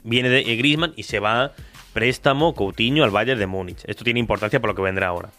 viene 0.03 0.29
de 0.29 0.39
eh, 0.41 0.55
Griezmann 0.55 0.93
y 0.95 1.03
se 1.03 1.19
va 1.19 1.53
préstamo 1.93 2.53
Coutinho 2.53 3.03
al 3.03 3.09
Bayern 3.09 3.39
de 3.39 3.47
Múnich. 3.47 3.79
Esto 3.85 4.03
tiene 4.03 4.19
importancia 4.19 4.59
por 4.59 4.69
lo 4.69 4.75
que 4.75 4.83
vendrá 4.83 5.07
ahora. 5.07 5.29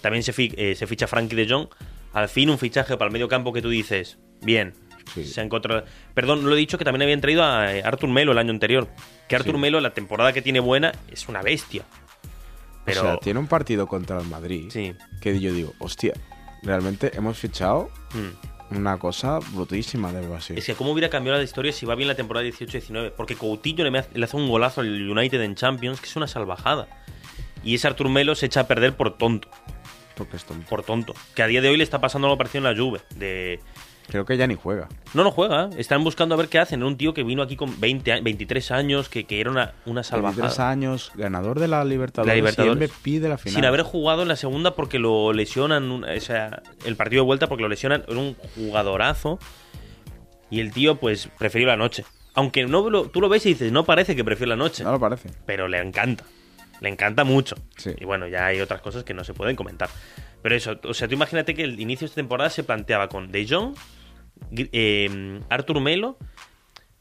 También 0.00 0.22
se, 0.22 0.32
fi- 0.32 0.54
eh, 0.56 0.74
se 0.74 0.86
ficha 0.86 1.06
Frankie 1.06 1.36
de 1.36 1.46
Jong. 1.48 1.68
Al 2.14 2.30
fin 2.30 2.48
un 2.48 2.56
fichaje 2.58 2.96
para 2.96 3.08
el 3.08 3.12
medio 3.12 3.28
campo 3.28 3.52
que 3.52 3.60
tú 3.60 3.68
dices, 3.68 4.18
bien, 4.40 4.72
Sí. 5.12 5.24
se 5.26 5.40
ha 5.40 5.44
encontrado. 5.44 5.84
Perdón, 6.14 6.44
lo 6.48 6.54
he 6.54 6.58
dicho 6.58 6.78
que 6.78 6.84
también 6.84 7.02
habían 7.02 7.20
traído 7.20 7.44
a 7.44 7.72
eh, 7.76 7.82
Artur 7.84 8.08
Melo 8.08 8.32
el 8.32 8.38
año 8.38 8.50
anterior. 8.52 8.88
Que 9.28 9.36
Artur 9.36 9.54
Sí. 9.56 9.60
Melo, 9.60 9.80
la 9.80 9.92
temporada 9.92 10.32
que 10.32 10.40
tiene 10.42 10.60
buena, 10.60 10.92
es 11.12 11.28
una 11.28 11.42
bestia. 11.42 11.84
Pero 12.86 13.00
O 13.00 13.04
sea, 13.04 13.16
tiene 13.18 13.38
un 13.40 13.46
partido 13.48 13.86
contra 13.86 14.18
el 14.20 14.26
Madrid 14.28 14.70
sí. 14.70 14.94
que 15.20 15.38
yo 15.40 15.52
digo, 15.52 15.74
hostia, 15.78 16.14
realmente 16.62 17.10
hemos 17.16 17.36
fichado 17.36 17.90
mm. 18.14 18.76
una 18.76 18.96
cosa 18.98 19.40
brutísima 19.52 20.12
de 20.12 20.26
Brasil. 20.26 20.56
Es 20.56 20.64
que 20.64 20.74
cómo 20.74 20.92
hubiera 20.92 21.10
cambiado 21.10 21.36
la 21.38 21.44
historia 21.44 21.72
si 21.72 21.84
va 21.84 21.94
bien 21.96 22.08
la 22.08 22.14
temporada 22.14 22.46
18-19. 22.46 23.12
Porque 23.16 23.34
Coutinho 23.34 23.84
le, 23.84 23.90
me 23.90 23.98
hace- 23.98 24.16
le 24.18 24.24
hace 24.24 24.36
un 24.36 24.48
golazo 24.48 24.80
al 24.80 24.88
United 25.10 25.40
en 25.42 25.54
Champions, 25.56 26.00
que 26.00 26.06
es 26.06 26.16
una 26.16 26.26
salvajada. 26.28 26.88
Y 27.62 27.74
ese 27.74 27.88
Artur 27.88 28.08
Melo 28.08 28.34
se 28.36 28.46
echa 28.46 28.60
a 28.60 28.66
perder 28.68 28.96
por 28.96 29.18
tonto. 29.18 29.48
Porque 30.14 30.36
es 30.36 30.44
tonto. 30.44 30.66
Por 30.68 30.82
tonto. 30.82 31.14
Que 31.34 31.42
a 31.42 31.46
día 31.46 31.60
de 31.60 31.68
hoy 31.68 31.76
le 31.76 31.84
está 31.84 32.00
pasando 32.00 32.28
algo 32.28 32.38
parecido 32.38 32.66
en 32.66 32.74
la 32.76 32.80
Juve. 32.82 33.00
De... 33.16 33.60
Creo 34.08 34.24
que 34.24 34.36
ya 34.36 34.46
ni 34.46 34.54
juega. 34.54 34.88
No, 35.14 35.24
no 35.24 35.30
juega. 35.32 35.68
Están 35.76 36.04
buscando 36.04 36.34
a 36.34 36.38
ver 36.38 36.48
qué 36.48 36.58
hacen. 36.60 36.80
Era 36.80 36.86
un 36.86 36.96
tío 36.96 37.12
que 37.12 37.24
vino 37.24 37.42
aquí 37.42 37.56
con 37.56 37.80
20, 37.80 38.12
a- 38.12 38.20
23 38.20 38.70
años, 38.70 39.08
que, 39.08 39.24
que 39.24 39.40
era 39.40 39.50
una, 39.50 39.72
una 39.84 40.02
23 40.02 40.06
salvajada. 40.06 40.70
años, 40.70 41.10
ganador 41.16 41.58
de 41.58 41.66
la 41.68 41.84
Libertadores, 41.84 42.28
La 42.28 42.36
Libertadores. 42.36 42.76
y 42.76 42.92
MVP 42.92 43.20
de 43.20 43.28
la 43.28 43.36
final. 43.38 43.54
Sin 43.56 43.64
haber 43.64 43.82
jugado 43.82 44.22
en 44.22 44.28
la 44.28 44.36
segunda 44.36 44.74
porque 44.76 44.98
lo 45.00 45.32
lesionan, 45.32 46.04
o 46.04 46.20
sea, 46.20 46.62
el 46.84 46.94
partido 46.96 47.22
de 47.22 47.26
vuelta 47.26 47.48
porque 47.48 47.62
lo 47.62 47.68
lesionan, 47.68 48.04
era 48.06 48.18
un 48.18 48.36
jugadorazo. 48.54 49.38
Y 50.50 50.60
el 50.60 50.72
tío, 50.72 50.96
pues, 50.96 51.28
prefirió 51.38 51.66
la 51.66 51.76
noche. 51.76 52.04
Aunque 52.34 52.64
no 52.66 52.88
lo- 52.90 53.08
tú 53.08 53.20
lo 53.20 53.28
ves 53.28 53.44
y 53.46 53.50
dices, 53.50 53.72
no 53.72 53.84
parece 53.84 54.14
que 54.14 54.22
prefiere 54.24 54.50
la 54.50 54.56
noche. 54.56 54.84
No 54.84 54.92
lo 54.92 55.00
parece. 55.00 55.30
Pero 55.46 55.66
le 55.68 55.78
encanta. 55.80 56.24
Le 56.80 56.90
encanta 56.90 57.24
mucho. 57.24 57.56
Sí. 57.76 57.92
Y 57.98 58.04
bueno, 58.04 58.28
ya 58.28 58.46
hay 58.46 58.60
otras 58.60 58.80
cosas 58.82 59.02
que 59.02 59.14
no 59.14 59.24
se 59.24 59.34
pueden 59.34 59.56
comentar. 59.56 59.88
Pero 60.42 60.54
eso, 60.54 60.78
o 60.84 60.94
sea, 60.94 61.08
tú 61.08 61.14
imagínate 61.14 61.54
que 61.54 61.64
el 61.64 61.80
inicio 61.80 62.04
de 62.04 62.10
esta 62.10 62.16
temporada 62.20 62.50
se 62.50 62.62
planteaba 62.62 63.08
con 63.08 63.32
De 63.32 63.46
Jong, 63.48 63.74
eh, 64.52 65.40
Artur 65.48 65.80
Melo. 65.80 66.16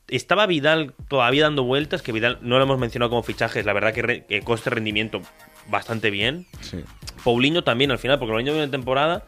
Estaba 0.08 0.46
Vidal 0.46 0.94
todavía 1.08 1.44
dando 1.44 1.64
vueltas, 1.64 2.02
que 2.04 2.12
Vidal 2.12 2.38
no 2.42 2.58
lo 2.58 2.64
hemos 2.64 2.78
mencionado 2.78 3.10
como 3.10 3.24
fichajes, 3.24 3.66
la 3.66 3.74
verdad 3.74 3.92
que, 3.94 4.02
re- 4.04 4.26
que 4.26 4.42
coste-rendimiento 4.42 5.22
bastante 5.68 6.12
bien. 6.12 6.46
Sí. 6.62 6.84
Paulinho 7.24 7.64
también 7.64 7.90
al 7.92 7.98
final, 7.98 8.20
porque 8.20 8.32
Paulinho 8.32 8.54
vino 8.54 8.64
en 8.64 8.72
temporada. 8.72 9.26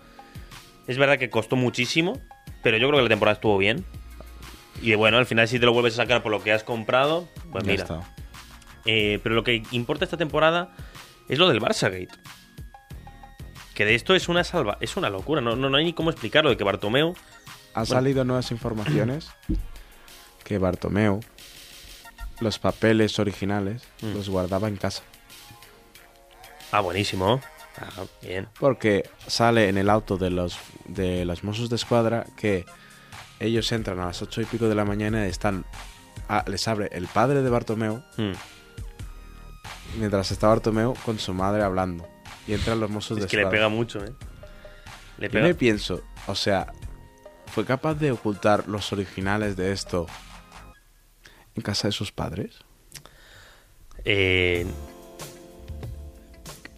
Es 0.86 0.98
verdad 1.00 1.18
que 1.18 1.30
costó 1.32 1.56
muchísimo, 1.56 2.22
pero 2.62 2.78
yo 2.78 2.88
creo 2.88 3.00
que 3.00 3.04
la 3.04 3.10
temporada 3.10 3.34
estuvo 3.36 3.58
bien. 3.58 3.86
Y 4.82 4.94
bueno, 4.94 5.18
al 5.18 5.26
final 5.26 5.48
si 5.48 5.60
te 5.60 5.66
lo 5.66 5.74
vuelves 5.74 5.94
a 5.96 6.04
sacar 6.04 6.22
por 6.22 6.32
lo 6.32 6.44
que 6.44 6.52
has 6.52 6.64
comprado, 6.64 7.28
pues 7.52 7.64
ya 7.64 7.72
mira. 7.72 8.02
Eh, 8.86 9.20
pero 9.24 9.34
lo 9.34 9.44
que 9.44 9.64
importa 9.72 10.06
esta 10.06 10.18
temporada 10.18 10.76
es 11.28 11.40
lo 11.40 11.50
del 11.50 11.60
Barça 11.60 11.90
Gate. 11.92 12.14
Que 13.74 13.84
de 13.84 13.96
esto 13.96 14.14
es 14.14 14.30
una 14.30 14.44
salva, 14.44 14.78
es 14.80 14.96
una 14.96 15.10
locura, 15.10 15.42
no, 15.42 15.56
no, 15.56 15.70
no 15.72 15.78
hay 15.78 15.86
ni 15.86 15.94
cómo 15.94 16.12
explicarlo, 16.12 16.52
de 16.52 16.58
que 16.58 16.64
Bartomeu 16.64 17.16
Han 17.80 17.86
salido 17.86 18.24
nuevas 18.24 18.52
informaciones 18.52 19.30
que 20.44 20.58
Bartomeu 20.58 21.20
los 22.40 22.60
papeles 22.60 23.18
originales 23.20 23.84
Mm. 24.02 24.14
los 24.14 24.30
guardaba 24.30 24.68
en 24.68 24.78
casa. 24.78 25.04
Ah, 26.72 26.82
buenísimo. 26.82 27.42
Ah, 27.80 28.04
bien. 28.22 28.48
Porque 28.60 29.10
sale 29.28 29.70
en 29.70 29.78
el 29.78 29.90
auto 29.90 30.18
de 30.18 30.30
los 30.30 30.58
de 30.86 31.26
los 31.26 31.44
Mossos 31.44 31.70
de 31.70 31.76
Escuadra 31.76 32.26
que 32.36 32.66
ellos 33.40 33.72
entran 33.72 34.00
a 34.00 34.06
las 34.08 34.22
ocho 34.22 34.42
y 34.42 34.46
pico 34.46 34.68
de 34.68 34.76
la 34.76 34.84
mañana 34.86 35.26
y 35.26 35.30
están 35.30 35.66
ah, 36.30 36.44
les 36.48 36.68
abre 36.68 36.90
el 36.92 37.08
padre 37.08 37.42
de 37.42 37.50
Bartomeu 37.50 38.02
Mm. 38.18 38.34
mientras 40.00 40.32
está 40.32 40.48
Bartomeu 40.48 40.94
con 41.06 41.20
su 41.20 41.34
madre 41.34 41.64
hablando 41.64 42.08
y 42.48 42.54
entran 42.54 42.80
los 42.80 42.90
Mossos 42.90 43.18
Es 43.18 43.24
de 43.26 43.30
que 43.30 43.38
le 43.38 43.42
Escuadra. 43.44 43.58
pega 43.58 43.70
mucho, 43.70 44.04
¿eh? 44.04 44.12
Le 45.18 45.28
Yo 45.28 45.32
pega. 45.32 45.46
me 45.48 45.56
pienso, 45.56 46.02
o 46.28 46.36
sea, 46.36 46.72
fue 47.48 47.66
capaz 47.66 47.96
de 47.96 48.12
ocultar 48.12 48.68
los 48.68 48.92
originales 48.94 49.56
de 49.56 49.72
esto 49.72 50.08
en 51.56 51.62
casa 51.64 51.88
de 51.88 51.92
sus 51.92 52.12
padres. 52.12 52.56
Eh, 54.06 54.66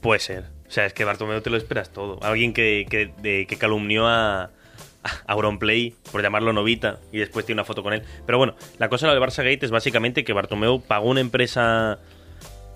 puede 0.01 0.19
ser. 0.19 0.45
O 0.67 0.71
sea, 0.71 0.85
es 0.85 0.93
que 0.93 1.03
Bartomeu 1.03 1.41
te 1.41 1.49
lo 1.49 1.57
esperas 1.57 1.91
todo. 1.91 2.19
Alguien 2.23 2.53
que, 2.53 2.85
que, 2.89 3.11
de- 3.21 3.47
calumnió 3.57 4.07
a, 4.07 4.51
Auronplay 5.27 5.95
por 6.11 6.21
llamarlo 6.21 6.53
novita 6.53 6.99
y 7.11 7.19
después 7.19 7.45
tiene 7.45 7.61
una 7.61 7.65
foto 7.65 7.83
con 7.83 7.93
él. 7.93 8.03
Pero 8.25 8.37
bueno, 8.37 8.55
la 8.77 8.89
cosa 8.89 9.07
de 9.07 9.13
lo 9.13 9.19
del 9.19 9.29
Barça 9.29 9.37
Gate 9.43 9.65
es 9.65 9.71
básicamente 9.71 10.23
que 10.23 10.33
Bartomeu 10.33 10.81
pagó 10.81 11.09
una 11.09 11.21
empresa 11.21 11.99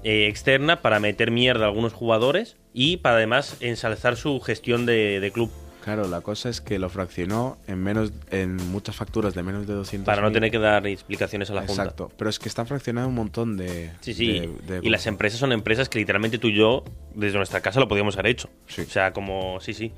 eh, 0.03 0.27
externa 0.27 0.81
para 0.81 0.99
meter 0.99 1.31
mierda 1.31 1.65
a 1.65 1.67
algunos 1.67 1.93
jugadores 1.93 2.55
y 2.73 2.97
para 2.97 3.17
además 3.17 3.57
ensalzar 3.59 4.15
su 4.15 4.39
gestión 4.39 4.85
de, 4.85 5.19
de 5.19 5.31
club. 5.31 5.51
Claro, 5.83 6.07
la 6.07 6.21
cosa 6.21 6.47
es 6.49 6.61
que 6.61 6.79
lo 6.79 6.89
fraccionó 6.89 7.57
en 7.67 7.83
menos 7.83 8.13
en 8.31 8.55
muchas 8.71 8.95
facturas 8.95 9.33
de 9.33 9.43
menos 9.43 9.67
de 9.67 9.73
200 9.73 10.05
Para 10.05 10.21
no 10.21 10.31
tener 10.31 10.49
que 10.49 10.57
dar 10.59 10.87
explicaciones 10.87 11.49
a 11.49 11.53
la 11.55 11.61
Junta. 11.61 11.73
Exacto, 11.83 12.11
pero 12.17 12.29
es 12.29 12.39
que 12.39 12.47
están 12.47 12.67
fraccionando 12.67 13.09
un 13.09 13.15
montón 13.15 13.57
de 13.57 13.91
Sí, 13.99 14.13
sí. 14.13 14.39
de- 14.39 14.79
de 14.79 14.87
y 14.87 14.89
las 14.89 15.05
empresas 15.07 15.39
son 15.39 15.51
empresas 15.51 15.89
que 15.89 15.99
literalmente 15.99 16.37
tú 16.37 16.47
y 16.47 16.55
yo, 16.55 16.85
desde 17.15 17.35
nuestra 17.37 17.59
casa, 17.61 17.79
lo 17.81 17.87
podíamos 17.89 18.15
haber 18.15 18.27
hecho. 18.31 18.49
Sí. 18.67 18.81
O 18.81 18.89
sea, 18.89 19.11
como. 19.11 19.59
Sí, 19.59 19.73
sí. 19.73 19.91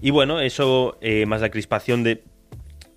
Y 0.00 0.10
bueno, 0.10 0.40
eso, 0.40 0.96
eh, 1.02 1.26
más 1.26 1.42
la 1.42 1.50
crispación 1.50 2.02
de, 2.04 2.22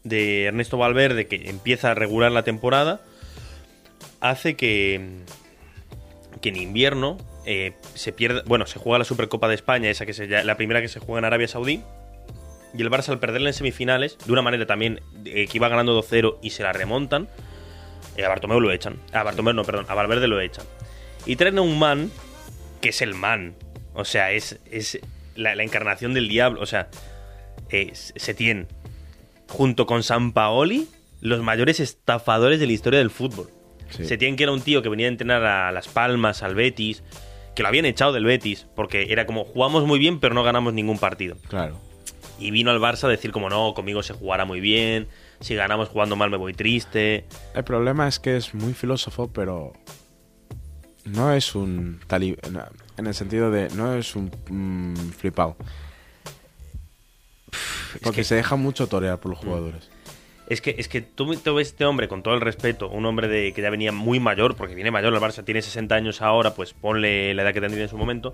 de 0.05 0.45
Ernesto 0.45 0.77
Valverde, 0.77 1.27
que 1.27 1.49
empieza 1.49 1.91
a 1.91 1.95
regular 1.95 2.31
la 2.31 2.43
temporada, 2.43 3.01
hace 4.21 4.55
que. 4.55 5.19
que 6.41 6.49
en 6.49 6.55
invierno 6.55 7.17
eh, 7.45 7.73
se 7.93 8.11
pierda. 8.13 8.41
Bueno, 8.45 8.65
se 8.67 8.79
juega 8.79 8.99
la 8.99 9.05
Supercopa 9.05 9.47
de 9.49 9.55
España, 9.55 9.89
esa 9.89 10.05
que 10.05 10.13
se, 10.13 10.27
la 10.27 10.55
primera 10.57 10.81
que 10.81 10.87
se 10.87 10.99
juega 11.01 11.19
en 11.19 11.25
Arabia 11.25 11.47
Saudí. 11.49 11.83
Y 12.77 12.81
el 12.81 12.89
Barça, 12.89 13.09
al 13.09 13.19
perderla 13.19 13.49
en 13.49 13.53
semifinales, 13.53 14.17
de 14.25 14.31
una 14.31 14.41
manera 14.41 14.65
también 14.65 15.01
eh, 15.25 15.47
que 15.47 15.57
iba 15.57 15.69
ganando 15.69 15.99
2-0 16.01 16.39
y 16.41 16.49
se 16.49 16.63
la 16.63 16.73
remontan, 16.73 17.29
eh, 18.17 18.25
a 18.25 18.29
Bartomeu 18.29 18.59
lo 18.59 18.71
echan. 18.71 18.97
A 19.13 19.23
Bartomeu 19.23 19.53
no, 19.53 19.63
perdón, 19.63 19.85
a 19.87 19.93
Valverde 19.93 20.27
lo 20.27 20.39
echan. 20.39 20.65
Y 21.25 21.35
traen 21.35 21.57
a 21.57 21.61
un 21.61 21.79
man 21.79 22.11
que 22.81 22.89
es 22.89 23.01
el 23.01 23.13
man. 23.13 23.55
O 23.93 24.05
sea, 24.05 24.31
es, 24.31 24.59
es 24.69 24.99
la, 25.35 25.55
la 25.55 25.63
encarnación 25.63 26.13
del 26.13 26.27
diablo. 26.27 26.61
O 26.61 26.65
sea, 26.65 26.89
es 27.69 28.13
Setién, 28.15 28.67
junto 29.47 29.85
con 29.85 30.03
San 30.03 30.33
Paoli, 30.33 30.87
los 31.21 31.41
mayores 31.41 31.79
estafadores 31.79 32.59
de 32.59 32.67
la 32.67 32.73
historia 32.73 32.99
del 32.99 33.09
fútbol. 33.09 33.49
Sí. 33.89 34.05
Setién, 34.05 34.35
que 34.35 34.43
era 34.43 34.51
un 34.51 34.61
tío 34.61 34.81
que 34.81 34.89
venía 34.89 35.07
a 35.07 35.09
entrenar 35.09 35.43
a 35.43 35.71
Las 35.71 35.87
Palmas, 35.87 36.43
al 36.43 36.55
Betis, 36.55 37.03
que 37.55 37.63
lo 37.63 37.69
habían 37.69 37.85
echado 37.85 38.11
del 38.13 38.25
Betis, 38.25 38.67
porque 38.75 39.07
era 39.09 39.25
como, 39.25 39.45
jugamos 39.45 39.85
muy 39.85 39.97
bien, 39.97 40.19
pero 40.19 40.33
no 40.33 40.43
ganamos 40.43 40.73
ningún 40.73 40.99
partido. 40.99 41.37
Claro. 41.47 41.79
Y 42.39 42.51
vino 42.51 42.71
al 42.71 42.79
Barça 42.79 43.05
a 43.05 43.07
decir 43.09 43.31
como, 43.31 43.49
no, 43.49 43.73
conmigo 43.73 44.03
se 44.03 44.13
jugará 44.13 44.43
muy 44.45 44.59
bien, 44.59 45.07
si 45.39 45.55
ganamos 45.55 45.89
jugando 45.89 46.15
mal 46.15 46.29
me 46.29 46.37
voy 46.37 46.53
triste. 46.53 47.25
El 47.53 47.63
problema 47.63 48.07
es 48.07 48.19
que 48.19 48.35
es 48.35 48.53
muy 48.53 48.73
filósofo, 48.73 49.29
pero 49.31 49.71
no 51.05 51.31
es 51.33 51.55
un 51.55 51.99
talib 52.07 52.37
en 52.97 53.07
el 53.07 53.13
sentido 53.13 53.51
de 53.51 53.69
no 53.69 53.93
es 53.95 54.15
un 54.15 54.31
mm, 54.49 55.11
flipado. 55.11 55.55
Porque 58.03 58.17
que- 58.17 58.23
se 58.25 58.35
deja 58.35 58.55
mucho 58.55 58.87
torear 58.87 59.19
por 59.19 59.31
los 59.31 59.39
jugadores. 59.39 59.89
Es 60.47 60.61
que, 60.61 60.75
es 60.77 60.87
que 60.87 61.01
tú 61.01 61.33
te 61.37 61.49
ves 61.49 61.69
este 61.69 61.85
hombre, 61.85 62.07
con 62.07 62.21
todo 62.21 62.35
el 62.35 62.41
respeto, 62.41 62.87
un 62.89 63.05
hombre 63.07 63.27
de, 63.27 63.51
que 63.53 63.63
ya 63.63 63.71
venía 63.71 63.91
muy 63.91 64.19
mayor, 64.19 64.55
porque 64.55 64.75
viene 64.75 64.91
mayor 64.91 65.11
el 65.13 65.19
Barça, 65.19 65.43
tiene 65.43 65.61
60 65.63 65.95
años 65.95 66.21
ahora, 66.21 66.53
pues 66.53 66.73
ponle 66.73 67.33
la 67.33 67.41
edad 67.41 67.53
que 67.53 67.61
tendría 67.61 67.83
en 67.83 67.89
su 67.89 67.97
momento. 67.97 68.31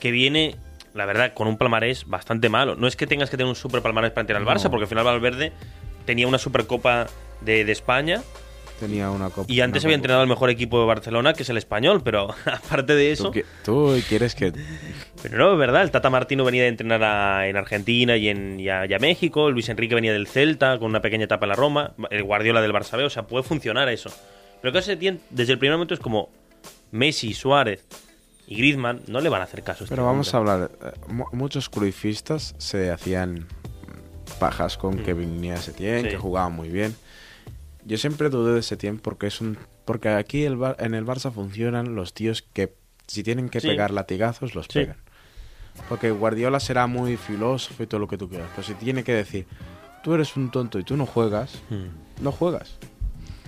que 0.00 0.10
viene, 0.12 0.56
la 0.96 1.06
verdad, 1.06 1.32
con 1.34 1.46
un 1.48 1.56
palmarés 1.58 2.06
bastante 2.06 2.48
malo. 2.48 2.74
No 2.76 2.86
es 2.86 2.96
que 2.96 3.06
tengas 3.06 3.30
que 3.30 3.36
tener 3.36 3.48
un 3.48 3.56
super 3.56 3.82
palmarés 3.82 4.10
para 4.12 4.22
entrar 4.22 4.40
al 4.40 4.46
Barça, 4.48 4.70
porque 4.70 4.84
al 4.84 4.88
final 4.88 5.04
Valverde 5.04 5.52
tenía 6.04 6.26
una 6.26 6.38
supercopa 6.38 7.06
de, 7.40 7.64
de 7.64 7.72
España 7.72 8.22
Tenía 8.80 9.10
una 9.10 9.30
copa. 9.30 9.50
y 9.50 9.60
antes 9.60 9.84
había 9.84 9.92
copa. 9.94 9.96
entrenado 9.96 10.22
al 10.22 10.28
mejor 10.28 10.50
equipo 10.50 10.78
de 10.80 10.86
Barcelona, 10.86 11.32
que 11.34 11.42
es 11.44 11.48
el 11.50 11.56
español, 11.56 12.02
pero 12.04 12.28
aparte 12.46 12.94
de 12.94 13.10
eso... 13.12 13.30
¿Tú, 13.30 13.38
qui- 13.38 13.44
tú 13.64 13.98
quieres 14.08 14.34
que. 14.34 14.52
Pero 15.22 15.38
no, 15.38 15.52
es 15.52 15.58
verdad, 15.58 15.82
el 15.82 15.90
Tata 15.90 16.10
Martino 16.10 16.44
venía 16.44 16.62
de 16.62 16.68
entrenar 16.68 17.02
a- 17.02 17.48
en 17.48 17.56
Argentina 17.56 18.16
y, 18.16 18.28
en, 18.28 18.60
y 18.60 18.68
a, 18.68 18.84
y 18.86 18.92
a 18.94 18.98
México, 18.98 19.50
Luis 19.50 19.68
Enrique 19.70 19.94
venía 19.94 20.12
del 20.12 20.26
Celta 20.26 20.78
con 20.78 20.88
una 20.90 21.00
pequeña 21.00 21.24
etapa 21.24 21.46
en 21.46 21.50
la 21.50 21.54
Roma, 21.56 21.92
el 22.10 22.22
Guardiola 22.22 22.60
del 22.60 22.72
Barça 22.72 22.96
B, 22.96 23.04
o 23.04 23.10
sea, 23.10 23.22
puede 23.26 23.42
funcionar 23.44 23.88
eso. 23.88 24.10
Pero 24.62 24.72
que 24.72 24.82
se 24.82 24.96
tiene, 24.96 25.20
desde 25.30 25.52
el 25.52 25.58
primer 25.58 25.76
momento 25.76 25.94
es 25.94 26.00
como 26.00 26.30
Messi, 26.92 27.32
Suárez 27.34 27.84
y 28.46 28.56
Griezmann 28.56 29.02
no 29.08 29.20
le 29.20 29.28
van 29.28 29.40
a 29.40 29.44
hacer 29.44 29.62
caso. 29.62 29.82
a 29.82 29.84
este 29.84 29.92
Pero 29.94 30.04
vamos 30.06 30.32
a 30.34 30.36
hablar. 30.38 30.70
eh, 30.82 30.92
mu- 31.08 31.26
muchos 31.32 31.68
cruifistas 31.68 32.54
se 32.58 32.90
hacían 32.90 33.46
pajas 34.38 34.76
con 34.76 34.98
que 34.98 35.14
viniera 35.14 35.56
Setién, 35.60 36.00
Mm. 36.00 36.04
Sí. 36.04 36.08
que 36.10 36.16
jugaba 36.18 36.48
muy 36.48 36.68
bien. 36.68 36.94
Yo 37.84 37.96
siempre 37.98 38.28
dudé 38.30 38.54
de 38.54 38.62
Setién 38.62 38.98
porque 38.98 39.26
es 39.28 39.40
un. 39.40 39.58
Porque 39.84 40.08
aquí 40.08 40.44
el 40.44 40.56
Bar- 40.56 40.76
en 40.80 40.94
el 40.94 41.04
Barça 41.06 41.30
funcionan 41.32 41.94
los 41.94 42.12
tíos 42.12 42.42
que 42.42 42.74
si 43.06 43.22
tienen 43.22 43.48
que 43.48 43.60
Sí. 43.60 43.68
pegar 43.68 43.92
latigazos, 43.92 44.54
los 44.56 44.66
Sí. 44.66 44.80
pegan. 44.80 44.96
Porque 45.88 46.10
Guardiola 46.10 46.58
será 46.58 46.86
muy 46.88 47.16
filósofo 47.16 47.82
y 47.82 47.86
todo 47.86 48.00
lo 48.00 48.08
que 48.08 48.18
tú 48.18 48.28
quieras. 48.28 48.48
Pero 48.56 48.66
si 48.66 48.74
tiene 48.74 49.04
que 49.04 49.12
decir, 49.12 49.46
tú 50.02 50.14
eres 50.14 50.36
un 50.36 50.50
tonto 50.50 50.78
y 50.80 50.84
tú 50.84 50.96
no 50.96 51.06
juegas, 51.06 51.60
Mm. 51.70 52.22
no 52.24 52.32
juegas. 52.32 52.76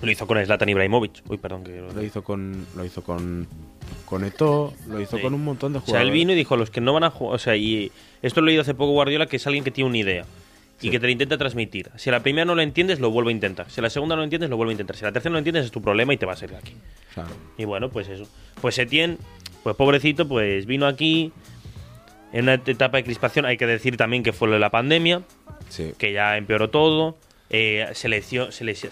Lo 0.03 0.11
hizo 0.11 0.27
con 0.27 0.43
Zlatan 0.45 0.69
Ibrahimovic. 0.69 1.23
Uy, 1.29 1.39
perdón. 1.39 1.65
Que... 1.65 1.81
Lo 1.95 2.03
hizo 2.05 2.23
con. 2.23 2.67
Lo 2.77 2.85
hizo 2.85 3.03
con. 3.03 3.47
Con 4.05 4.25
Eto'o, 4.25 4.73
lo 4.89 5.01
hizo 5.01 5.17
Sí. 5.17 5.23
con 5.23 5.35
un 5.35 5.45
montón 5.45 5.73
de 5.73 5.79
O 5.79 5.81
sea, 5.81 5.87
jugadores. 5.87 6.09
él 6.09 6.15
vino 6.15 6.33
y 6.33 6.35
dijo, 6.37 6.57
los 6.57 6.71
que 6.71 6.81
no 6.81 6.93
van 6.93 7.05
a 7.05 7.11
jugar... 7.11 7.35
O 7.35 7.39
sea, 7.39 7.57
y 7.57 7.91
esto 8.23 8.41
lo 8.41 8.47
he 8.47 8.51
leído 8.51 8.63
hace 8.63 8.75
poco 8.75 8.93
Guardiola, 8.93 9.27
que 9.27 9.37
es 9.37 9.47
alguien 9.47 9.65
que 9.65 9.71
tiene 9.71 9.89
una 9.89 9.99
idea. 9.99 10.25
Y 10.81 10.83
Sí. 10.87 10.91
que 10.91 11.01
te 11.01 11.07
la 11.07 11.13
intenta 11.13 11.37
transmitir. 11.37 11.91
Si 11.97 12.09
a 12.09 12.13
la 12.13 12.21
primera 12.23 12.45
no 12.45 12.55
lo 12.55 12.63
entiendes, 12.63 13.01
lo 13.01 13.11
vuelve 13.11 13.31
a 13.31 13.33
intentar. 13.35 13.69
Si 13.71 13.81
a 13.81 13.83
la 13.83 13.91
segunda 13.91 14.15
no 14.15 14.21
lo 14.21 14.25
entiendes, 14.25 14.49
lo 14.51 14.57
vuelve 14.57 14.71
a 14.71 14.75
intentar. 14.75 14.95
Si 14.97 15.05
a 15.05 15.09
la 15.09 15.13
tercera 15.13 15.31
no 15.31 15.35
lo 15.35 15.39
entiendes, 15.39 15.65
es 15.65 15.71
tu 15.73 15.83
problema 15.83 16.13
y 16.15 16.17
te 16.17 16.27
va 16.27 16.35
a 16.35 16.37
salir 16.37 16.55
aquí. 16.57 16.75
Claro. 17.15 17.31
Y 17.59 17.65
bueno, 17.65 17.89
pues 17.91 18.09
eso. 18.09 18.29
Pues 18.61 18.79
Etienne, 18.79 19.19
pues 19.63 19.75
pobrecito, 19.75 20.29
pues 20.29 20.67
vino 20.67 20.87
aquí 20.87 21.33
en 22.33 22.45
una 22.45 22.55
etapa 22.55 22.99
de 22.99 23.05
crispación. 23.05 23.45
Hay 23.47 23.57
que 23.57 23.67
decir 23.67 23.97
también 23.97 24.23
que 24.23 24.33
fue 24.33 24.49
lo 24.49 24.55
de 24.55 24.61
la 24.61 24.71
pandemia, 24.71 25.23
Sí. 25.69 25.93
que 25.99 26.13
ya 26.13 26.37
empeoró 26.37 26.71
todo. 26.71 27.17
Eh, 27.51 27.89
se, 27.95 28.07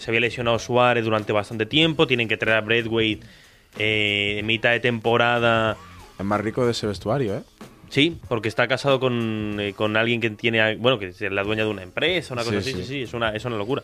había 0.07 0.19
lesionado 0.19 0.57
Suárez 0.59 1.03
durante 1.05 1.31
bastante 1.33 1.65
tiempo. 1.65 2.07
Tienen 2.07 2.27
que 2.27 2.37
traer 2.37 2.57
a 2.57 2.61
Bradway 2.61 3.19
eh, 3.77 4.37
en 4.39 4.45
mitad 4.45 4.71
de 4.71 4.79
temporada. 4.79 5.77
Es 6.17 6.25
más 6.25 6.41
rico 6.41 6.65
de 6.65 6.71
ese 6.71 6.87
vestuario, 6.87 7.37
¿eh? 7.37 7.43
Sí, 7.89 8.19
porque 8.27 8.49
está 8.49 8.67
casado 8.67 8.99
con, 8.99 9.57
eh, 9.59 9.73
con 9.73 9.95
alguien 9.95 10.19
que 10.19 10.29
tiene, 10.31 10.75
bueno, 10.75 10.99
que 10.99 11.07
es 11.07 11.21
la 11.21 11.43
dueña 11.43 11.63
de 11.63 11.69
una 11.69 11.83
empresa, 11.83 12.33
una 12.33 12.43
cosa 12.43 12.61
Sí, 12.61 12.69
así, 12.71 12.71
sí, 12.73 12.81
sí. 12.81 12.87
sí, 12.87 13.01
es 13.03 13.13
una, 13.13 13.33
es 13.33 13.45
una 13.45 13.55
locura. 13.55 13.83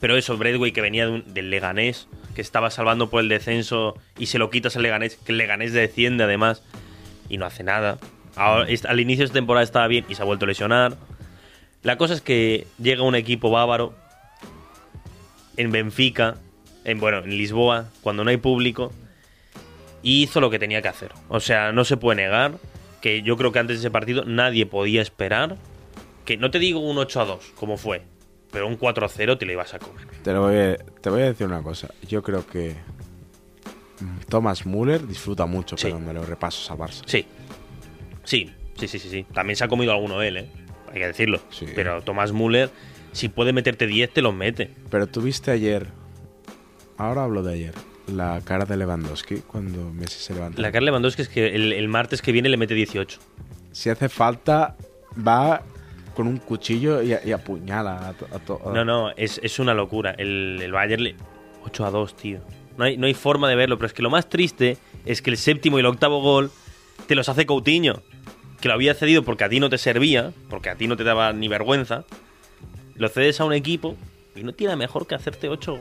Pero 0.00 0.16
eso, 0.16 0.36
Bradway, 0.36 0.72
que 0.72 0.80
venía 0.80 1.06
de 1.06 1.12
un- 1.12 1.34
del 1.34 1.50
Leganés, 1.50 2.08
que 2.34 2.40
estaba 2.40 2.70
salvando 2.70 3.10
por 3.10 3.20
el 3.20 3.28
descenso 3.28 3.96
y 4.18 4.26
se 4.26 4.38
lo 4.38 4.50
quitas 4.50 4.74
al 4.76 4.82
Leganés, 4.82 5.16
que 5.16 5.32
el 5.32 5.38
Leganés 5.38 5.72
desciende 5.72 6.24
además 6.24 6.62
y 7.28 7.36
no 7.36 7.44
hace 7.46 7.62
nada. 7.62 7.98
Ahora, 8.34 8.66
al 8.88 9.00
inicio 9.00 9.20
de 9.22 9.26
esta 9.26 9.34
temporada 9.34 9.62
estaba 9.62 9.86
bien 9.86 10.04
y 10.08 10.14
se 10.14 10.22
ha 10.22 10.24
vuelto 10.24 10.46
a 10.46 10.48
lesionar. 10.48 10.96
La 11.82 11.96
cosa 11.96 12.14
es 12.14 12.20
que 12.20 12.66
llega 12.78 13.02
un 13.02 13.14
equipo 13.14 13.50
bávaro 13.50 13.94
en 15.56 15.72
Benfica, 15.72 16.36
en, 16.84 17.00
bueno, 17.00 17.18
en 17.18 17.30
Lisboa, 17.30 17.88
cuando 18.02 18.24
no 18.24 18.30
hay 18.30 18.36
público, 18.36 18.92
y 20.02 20.22
hizo 20.22 20.40
lo 20.40 20.50
que 20.50 20.58
tenía 20.58 20.82
que 20.82 20.88
hacer. 20.88 21.12
O 21.28 21.40
sea, 21.40 21.72
no 21.72 21.84
se 21.84 21.96
puede 21.96 22.22
negar 22.22 22.52
que 23.00 23.22
yo 23.22 23.36
creo 23.36 23.52
que 23.52 23.58
antes 23.58 23.76
de 23.76 23.80
ese 23.80 23.90
partido 23.90 24.24
nadie 24.24 24.66
podía 24.66 25.00
esperar 25.02 25.56
que, 26.24 26.36
no 26.36 26.50
te 26.50 26.58
digo 26.58 26.80
un 26.80 26.98
8 26.98 27.20
a 27.20 27.24
2, 27.24 27.52
como 27.56 27.76
fue, 27.76 28.02
pero 28.50 28.66
un 28.66 28.76
4 28.76 29.06
a 29.06 29.08
0 29.08 29.38
te 29.38 29.46
lo 29.46 29.52
ibas 29.52 29.74
a 29.74 29.78
comer. 29.78 30.06
Te, 30.22 30.32
lo 30.32 30.42
voy 30.42 30.56
a, 30.56 30.76
te 30.76 31.10
voy 31.10 31.22
a 31.22 31.26
decir 31.26 31.46
una 31.46 31.62
cosa. 31.62 31.88
Yo 32.06 32.22
creo 32.22 32.46
que 32.46 32.76
mm, 34.00 34.20
Thomas 34.28 34.66
Müller 34.66 35.06
disfruta 35.06 35.46
mucho 35.46 35.76
Sí. 35.76 35.86
pegándole 35.86 36.20
repasos 36.22 36.70
al 36.70 36.78
Barça. 36.78 37.02
Sí, 37.06 37.24
sí, 38.24 38.50
sí, 38.78 38.88
sí, 38.88 38.98
sí, 38.98 39.08
sí. 39.10 39.26
También 39.32 39.56
se 39.56 39.64
ha 39.64 39.68
comido 39.68 39.92
alguno 39.92 40.22
él, 40.22 40.36
¿eh? 40.36 40.50
Hay 40.92 41.00
que 41.00 41.06
decirlo. 41.06 41.40
Sí. 41.50 41.66
Pero 41.74 42.02
Tomás 42.02 42.32
Müller, 42.32 42.70
si 43.12 43.28
puede 43.28 43.52
meterte 43.52 43.86
10, 43.86 44.12
te 44.12 44.22
los 44.22 44.34
mete. 44.34 44.70
Pero 44.90 45.06
tuviste 45.06 45.50
ayer, 45.50 45.86
ahora 46.96 47.24
hablo 47.24 47.42
de 47.42 47.54
ayer, 47.54 47.74
la 48.06 48.40
cara 48.44 48.64
de 48.64 48.76
Lewandowski 48.76 49.36
cuando 49.46 49.90
Messi 49.92 50.18
se 50.20 50.34
levanta. 50.34 50.60
La 50.60 50.72
Carl 50.72 50.84
Lewandowski 50.84 51.22
es 51.22 51.28
que 51.28 51.54
el, 51.54 51.72
el 51.72 51.88
martes 51.88 52.22
que 52.22 52.32
viene 52.32 52.48
le 52.48 52.56
mete 52.56 52.74
18. 52.74 53.18
Si 53.72 53.88
hace 53.88 54.08
falta, 54.08 54.76
va 55.26 55.62
con 56.14 56.26
un 56.26 56.38
cuchillo 56.38 57.02
y, 57.02 57.14
y 57.24 57.32
apuñala 57.32 58.08
a, 58.08 58.12
to- 58.14 58.26
a 58.34 58.38
to- 58.40 58.72
No, 58.74 58.84
no, 58.84 59.10
es, 59.16 59.40
es 59.42 59.58
una 59.60 59.74
locura. 59.74 60.14
El, 60.18 60.58
el 60.60 60.72
Bayern 60.72 61.02
le... 61.04 61.14
8 61.62 61.84
a 61.86 61.90
2, 61.90 62.16
tío. 62.16 62.40
No 62.78 62.84
hay, 62.84 62.96
no 62.96 63.06
hay 63.06 63.14
forma 63.14 63.48
de 63.48 63.54
verlo, 63.54 63.76
pero 63.76 63.86
es 63.86 63.92
que 63.92 64.02
lo 64.02 64.08
más 64.10 64.28
triste 64.28 64.78
es 65.04 65.20
que 65.22 65.30
el 65.30 65.36
séptimo 65.36 65.76
y 65.78 65.80
el 65.80 65.86
octavo 65.86 66.20
gol 66.22 66.50
te 67.06 67.14
los 67.14 67.28
hace 67.28 67.44
Coutinho, 67.46 68.02
que 68.60 68.68
lo 68.68 68.74
había 68.74 68.94
cedido 68.94 69.22
porque 69.22 69.44
a 69.44 69.48
ti 69.48 69.60
no 69.60 69.70
te 69.70 69.78
servía, 69.78 70.32
porque 70.48 70.70
a 70.70 70.76
ti 70.76 70.86
no 70.86 70.96
te 70.96 71.04
daba 71.04 71.32
ni 71.32 71.48
vergüenza. 71.48 72.04
Lo 72.94 73.08
cedes 73.08 73.40
a 73.40 73.44
un 73.44 73.52
equipo 73.52 73.96
y 74.34 74.42
no 74.42 74.52
tiene 74.52 74.76
mejor 74.76 75.06
que 75.06 75.14
hacerte 75.14 75.48
8, 75.48 75.78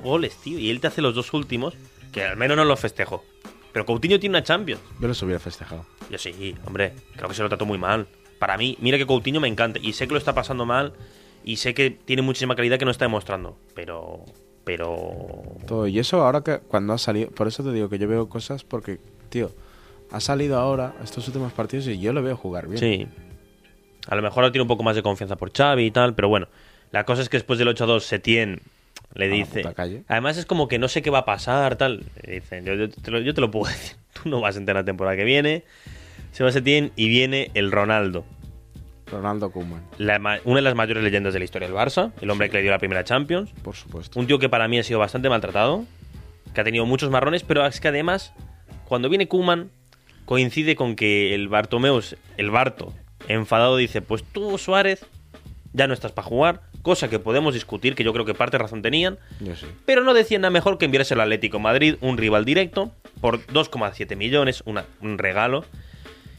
goles, 0.00 0.36
tío. 0.36 0.58
Y 0.58 0.70
él 0.70 0.80
te 0.80 0.86
hace 0.86 1.02
los 1.02 1.14
dos 1.14 1.32
últimos, 1.32 1.74
que 2.12 2.24
al 2.24 2.36
menos 2.36 2.56
no 2.56 2.64
los 2.64 2.80
festejo. 2.80 3.24
Pero 3.72 3.86
Coutinho 3.86 4.20
tiene 4.20 4.38
una 4.38 4.42
Champions. 4.42 4.80
Yo 5.00 5.08
los 5.08 5.22
hubiera 5.22 5.40
festejado. 5.40 5.84
Yo 6.10 6.18
sí, 6.18 6.54
hombre, 6.64 6.94
creo 7.16 7.28
que 7.28 7.34
se 7.34 7.42
lo 7.42 7.48
trató 7.48 7.66
muy 7.66 7.78
mal. 7.78 8.06
Para 8.38 8.56
mí, 8.56 8.76
mira 8.80 8.98
que 8.98 9.06
Coutinho 9.06 9.40
me 9.40 9.48
encanta 9.48 9.78
y 9.82 9.92
sé 9.92 10.06
que 10.06 10.12
lo 10.12 10.18
está 10.18 10.34
pasando 10.34 10.64
mal 10.64 10.94
y 11.44 11.56
sé 11.56 11.74
que 11.74 11.90
tiene 11.90 12.22
muchísima 12.22 12.56
calidad 12.56 12.78
que 12.78 12.84
no 12.84 12.90
está 12.90 13.04
demostrando, 13.04 13.58
pero 13.74 14.24
pero 14.64 15.42
Todo. 15.66 15.86
Y 15.86 15.98
eso 15.98 16.22
ahora 16.22 16.42
que 16.42 16.58
cuando 16.58 16.94
ha 16.94 16.98
salido, 16.98 17.30
por 17.30 17.48
eso 17.48 17.62
te 17.62 17.72
digo 17.72 17.88
que 17.88 17.98
yo 17.98 18.08
veo 18.08 18.28
cosas 18.28 18.64
porque, 18.64 18.98
tío, 19.28 19.50
ha 20.14 20.20
salido 20.20 20.58
ahora 20.58 20.94
estos 21.02 21.26
últimos 21.26 21.52
partidos 21.52 21.86
y 21.88 21.98
yo 21.98 22.12
lo 22.12 22.22
veo 22.22 22.36
jugar 22.36 22.68
bien. 22.68 22.78
sí. 22.78 23.06
A 24.06 24.14
lo 24.16 24.20
mejor 24.22 24.44
ahora 24.44 24.52
tiene 24.52 24.62
un 24.62 24.68
poco 24.68 24.82
más 24.82 24.96
de 24.96 25.02
confianza 25.02 25.36
por 25.36 25.50
Xavi 25.50 25.86
y 25.86 25.90
tal, 25.90 26.14
pero 26.14 26.28
bueno, 26.28 26.46
la 26.90 27.04
cosa 27.04 27.22
es 27.22 27.30
que 27.30 27.38
después 27.38 27.58
del 27.58 27.68
8-2 27.68 28.00
Setién 28.00 28.60
le 29.14 29.24
A 29.24 29.28
la 29.28 29.34
dice, 29.34 29.62
puta 29.62 29.72
calle. 29.74 30.04
además 30.08 30.36
es 30.36 30.44
como 30.44 30.68
que 30.68 30.78
no 30.78 30.88
sé 30.88 31.00
qué 31.00 31.08
va 31.08 31.20
a 31.20 31.24
pasar, 31.24 31.76
tal, 31.76 32.04
le 32.22 32.34
dicen, 32.34 32.66
yo, 32.66 32.74
yo 32.74 32.90
te 32.90 33.10
lo, 33.10 33.20
yo 33.20 33.32
te 33.32 33.40
lo 33.40 33.50
puedo 33.50 33.66
decir, 33.72 33.96
tú 34.12 34.28
no 34.28 34.42
vas 34.42 34.56
a 34.56 34.58
entrar 34.58 34.76
la 34.76 34.84
temporada 34.84 35.16
que 35.16 35.24
viene. 35.24 35.64
Se 36.32 36.44
va 36.44 36.52
Setién 36.52 36.92
y 36.96 37.08
viene 37.08 37.50
el 37.54 37.72
Ronaldo. 37.72 38.24
Ronaldo 39.06 39.50
Koeman, 39.50 39.82
la 39.96 40.18
una 40.44 40.56
de 40.56 40.62
las 40.62 40.74
mayores 40.74 41.02
leyendas 41.02 41.32
de 41.32 41.38
la 41.38 41.44
historia 41.46 41.66
del 41.68 41.76
Barça, 41.76 42.12
el 42.20 42.28
hombre 42.30 42.50
que 42.50 42.56
le 42.58 42.62
dio 42.62 42.72
la 42.72 42.78
primera 42.78 43.04
Champions, 43.04 43.50
por 43.62 43.74
supuesto. 43.74 44.20
un 44.20 44.26
tío 44.26 44.38
que 44.38 44.48
para 44.50 44.68
mí 44.68 44.78
ha 44.78 44.82
sido 44.82 44.98
bastante 44.98 45.28
maltratado, 45.30 45.84
que 46.52 46.60
ha 46.60 46.64
tenido 46.64 46.84
muchos 46.84 47.08
marrones, 47.10 47.42
pero 47.42 47.66
es 47.66 47.80
que 47.80 47.88
además, 47.88 48.34
cuando 48.84 49.08
viene 49.08 49.28
Kuman, 49.28 49.70
coincide 50.24 50.76
con 50.76 50.96
que 50.96 51.34
el 51.34 51.48
Bartomeus, 51.48 52.16
el 52.36 52.50
Barto, 52.50 52.92
enfadado, 53.28 53.76
dice: 53.76 54.02
Pues 54.02 54.22
tú, 54.24 54.58
Suárez, 54.58 55.04
ya 55.72 55.86
no 55.86 55.94
estás 55.94 56.12
para 56.12 56.26
jugar, 56.28 56.62
cosa 56.82 57.08
que 57.10 57.18
podemos 57.18 57.54
discutir, 57.54 57.94
que 57.94 58.04
yo 58.04 58.12
creo 58.12 58.24
que 58.24 58.34
parte 58.34 58.56
de 58.56 58.62
razón 58.62 58.82
tenían, 58.82 59.18
Yo 59.40 59.56
sí. 59.56 59.66
pero 59.86 60.02
no 60.04 60.14
decían 60.14 60.42
nada 60.42 60.50
mejor 60.50 60.78
que 60.78 60.84
enviarse 60.84 61.14
al 61.14 61.20
Atlético 61.20 61.58
Madrid, 61.58 61.96
un 62.00 62.16
rival 62.18 62.44
directo, 62.44 62.92
por 63.20 63.44
2,7 63.46 64.16
millones, 64.16 64.62
una- 64.66 64.84
un 65.00 65.18
regalo. 65.18 65.64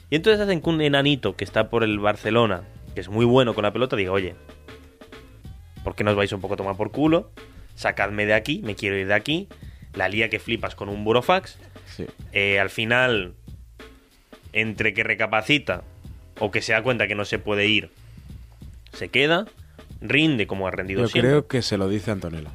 Y 0.10 0.16
entonces 0.16 0.40
hacen 0.40 0.62
que 0.62 0.70
un 0.70 0.82
enanito 0.82 1.36
que 1.36 1.44
está 1.44 1.70
por 1.70 1.84
el 1.84 1.98
Barcelona, 2.00 2.64
que 2.94 3.02
es 3.02 3.10
muy 3.10 3.26
bueno 3.26 3.54
con 3.56 3.64
la 3.64 3.74
pelota, 3.74 3.96
diga, 3.96 4.12
oye, 4.12 4.36
¿por 5.84 5.96
qué 5.96 6.04
no 6.04 6.12
os 6.12 6.18
vais 6.18 6.32
un 6.32 6.42
poco 6.42 6.54
a 6.54 6.58
tomar 6.58 6.78
por 6.78 6.92
culo? 6.92 7.32
Sacadme 7.76 8.26
de 8.26 8.34
aquí, 8.34 8.62
me 8.64 8.76
quiero 8.76 8.96
ir 8.98 9.08
de 9.08 9.14
aquí. 9.14 9.48
La 9.94 10.08
lía 10.10 10.30
que 10.30 10.40
flipas 10.40 10.76
con 10.76 10.90
un 10.90 11.04
burofax. 11.04 11.58
Sí. 11.88 12.06
Eh, 12.32 12.60
al 12.60 12.70
final, 12.70 13.34
entre 14.56 14.94
que 14.96 15.04
recapacita 15.04 15.84
o 16.40 16.50
que 16.50 16.62
se 16.64 16.72
da 16.74 16.82
cuenta 16.82 17.08
que 17.08 17.14
no 17.16 17.26
se 17.26 17.38
puede 17.38 17.68
ir, 17.68 17.92
se 18.94 19.10
queda, 19.10 19.46
rinde 20.02 20.48
como 20.48 20.68
ha 20.68 20.72
rendido 20.72 21.02
Yo 21.02 21.08
siempre. 21.08 21.30
creo 21.30 21.48
que 21.48 21.62
se 21.62 21.78
lo 21.78 21.88
dice 21.88 22.10
Antonella. 22.12 22.50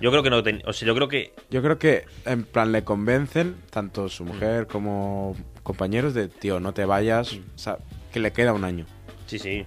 Yo 0.00 0.10
creo 0.10 0.22
que 0.22 0.30
no 0.30 0.42
ten- 0.42 0.62
o 0.66 0.72
sea, 0.72 0.86
yo 0.86 0.94
creo 0.94 1.08
que 1.08 1.32
Yo 1.50 1.62
creo 1.62 1.78
que 1.78 2.04
en 2.26 2.44
plan 2.44 2.70
le 2.72 2.84
convencen 2.84 3.56
tanto 3.70 4.04
Mm. 4.04 4.08
su 4.08 4.24
mujer 4.24 4.66
como 4.66 5.36
compañeros 5.62 6.12
de 6.14 6.28
tío, 6.28 6.60
no 6.60 6.74
te 6.74 6.84
vayas, 6.84 7.32
o 7.34 7.58
sea, 7.58 7.78
que 8.12 8.20
le 8.20 8.32
queda 8.32 8.52
un 8.52 8.64
año. 8.64 8.86
sí, 9.26 9.38
sí. 9.38 9.64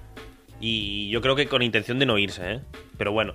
Y 0.62 1.10
yo 1.10 1.22
creo 1.22 1.36
que 1.36 1.48
con 1.48 1.62
intención 1.62 2.00
de 2.00 2.06
no 2.06 2.18
irse, 2.18 2.54
¿eh? 2.54 2.60
Pero 2.98 3.12
bueno. 3.12 3.34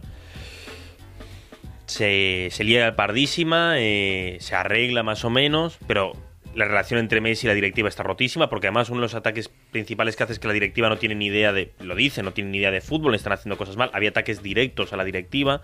Se, 1.87 2.49
se 2.53 2.63
lía 2.65 2.95
pardísima, 2.95 3.75
eh, 3.79 4.37
se 4.41 4.55
arregla 4.55 5.03
más 5.03 5.25
o 5.25 5.31
menos, 5.31 5.79
pero 5.89 6.13
la 6.55 6.65
relación 6.65 6.99
entre 7.01 7.21
Messi 7.21 7.47
y 7.47 7.49
la 7.49 7.55
directiva 7.55 7.89
está 7.89 8.03
rotísima, 8.03 8.51
porque 8.51 8.67
además 8.67 8.89
uno 8.91 8.99
de 9.01 9.03
los 9.07 9.15
ataques 9.15 9.49
principales 9.71 10.17
que 10.17 10.25
hace 10.25 10.33
es 10.33 10.39
que 10.39 10.49
la 10.49 10.53
directiva 10.55 10.89
no 10.89 10.99
tiene 10.99 11.15
ni 11.15 11.27
idea 11.27 11.53
de, 11.53 11.73
lo 11.81 11.95
dice, 11.95 12.23
no 12.23 12.33
tiene 12.33 12.51
ni 12.51 12.59
idea 12.59 12.71
de 12.71 12.81
fútbol, 12.81 13.15
están 13.15 13.33
haciendo 13.33 13.57
cosas 13.57 13.77
mal. 13.77 13.91
Había 13.93 14.11
ataques 14.11 14.43
directos 14.43 14.93
a 14.93 14.97
la 14.97 15.05
directiva, 15.05 15.63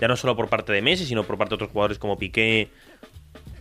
ya 0.00 0.08
no 0.08 0.16
solo 0.16 0.34
por 0.36 0.48
parte 0.48 0.72
de 0.72 0.82
Messi, 0.82 1.06
sino 1.06 1.24
por 1.24 1.38
parte 1.38 1.50
de 1.50 1.54
otros 1.56 1.70
jugadores 1.70 1.98
como 1.98 2.18
Piqué 2.18 2.68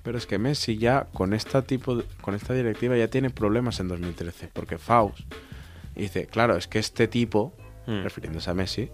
Pero 0.03 0.17
es 0.17 0.25
que 0.25 0.37
Messi 0.37 0.77
ya 0.77 1.05
con 1.13 1.33
esta 1.33 1.61
tipo 1.61 1.95
de- 1.95 2.03
con 2.21 2.35
esta 2.35 2.53
directiva 2.53 2.97
ya 2.97 3.07
tiene 3.07 3.29
problemas 3.29 3.79
en 3.79 3.87
2013, 3.87 4.49
porque 4.51 4.77
Faust 4.77 5.19
dice, 5.95 6.25
claro, 6.27 6.57
es 6.57 6.67
que 6.67 6.79
este 6.79 7.07
tipo, 7.07 7.55
Mm. 7.87 8.03
refiriéndose 8.03 8.49
a 8.49 8.53
Messi, 8.53 8.89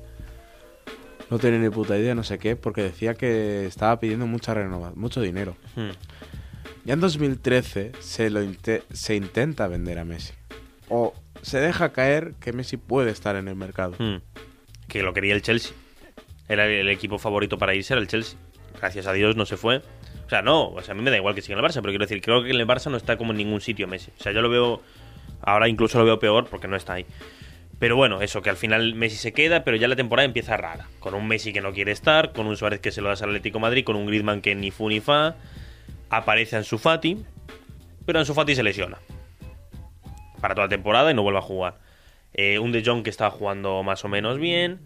no 1.31 1.39
tiene 1.39 1.59
ni 1.59 1.69
puta 1.69 1.97
idea, 1.97 2.13
no 2.15 2.23
sé 2.23 2.37
qué, 2.39 2.55
porque 2.55 2.81
decía 2.83 3.13
que 3.15 3.65
estaba 3.65 3.99
pidiendo 3.99 4.27
mucha 4.27 4.53
renova, 4.53 4.91
mucho 4.95 5.21
dinero. 5.21 5.55
Hmm. 5.75 5.89
Ya 6.85 6.93
en 6.93 6.99
2013 6.99 7.91
se 7.99 8.29
lo 8.29 8.41
se 8.91 9.15
intenta 9.15 9.67
vender 9.67 9.99
a 9.99 10.05
Messi. 10.05 10.33
O 10.89 11.13
se 11.41 11.59
deja 11.59 11.91
caer 11.91 12.33
que 12.39 12.53
Messi 12.53 12.77
puede 12.77 13.11
estar 13.11 13.35
en 13.35 13.47
el 13.47 13.55
mercado. 13.55 13.95
Hmm. 13.99 14.21
Que 14.87 15.03
lo 15.03 15.13
quería 15.13 15.33
el 15.33 15.41
Chelsea. 15.41 15.73
Era 16.47 16.65
el 16.65 16.89
equipo 16.89 17.19
favorito 17.19 17.57
para 17.57 17.75
irse, 17.75 17.93
era 17.93 18.01
el 18.01 18.07
Chelsea. 18.07 18.39
Gracias 18.79 19.05
a 19.07 19.13
Dios 19.13 19.35
no 19.35 19.45
se 19.45 19.57
fue. 19.57 19.81
O 20.25 20.29
sea, 20.29 20.41
no, 20.41 20.69
o 20.69 20.81
sea, 20.81 20.93
a 20.93 20.95
mí 20.95 21.01
me 21.01 21.11
da 21.11 21.17
igual 21.17 21.35
que 21.35 21.41
siga 21.41 21.57
en 21.57 21.63
el 21.63 21.69
Barça, 21.69 21.81
pero 21.81 21.91
quiero 21.91 22.05
decir, 22.05 22.21
creo 22.21 22.43
que 22.43 22.49
en 22.49 22.55
el 22.55 22.67
Barça 22.67 22.89
no 22.89 22.97
está 22.97 23.17
como 23.17 23.31
en 23.31 23.37
ningún 23.37 23.61
sitio 23.61 23.87
Messi. 23.87 24.11
O 24.19 24.23
sea, 24.23 24.31
yo 24.31 24.41
lo 24.41 24.49
veo, 24.49 24.81
ahora 25.41 25.67
incluso 25.67 25.97
lo 25.97 26.05
veo 26.05 26.19
peor 26.19 26.47
porque 26.47 26.67
no 26.67 26.75
está 26.75 26.93
ahí. 26.93 27.05
Pero 27.79 27.95
bueno, 27.95 28.21
eso, 28.21 28.41
que 28.41 28.49
al 28.49 28.57
final 28.57 28.93
Messi 28.93 29.15
se 29.15 29.31
queda, 29.31 29.63
pero 29.63 29.77
ya 29.77 29.87
la 29.87 29.95
temporada 29.95 30.25
empieza 30.25 30.57
rara. 30.57 30.87
Con 30.99 31.13
un 31.13 31.27
Messi 31.27 31.53
que 31.53 31.61
no 31.61 31.71
quiere 31.71 31.91
estar, 31.91 32.33
con 32.33 32.45
un 32.45 32.57
Suárez 32.57 32.79
que 32.79 32.91
se 32.91 33.01
lo 33.01 33.07
da 33.07 33.15
al 33.15 33.29
Atlético 33.29 33.59
Madrid, 33.59 33.83
con 33.85 33.95
un 33.95 34.05
Griezmann 34.05 34.41
que 34.41 34.53
ni 34.53 34.69
fu 34.69 34.89
ni 34.89 34.99
fa. 34.99 35.35
Aparece 36.09 36.55
Ansu 36.55 36.77
Fati, 36.77 37.23
pero 38.05 38.19
Ansu 38.19 38.33
Fati 38.33 38.55
se 38.55 38.63
lesiona. 38.63 38.97
Para 40.41 40.55
toda 40.55 40.65
la 40.67 40.69
temporada 40.69 41.11
y 41.11 41.13
no 41.13 41.21
vuelve 41.23 41.39
a 41.39 41.43
jugar. 41.43 41.77
Eh, 42.33 42.59
un 42.59 42.71
De 42.71 42.83
Jong 42.85 43.03
que 43.03 43.09
estaba 43.09 43.31
jugando 43.31 43.83
más 43.83 44.03
o 44.05 44.07
menos 44.07 44.37
bien. 44.39 44.79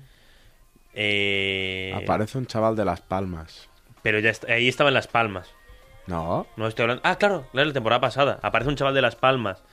Eh, 0.94 1.94
Aparece 1.96 2.38
un 2.38 2.46
chaval 2.46 2.76
de 2.76 2.86
Las 2.86 3.02
Palmas. 3.02 3.70
pero 4.02 4.20
ya 4.20 4.30
est- 4.30 4.50
ahí 4.50 4.68
estaba 4.68 4.90
en 4.90 4.94
Las 4.96 5.08
Palmas. 5.08 5.50
No, 6.08 6.46
No 6.58 6.68
estoy 6.68 6.84
hablando. 6.84 7.02
Ah, 7.06 7.16
claro, 7.18 7.48
claro, 7.52 7.68
la 7.68 7.74
temporada 7.74 8.02
pasada. 8.02 8.40
Aparece 8.42 8.70
un 8.70 8.76
chaval 8.76 8.94
de 8.94 9.02
Las 9.02 9.16
Palmas 9.16 9.64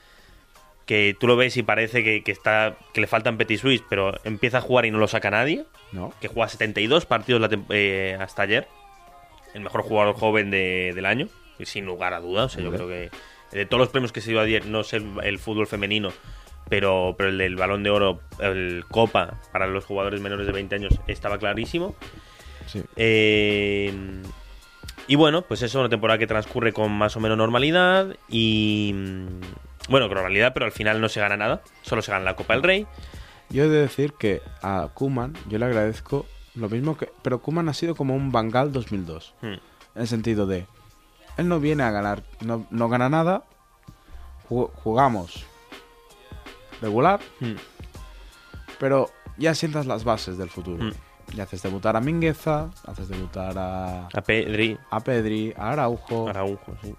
que 0.85 1.15
tú 1.19 1.27
lo 1.27 1.35
ves 1.35 1.57
y 1.57 1.63
parece 1.63 2.03
que, 2.03 2.23
que 2.23 2.31
está 2.31 2.75
que 2.93 3.01
le 3.01 3.07
faltan 3.07 3.37
Petit 3.37 3.59
Suisse, 3.59 3.83
pero 3.89 4.13
empieza 4.23 4.59
a 4.59 4.61
jugar 4.61 4.85
y 4.85 4.91
no 4.91 4.97
lo 4.97 5.07
saca 5.07 5.29
nadie. 5.29 5.65
no. 5.91 6.13
Que 6.21 6.27
juega 6.27 6.47
72 6.47 7.05
partidos 7.05 7.41
la 7.41 7.49
eh, 7.69 8.17
hasta 8.19 8.43
ayer. 8.43 8.67
El 9.53 9.61
mejor 9.61 9.81
jugador 9.83 10.15
joven 10.15 10.49
de- 10.49 10.93
del 10.95 11.05
año, 11.05 11.27
sin 11.65 11.85
lugar 11.85 12.13
a 12.13 12.19
dudas. 12.19 12.45
O 12.45 12.49
sea, 12.49 12.63
yo 12.63 12.71
creo 12.71 12.87
que 12.87 13.11
de 13.51 13.65
todos 13.65 13.79
los 13.79 13.89
premios 13.89 14.11
que 14.11 14.21
se 14.21 14.31
dio 14.31 14.39
ayer, 14.39 14.65
no 14.65 14.83
sé 14.83 15.01
el, 15.23 15.39
fútbol 15.39 15.67
femenino, 15.67 16.11
pero, 16.69 17.15
pero 17.17 17.29
el 17.29 17.37
del 17.37 17.55
balón 17.55 17.83
de 17.83 17.89
oro, 17.89 18.21
el 18.39 18.85
Copa 18.89 19.39
para 19.51 19.67
los 19.67 19.85
jugadores 19.85 20.21
menores 20.21 20.45
de 20.45 20.53
20 20.53 20.75
años, 20.75 20.99
estaba 21.07 21.37
clarísimo. 21.37 21.95
Sí. 22.67 22.81
Eh, 22.95 24.21
y 25.07 25.15
bueno, 25.15 25.41
pues 25.41 25.61
eso, 25.61 25.79
una 25.79 25.89
temporada 25.89 26.17
que 26.17 26.27
transcurre 26.27 26.71
con 26.73 26.91
más 26.91 27.15
o 27.17 27.19
menos 27.19 27.37
normalidad 27.37 28.15
y... 28.29 28.91
mm, 28.93 29.89
Bueno, 29.89 30.07
con 30.07 30.15
normalidad, 30.15 30.53
pero 30.53 30.65
al 30.65 30.71
final 30.71 31.01
no 31.01 31.09
se 31.09 31.19
gana 31.19 31.35
nada. 31.35 31.61
Solo 31.81 32.01
se 32.01 32.11
gana 32.11 32.23
la 32.23 32.35
Copa 32.35 32.53
del 32.53 32.63
Rey. 32.63 32.87
Yo 33.49 33.65
he 33.65 33.67
de 33.67 33.81
decir 33.81 34.13
que 34.13 34.41
a 34.61 34.89
Kuman 34.93 35.33
yo 35.49 35.57
le 35.57 35.65
agradezco 35.65 36.25
lo 36.55 36.69
mismo 36.69 36.97
que... 36.97 37.09
Pero 37.21 37.41
Kuman 37.41 37.67
ha 37.67 37.73
sido 37.73 37.95
como 37.95 38.15
un 38.15 38.31
Bangal 38.31 38.71
2002. 38.71 39.35
Hmm. 39.41 39.45
En 39.47 39.61
el 39.95 40.07
sentido 40.07 40.45
de... 40.45 40.65
Él 41.41 41.49
no 41.49 41.59
viene 41.59 41.83
a 41.83 41.91
ganar, 41.91 42.23
no, 42.39 42.65
no 42.71 42.87
gana 42.89 43.09
nada. 43.09 43.43
ju- 44.49 44.69
jugamos 44.83 45.45
regular, 46.81 47.19
Hmm. 47.39 47.55
pero 48.79 49.09
ya 49.37 49.53
sientas 49.55 49.85
las 49.85 50.03
bases 50.03 50.37
del 50.37 50.49
futuro. 50.49 50.83
Hmm. 50.83 50.91
Ya 51.35 51.43
haces 51.43 51.61
debutar 51.63 51.95
a 51.95 52.01
Mingueza, 52.01 52.69
haces 52.85 53.07
debutar 53.07 53.57
a, 53.57 54.07
A 54.07 54.21
Pedri, 54.21 54.77
a 54.89 54.99
Pedri, 54.99 55.53
a 55.55 55.71
Araujo, 55.71 56.27
Araujo, 56.27 56.75
sí. 56.81 56.93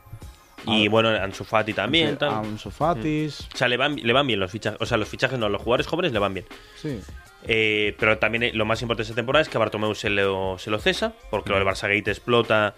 Y 0.65 0.89
bueno, 0.89 1.09
Ansu 1.11 1.45
Fati 1.45 1.75
también. 1.75 2.17
a. 2.23 2.39
Ansu 2.39 2.71
Fatis. 2.71 3.49
O 3.53 3.57
sea, 3.57 3.69
le 3.69 3.77
van, 3.77 3.97
le 3.97 4.13
van 4.13 4.27
bien 4.27 4.39
los 4.41 4.51
fichajes. 4.51 4.81
O 4.81 4.87
sea, 4.87 4.97
los 4.97 5.09
fichajes 5.09 5.39
no, 5.39 5.49
los 5.49 5.61
jugadores 5.61 5.87
jóvenes 5.89 6.13
le 6.13 6.19
van 6.21 6.33
bien. 6.35 6.47
Sí. 6.81 7.01
Eh, 7.43 7.97
pero 7.99 8.17
también 8.19 8.45
eh, 8.45 8.53
lo 8.55 8.65
más 8.65 8.81
importante 8.81 9.01
de 9.03 9.11
esta 9.11 9.17
temporada 9.17 9.43
es 9.43 9.49
que 9.49 9.57
a 9.57 9.61
Bartomeu 9.61 9.95
se 9.97 10.09
lo, 10.09 10.57
se 10.59 10.71
lo 10.71 10.79
cesa, 10.79 11.13
porque 11.31 11.51
lo 11.51 11.57
del 11.59 11.67
Barça 11.67 11.89
Gate 11.95 12.11
explota 12.13 12.75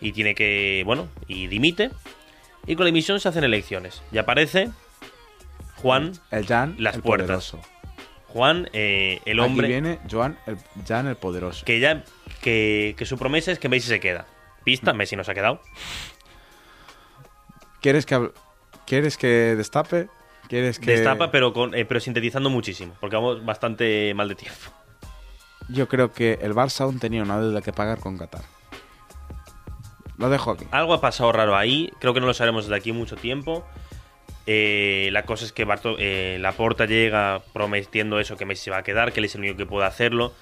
y 0.00 0.12
tiene 0.12 0.34
que. 0.34 0.82
Bueno, 0.86 1.08
y 1.26 1.46
dimite. 1.46 1.90
Y 2.66 2.74
con 2.76 2.84
la 2.84 2.88
dimisión 2.88 3.18
se 3.20 3.28
hacen 3.28 3.44
elecciones. 3.44 4.02
Y 4.12 4.18
aparece 4.18 4.70
Juan, 5.76 6.12
El 6.30 6.46
Jan, 6.46 6.74
Las 6.78 6.96
el 6.96 7.02
puertas. 7.02 7.26
poderoso. 7.26 7.60
Juan, 8.28 8.68
eh, 8.74 9.20
el 9.24 9.40
Aquí 9.40 9.48
hombre 9.48 9.68
viene 9.68 9.98
Joan, 10.10 10.38
el 10.46 10.58
Jan 10.86 11.06
el 11.06 11.16
poderoso. 11.16 11.64
que 11.64 11.80
ya. 11.80 12.04
Que, 12.42 12.94
que 12.98 13.06
su 13.06 13.16
promesa 13.18 13.50
es 13.52 13.58
que 13.58 13.68
Messi 13.68 13.88
se 13.88 14.00
queda. 14.00 14.26
Pista, 14.64 14.92
Messi 14.92 15.16
no 15.16 15.24
se 15.24 15.30
ha 15.30 15.34
quedado. 15.34 15.62
¿Quieres 17.80 18.06
que 18.06 18.30
quieres 18.86 19.16
que 19.16 19.54
destape? 19.56 20.08
¿Quieres 20.48 20.78
que 20.78 20.92
Destapa, 20.92 21.30
pero, 21.30 21.52
con, 21.52 21.74
eh, 21.74 21.84
pero 21.84 22.00
sintetizando 22.00 22.48
muchísimo, 22.48 22.94
porque 23.00 23.16
vamos 23.16 23.44
bastante 23.44 24.12
mal 24.14 24.28
de 24.28 24.34
tiempo. 24.34 24.58
Yo 25.68 25.88
creo 25.88 26.12
que 26.12 26.38
el 26.40 26.54
Barça 26.54 26.80
aún 26.82 26.98
tenía 26.98 27.22
una 27.22 27.38
deuda 27.38 27.60
que 27.60 27.72
pagar 27.72 27.98
con 27.98 28.16
Qatar. 28.16 28.42
Lo 30.18 30.28
dejo 30.28 30.50
aquí. 30.50 30.66
Algo 30.72 30.92
ha 30.94 31.00
pasado 31.00 31.32
raro 31.32 31.56
ahí, 31.56 31.90
creo 32.00 32.12
que 32.12 32.20
no 32.20 32.26
lo 32.26 32.34
sabremos 32.34 32.64
desde 32.64 32.76
aquí 32.76 32.92
mucho 32.92 33.16
tiempo. 33.16 33.64
Eh, 34.46 35.10
la 35.12 35.24
cosa 35.24 35.44
es 35.44 35.52
que 35.52 35.64
Barto, 35.64 35.96
eh, 35.98 36.38
Laporta 36.40 36.86
llega 36.86 37.42
prometiendo 37.52 38.18
eso, 38.18 38.36
que 38.36 38.44
Messi 38.44 38.64
se 38.64 38.70
va 38.70 38.78
a 38.78 38.82
quedar, 38.82 39.12
que 39.12 39.20
él 39.20 39.26
es 39.26 39.34
el 39.34 39.42
único 39.42 39.56
que 39.56 39.66
puede 39.66 39.86
hacerlo. 39.86 40.32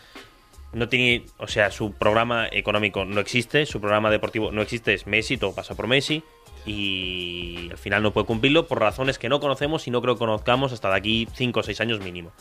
No 0.73 0.89
tiene, 0.89 1.27
o 1.39 1.49
sea, 1.49 1.71
su 1.71 1.93
programa 1.93 2.47
económico 2.51 3.05
no 3.05 3.21
existe, 3.21 3.67
su 3.67 3.81
programa 3.81 4.11
deportivo 4.11 4.51
no 4.51 4.63
existe, 4.63 4.95
es 4.95 5.07
Messi, 5.07 5.37
todo 5.37 5.55
pasa 5.55 5.75
por 5.75 5.89
Messi. 5.89 6.23
Y 6.65 7.69
al 7.71 7.79
final 7.79 8.03
no 8.03 8.13
puede 8.13 8.27
cumplirlo 8.27 8.67
por 8.67 8.81
razones 8.81 9.19
que 9.19 9.29
no 9.29 9.41
conocemos 9.41 9.87
y 9.87 9.91
no 9.91 10.01
creo 10.01 10.15
que 10.15 10.21
conozcamos 10.21 10.73
hasta 10.73 10.89
de 10.89 10.97
aquí 10.97 11.29
5 11.35 11.61
o 11.61 11.63
6 11.63 11.81
años 11.81 12.01
mínimo. 12.01 12.33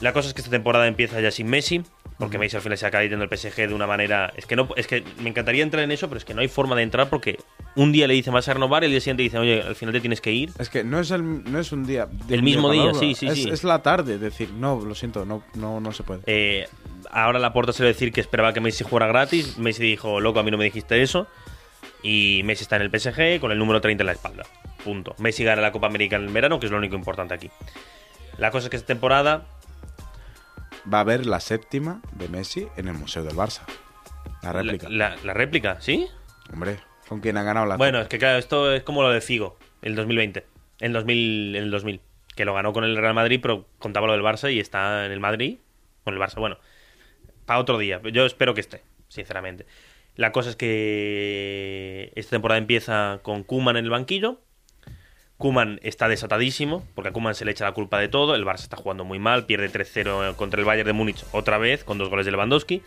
La 0.00 0.12
cosa 0.12 0.28
es 0.28 0.34
que 0.34 0.40
esta 0.40 0.50
temporada 0.50 0.86
empieza 0.86 1.20
ya 1.20 1.30
sin 1.30 1.48
Messi, 1.48 1.82
porque 2.18 2.36
Messi 2.36 2.56
al 2.56 2.62
final 2.62 2.76
se 2.76 2.86
acaba 2.86 3.04
yendo 3.04 3.24
el 3.24 3.36
PSG 3.36 3.68
de 3.68 3.74
una 3.74 3.86
manera. 3.86 4.32
Es 4.36 4.44
que 4.44 4.56
no, 4.56 4.68
es 4.76 4.88
que 4.88 5.04
me 5.20 5.30
encantaría 5.30 5.62
entrar 5.62 5.84
en 5.84 5.92
eso, 5.92 6.08
pero 6.08 6.18
es 6.18 6.24
que 6.24 6.34
no 6.34 6.40
hay 6.40 6.48
forma 6.48 6.74
de 6.74 6.82
entrar 6.82 7.08
porque 7.08 7.38
un 7.76 7.92
día 7.92 8.08
le 8.08 8.14
dicen 8.14 8.34
vas 8.34 8.48
a 8.48 8.54
renovar 8.54 8.82
y 8.82 8.86
el 8.86 8.90
día 8.90 9.00
siguiente 9.00 9.22
dicen, 9.22 9.40
oye, 9.40 9.62
al 9.62 9.76
final 9.76 9.94
te 9.94 10.00
tienes 10.00 10.20
que 10.20 10.32
ir. 10.32 10.50
Es 10.58 10.68
que 10.68 10.82
no 10.82 10.98
es, 10.98 11.12
el, 11.12 11.44
no 11.44 11.60
es 11.60 11.70
un 11.70 11.86
día. 11.86 12.08
El 12.28 12.42
mismo 12.42 12.72
día, 12.72 12.92
sí, 12.94 13.14
sí, 13.14 13.28
es, 13.28 13.34
sí. 13.34 13.48
Es 13.48 13.62
la 13.62 13.82
tarde, 13.82 14.18
decir, 14.18 14.50
no, 14.50 14.80
lo 14.80 14.96
siento, 14.96 15.24
no, 15.24 15.44
no, 15.54 15.80
no 15.80 15.92
se 15.92 16.02
puede. 16.02 16.22
Eh, 16.26 16.66
ahora 17.12 17.38
la 17.38 17.52
porta 17.52 17.72
se 17.72 17.84
le 17.84 17.90
decir 17.90 18.12
que 18.12 18.20
esperaba 18.20 18.52
que 18.52 18.60
Messi 18.60 18.82
jugara 18.82 19.06
gratis. 19.06 19.56
Messi 19.56 19.84
dijo, 19.84 20.18
loco, 20.20 20.40
a 20.40 20.42
mí 20.42 20.50
no 20.50 20.58
me 20.58 20.64
dijiste 20.64 21.00
eso. 21.00 21.28
Y 22.02 22.42
Messi 22.44 22.62
está 22.62 22.76
en 22.76 22.82
el 22.82 22.90
PSG 22.90 23.38
con 23.40 23.52
el 23.52 23.58
número 23.58 23.80
30 23.80 24.02
en 24.02 24.06
la 24.06 24.12
espalda. 24.12 24.44
Punto. 24.82 25.14
Messi 25.18 25.44
gana 25.44 25.62
la 25.62 25.70
Copa 25.70 25.86
América 25.86 26.16
en 26.16 26.22
el 26.24 26.32
verano, 26.32 26.58
que 26.58 26.66
es 26.66 26.72
lo 26.72 26.78
único 26.78 26.96
importante 26.96 27.34
aquí. 27.34 27.48
La 28.38 28.50
cosa 28.50 28.66
es 28.66 28.70
que 28.70 28.76
esta 28.76 28.88
temporada 28.88 29.46
Va 30.92 30.98
a 30.98 31.00
haber 31.02 31.26
la 31.26 31.40
séptima 31.40 32.00
de 32.12 32.28
Messi 32.28 32.68
en 32.76 32.88
el 32.88 32.94
Museo 32.94 33.22
del 33.24 33.36
Barça. 33.36 33.62
La 34.42 34.52
réplica. 34.52 34.88
la- 34.88 35.16
la 35.24 35.34
réplica, 35.34 35.80
¿sí? 35.80 36.06
Hombre, 36.52 36.78
con 37.08 37.20
quien 37.20 37.36
ha 37.36 37.42
ganado 37.42 37.66
la 37.66 37.76
Bueno, 37.76 38.00
es 38.00 38.08
que 38.08 38.18
claro, 38.18 38.38
esto 38.38 38.72
es 38.72 38.82
como 38.84 39.02
lo 39.02 39.10
de 39.10 39.20
Figo, 39.20 39.58
el 39.82 39.94
2020. 39.96 40.46
El 40.80 40.92
2000, 40.92 41.56
en 41.56 41.62
el 41.64 41.70
2000. 41.70 42.00
Que 42.36 42.44
lo 42.44 42.54
ganó 42.54 42.72
con 42.72 42.84
el 42.84 42.96
Real 42.96 43.14
Madrid, 43.14 43.40
pero 43.42 43.66
contaba 43.80 44.06
lo 44.06 44.12
del 44.12 44.22
Barça 44.22 44.52
y 44.52 44.60
está 44.60 45.04
en 45.06 45.12
el 45.12 45.18
Madrid. 45.20 45.58
Con 46.04 46.14
el 46.14 46.20
Barça, 46.20 46.36
bueno. 46.38 46.56
Para 47.46 47.58
otro 47.58 47.78
día. 47.78 48.00
Yo 48.12 48.24
espero 48.26 48.54
que 48.54 48.60
esté, 48.60 48.82
sinceramente. 49.08 49.66
La 50.14 50.32
cosa 50.32 50.50
es 50.50 50.56
que 50.56 52.12
esta 52.14 52.30
temporada 52.30 52.58
empieza 52.58 53.20
con 53.22 53.42
Kuman 53.42 53.76
en 53.76 53.84
el 53.84 53.90
banquillo. 53.90 54.40
Kuman 55.38 55.78
está 55.84 56.08
desatadísimo, 56.08 56.84
porque 56.96 57.10
a 57.10 57.12
Kuman 57.12 57.36
se 57.36 57.44
le 57.44 57.52
echa 57.52 57.64
la 57.64 57.70
culpa 57.70 58.00
de 58.00 58.08
todo. 58.08 58.34
El 58.34 58.44
Barça 58.44 58.62
está 58.62 58.76
jugando 58.76 59.04
muy 59.04 59.20
mal, 59.20 59.46
pierde 59.46 59.70
3-0 59.70 60.34
contra 60.34 60.58
el 60.58 60.66
Bayern 60.66 60.86
de 60.86 60.92
Múnich 60.92 61.24
otra 61.30 61.58
vez, 61.58 61.84
con 61.84 61.96
dos 61.96 62.08
goles 62.08 62.26
de 62.26 62.32
Lewandowski, 62.32 62.82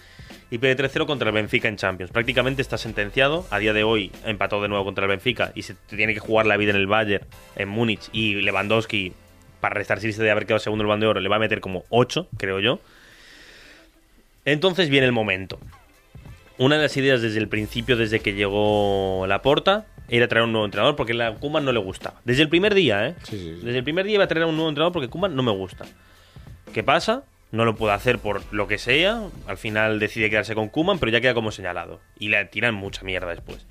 y 0.52 0.58
pierde 0.58 0.84
3-0 0.84 1.06
contra 1.06 1.30
el 1.30 1.34
Benfica 1.34 1.70
en 1.70 1.78
Champions. 1.78 2.12
Prácticamente 2.12 2.62
está 2.62 2.78
sentenciado. 2.78 3.48
A 3.52 3.60
día 3.60 3.72
de 3.72 3.84
hoy 3.84 4.12
empató 4.26 4.62
de 4.62 4.68
nuevo 4.68 4.84
contra 4.84 5.06
el 5.06 5.10
Benfica 5.10 5.54
y 5.56 5.62
se 5.62 5.76
tiene 5.76 6.14
que 6.14 6.20
jugar 6.20 6.46
la 6.46 6.58
vida 6.58 6.72
en 6.72 6.76
el 6.76 6.88
Bayern, 6.88 7.26
en 7.56 7.70
Múnich, 7.70 8.10
y 8.12 8.34
Lewandowski, 8.42 9.14
para 9.62 9.76
resarcirse 9.76 10.22
de 10.22 10.30
haber 10.30 10.46
quedado 10.46 10.60
segundo 10.60 10.82
el 10.82 10.90
Balón 10.90 11.00
de 11.00 11.08
Oro, 11.08 11.20
le 11.22 11.30
va 11.30 11.38
a 11.38 11.40
meter 11.40 11.62
como 11.62 11.86
8, 11.90 12.28
creo 12.36 12.60
yo. 12.60 12.82
Entonces 14.44 14.90
viene 14.90 15.06
el 15.06 15.14
momento. 15.14 15.58
Una 16.58 16.76
de 16.76 16.82
las 16.82 16.98
ideas 16.98 17.22
desde 17.22 17.40
el 17.40 17.48
principio, 17.48 17.96
desde 17.96 18.20
que 18.20 18.34
llegó 18.34 19.26
Laporta, 19.26 19.86
era 20.18 20.28
traer 20.28 20.44
un 20.44 20.52
nuevo 20.52 20.66
entrenador 20.66 20.96
porque 20.96 21.20
a 21.24 21.34
Kuman 21.36 21.64
no 21.64 21.72
le 21.72 21.80
gustaba. 21.80 22.20
Desde 22.26 22.44
el 22.44 22.50
primer 22.50 22.74
día, 22.76 23.08
¿eh? 23.08 23.16
Sí, 23.24 23.38
sí, 23.38 23.56
sí. 23.60 23.66
Desde 23.66 23.78
el 23.78 23.84
primer 23.84 24.06
día 24.06 24.16
iba 24.16 24.26
a 24.26 24.28
traer 24.28 24.44
a 24.44 24.48
un 24.48 24.56
nuevo 24.56 24.70
entrenador 24.70 24.92
porque 24.92 25.08
Kuman 25.08 25.36
no 25.36 25.42
me 25.42 25.52
gusta. 25.52 25.86
¿Qué 26.74 26.84
pasa? 26.84 27.24
No 27.52 27.64
lo 27.64 27.76
puede 27.76 27.94
hacer 27.94 28.20
por 28.20 28.42
lo 28.54 28.68
que 28.68 28.78
sea. 28.78 29.24
Al 29.48 29.58
final 29.58 30.00
decide 30.00 30.30
quedarse 30.30 30.54
con 30.54 30.68
Kuman, 30.68 31.00
pero 31.00 31.12
ya 31.12 31.22
queda 31.22 31.34
como 31.34 31.52
señalado. 31.52 32.02
Y 32.20 32.28
le 32.28 32.44
tiran 32.46 32.76
mucha 32.76 33.04
mierda 33.04 33.30
después. 33.30 33.66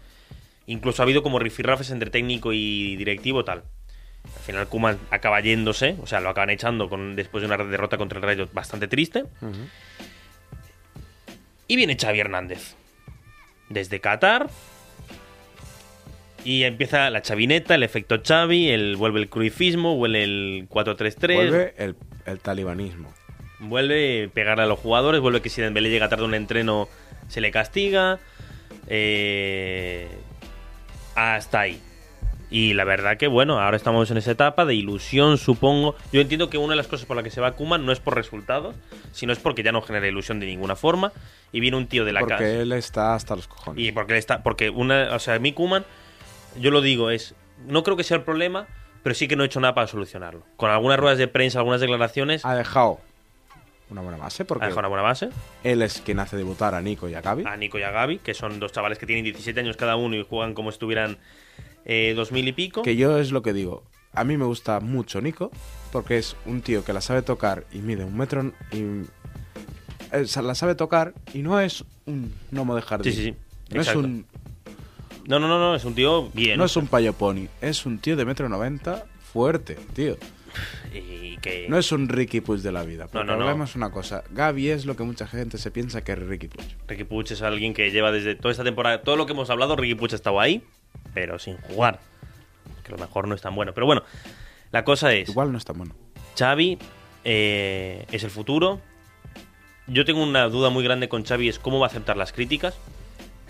Incluso 0.66 1.02
ha 1.02 1.04
habido 1.04 1.22
como 1.22 1.38
rifirrafes 1.38 1.90
entre 1.90 2.10
técnico 2.10 2.52
y 2.54 2.96
directivo, 2.96 3.44
tal. 3.44 3.64
Al 4.24 4.42
final 4.42 4.66
Kuman 4.68 4.98
acaba 5.10 5.40
yéndose, 5.40 5.96
o 6.02 6.06
sea, 6.06 6.20
lo 6.20 6.30
acaban 6.30 6.50
echando 6.50 6.88
con, 6.88 7.16
después 7.16 7.42
de 7.42 7.46
una 7.46 7.56
derrota 7.56 7.98
contra 7.98 8.18
el 8.18 8.22
Rayo 8.22 8.48
bastante 8.52 8.88
triste. 8.88 9.24
Y 11.66 11.76
viene 11.76 11.96
Xavi 12.00 12.20
Hernández. 12.20 12.76
Desde 13.68 14.00
Qatar. 14.00 14.48
Y 16.44 16.64
empieza 16.64 17.10
la 17.10 17.22
chavineta, 17.22 17.74
el 17.74 17.82
efecto 17.82 18.20
Xavi, 18.26 18.70
el, 18.70 18.96
vuelve 18.96 19.20
el 19.20 19.28
cruifismo, 19.28 19.96
vuelve 19.96 20.24
el 20.24 20.66
4-3-3. 20.70 21.34
Vuelve 21.34 21.74
el, 21.76 21.96
el 22.26 22.38
talibanismo. 22.40 23.12
Vuelve 23.58 24.24
a 24.24 24.28
pegarle 24.28 24.64
a 24.64 24.66
los 24.66 24.78
jugadores, 24.78 25.20
vuelve 25.20 25.42
que 25.42 25.50
si 25.50 25.60
Dembélé 25.60 25.90
llega 25.90 26.08
tarde 26.08 26.24
a 26.24 26.26
un 26.26 26.34
entreno 26.34 26.88
se 27.28 27.40
le 27.40 27.50
castiga. 27.50 28.18
Eh, 28.86 30.08
hasta 31.14 31.60
ahí. 31.60 31.80
Y 32.50 32.74
la 32.74 32.82
verdad 32.82 33.16
que 33.16 33.28
bueno, 33.28 33.60
ahora 33.60 33.76
estamos 33.76 34.10
en 34.10 34.16
esa 34.16 34.32
etapa 34.32 34.64
de 34.64 34.74
ilusión, 34.74 35.38
supongo. 35.38 35.94
Yo 36.12 36.20
entiendo 36.20 36.50
que 36.50 36.58
una 36.58 36.70
de 36.72 36.76
las 36.78 36.88
cosas 36.88 37.06
por 37.06 37.16
las 37.16 37.22
que 37.22 37.30
se 37.30 37.40
va 37.40 37.52
Kuman 37.52 37.86
no 37.86 37.92
es 37.92 38.00
por 38.00 38.16
resultados, 38.16 38.74
sino 39.12 39.32
es 39.32 39.38
porque 39.38 39.62
ya 39.62 39.70
no 39.70 39.82
genera 39.82 40.08
ilusión 40.08 40.40
de 40.40 40.46
ninguna 40.46 40.74
forma. 40.74 41.12
Y 41.52 41.60
viene 41.60 41.76
un 41.76 41.86
tío 41.86 42.04
de 42.04 42.12
la 42.12 42.20
Porque 42.20 42.34
casa. 42.34 42.48
él 42.48 42.72
está 42.72 43.14
hasta 43.14 43.36
los 43.36 43.46
cojones. 43.46 43.84
Y 43.84 43.92
porque 43.92 44.14
él 44.14 44.18
está. 44.18 44.42
Porque 44.42 44.68
una. 44.68 45.14
O 45.14 45.20
sea, 45.20 45.38
mi 45.38 45.52
Kuman, 45.52 45.84
yo 46.58 46.70
lo 46.70 46.80
digo, 46.80 47.10
es. 47.10 47.34
No 47.66 47.82
creo 47.82 47.96
que 47.96 48.04
sea 48.04 48.16
el 48.16 48.22
problema, 48.22 48.66
pero 49.02 49.14
sí 49.14 49.28
que 49.28 49.36
no 49.36 49.42
he 49.42 49.46
hecho 49.46 49.60
nada 49.60 49.74
para 49.74 49.86
solucionarlo. 49.86 50.44
Con 50.56 50.70
algunas 50.70 50.98
ruedas 50.98 51.18
de 51.18 51.28
prensa, 51.28 51.58
algunas 51.58 51.80
declaraciones, 51.80 52.44
Ha 52.44 52.54
dejado 52.54 53.00
una 53.90 54.02
buena 54.02 54.18
base 54.18 54.44
porque 54.44 54.64
ha 54.64 54.68
dejado 54.68 54.80
una 54.80 54.88
buena 54.88 55.02
base. 55.02 55.30
él 55.64 55.82
es 55.82 56.00
quien 56.00 56.20
hace 56.20 56.36
debutar 56.36 56.74
a 56.74 56.80
Nico 56.80 57.08
y 57.08 57.14
a 57.14 57.20
Gaby. 57.20 57.44
A 57.46 57.56
Nico 57.56 57.78
y 57.78 57.82
a 57.82 57.90
Gaby, 57.90 58.18
que 58.18 58.34
son 58.34 58.60
dos 58.60 58.72
chavales 58.72 58.98
que 58.98 59.06
tienen 59.06 59.24
17 59.24 59.58
años 59.60 59.76
cada 59.76 59.96
uno 59.96 60.16
y 60.16 60.24
juegan 60.24 60.54
como 60.54 60.70
si 60.70 60.76
estuvieran 60.76 61.18
eh, 61.84 62.14
2000 62.14 62.48
y 62.48 62.52
pico. 62.52 62.82
Que 62.82 62.96
yo 62.96 63.18
es 63.18 63.32
lo 63.32 63.42
que 63.42 63.52
digo. 63.52 63.82
A 64.12 64.24
mí 64.24 64.36
me 64.36 64.44
gusta 64.44 64.80
mucho 64.80 65.20
Nico 65.20 65.50
porque 65.92 66.18
es 66.18 66.36
un 66.46 66.62
tío 66.62 66.84
que 66.84 66.92
la 66.92 67.00
sabe 67.00 67.22
tocar 67.22 67.64
y 67.72 67.78
mide 67.78 68.04
un 68.04 68.16
metro 68.16 68.52
y 68.72 69.02
eh, 70.12 70.26
la 70.42 70.54
sabe 70.54 70.74
tocar 70.74 71.14
y 71.32 71.42
no 71.42 71.60
es 71.60 71.84
un 72.06 72.32
gnomo 72.50 72.74
de 72.74 72.82
jardín. 72.82 73.12
Sí, 73.12 73.18
sí, 73.18 73.24
sí. 73.30 73.74
No 73.74 73.80
es 73.82 73.94
un 73.94 74.26
No, 75.30 75.38
no, 75.38 75.46
no, 75.46 75.60
no, 75.60 75.76
es 75.76 75.84
un 75.84 75.94
tío 75.94 76.28
bien. 76.30 76.58
no 76.58 76.64
es 76.64 76.76
un 76.76 76.88
payo 76.88 77.12
pony, 77.12 77.46
es 77.60 77.86
un 77.86 78.00
tío 78.00 78.16
de 78.16 78.24
metro 78.24 78.48
noventa 78.48 79.06
fuerte, 79.32 79.76
tío. 79.94 80.16
Y 80.92 81.36
que. 81.36 81.68
No 81.68 81.78
es 81.78 81.92
un 81.92 82.08
Ricky 82.08 82.40
Puig 82.40 82.62
de 82.62 82.72
la 82.72 82.82
vida. 82.82 83.06
No, 83.12 83.22
no. 83.22 83.34
hablemos 83.34 83.76
una 83.76 83.92
cosa. 83.92 84.24
Gaby 84.30 84.70
es 84.70 84.86
lo 84.86 84.96
que 84.96 85.04
mucha 85.04 85.28
gente 85.28 85.56
se 85.56 85.70
piensa 85.70 86.02
que 86.02 86.10
es 86.10 86.18
Ricky 86.18 86.48
Puig. 86.48 86.66
Ricky 86.88 87.04
Puig 87.04 87.30
es 87.30 87.42
alguien 87.42 87.74
que 87.74 87.92
lleva 87.92 88.10
desde 88.10 88.34
toda 88.34 88.50
esta 88.50 88.64
temporada. 88.64 89.02
Todo 89.02 89.14
lo 89.14 89.26
que 89.26 89.32
hemos 89.32 89.48
hablado, 89.50 89.76
Ricky 89.76 89.94
Puig 89.94 90.12
ha 90.12 90.16
estado 90.16 90.40
ahí, 90.40 90.64
pero 91.14 91.38
sin 91.38 91.58
jugar. 91.58 92.00
Que 92.82 92.88
a 92.92 92.96
lo 92.96 93.00
mejor 93.00 93.28
no 93.28 93.36
es 93.36 93.40
tan 93.40 93.54
bueno. 93.54 93.72
Pero 93.72 93.86
bueno, 93.86 94.02
la 94.72 94.82
cosa 94.82 95.14
es. 95.14 95.28
Igual 95.28 95.52
no 95.52 95.58
está 95.58 95.72
bueno. 95.72 95.94
Xavi 96.36 96.76
eh, 97.22 98.04
es 98.10 98.24
el 98.24 98.30
futuro. 98.30 98.80
Yo 99.86 100.04
tengo 100.04 100.24
una 100.24 100.48
duda 100.48 100.70
muy 100.70 100.82
grande 100.82 101.08
con 101.08 101.24
Xavi, 101.24 101.48
es 101.48 101.60
cómo 101.60 101.78
va 101.78 101.86
a 101.86 101.90
aceptar 101.90 102.16
las 102.16 102.32
críticas. 102.32 102.76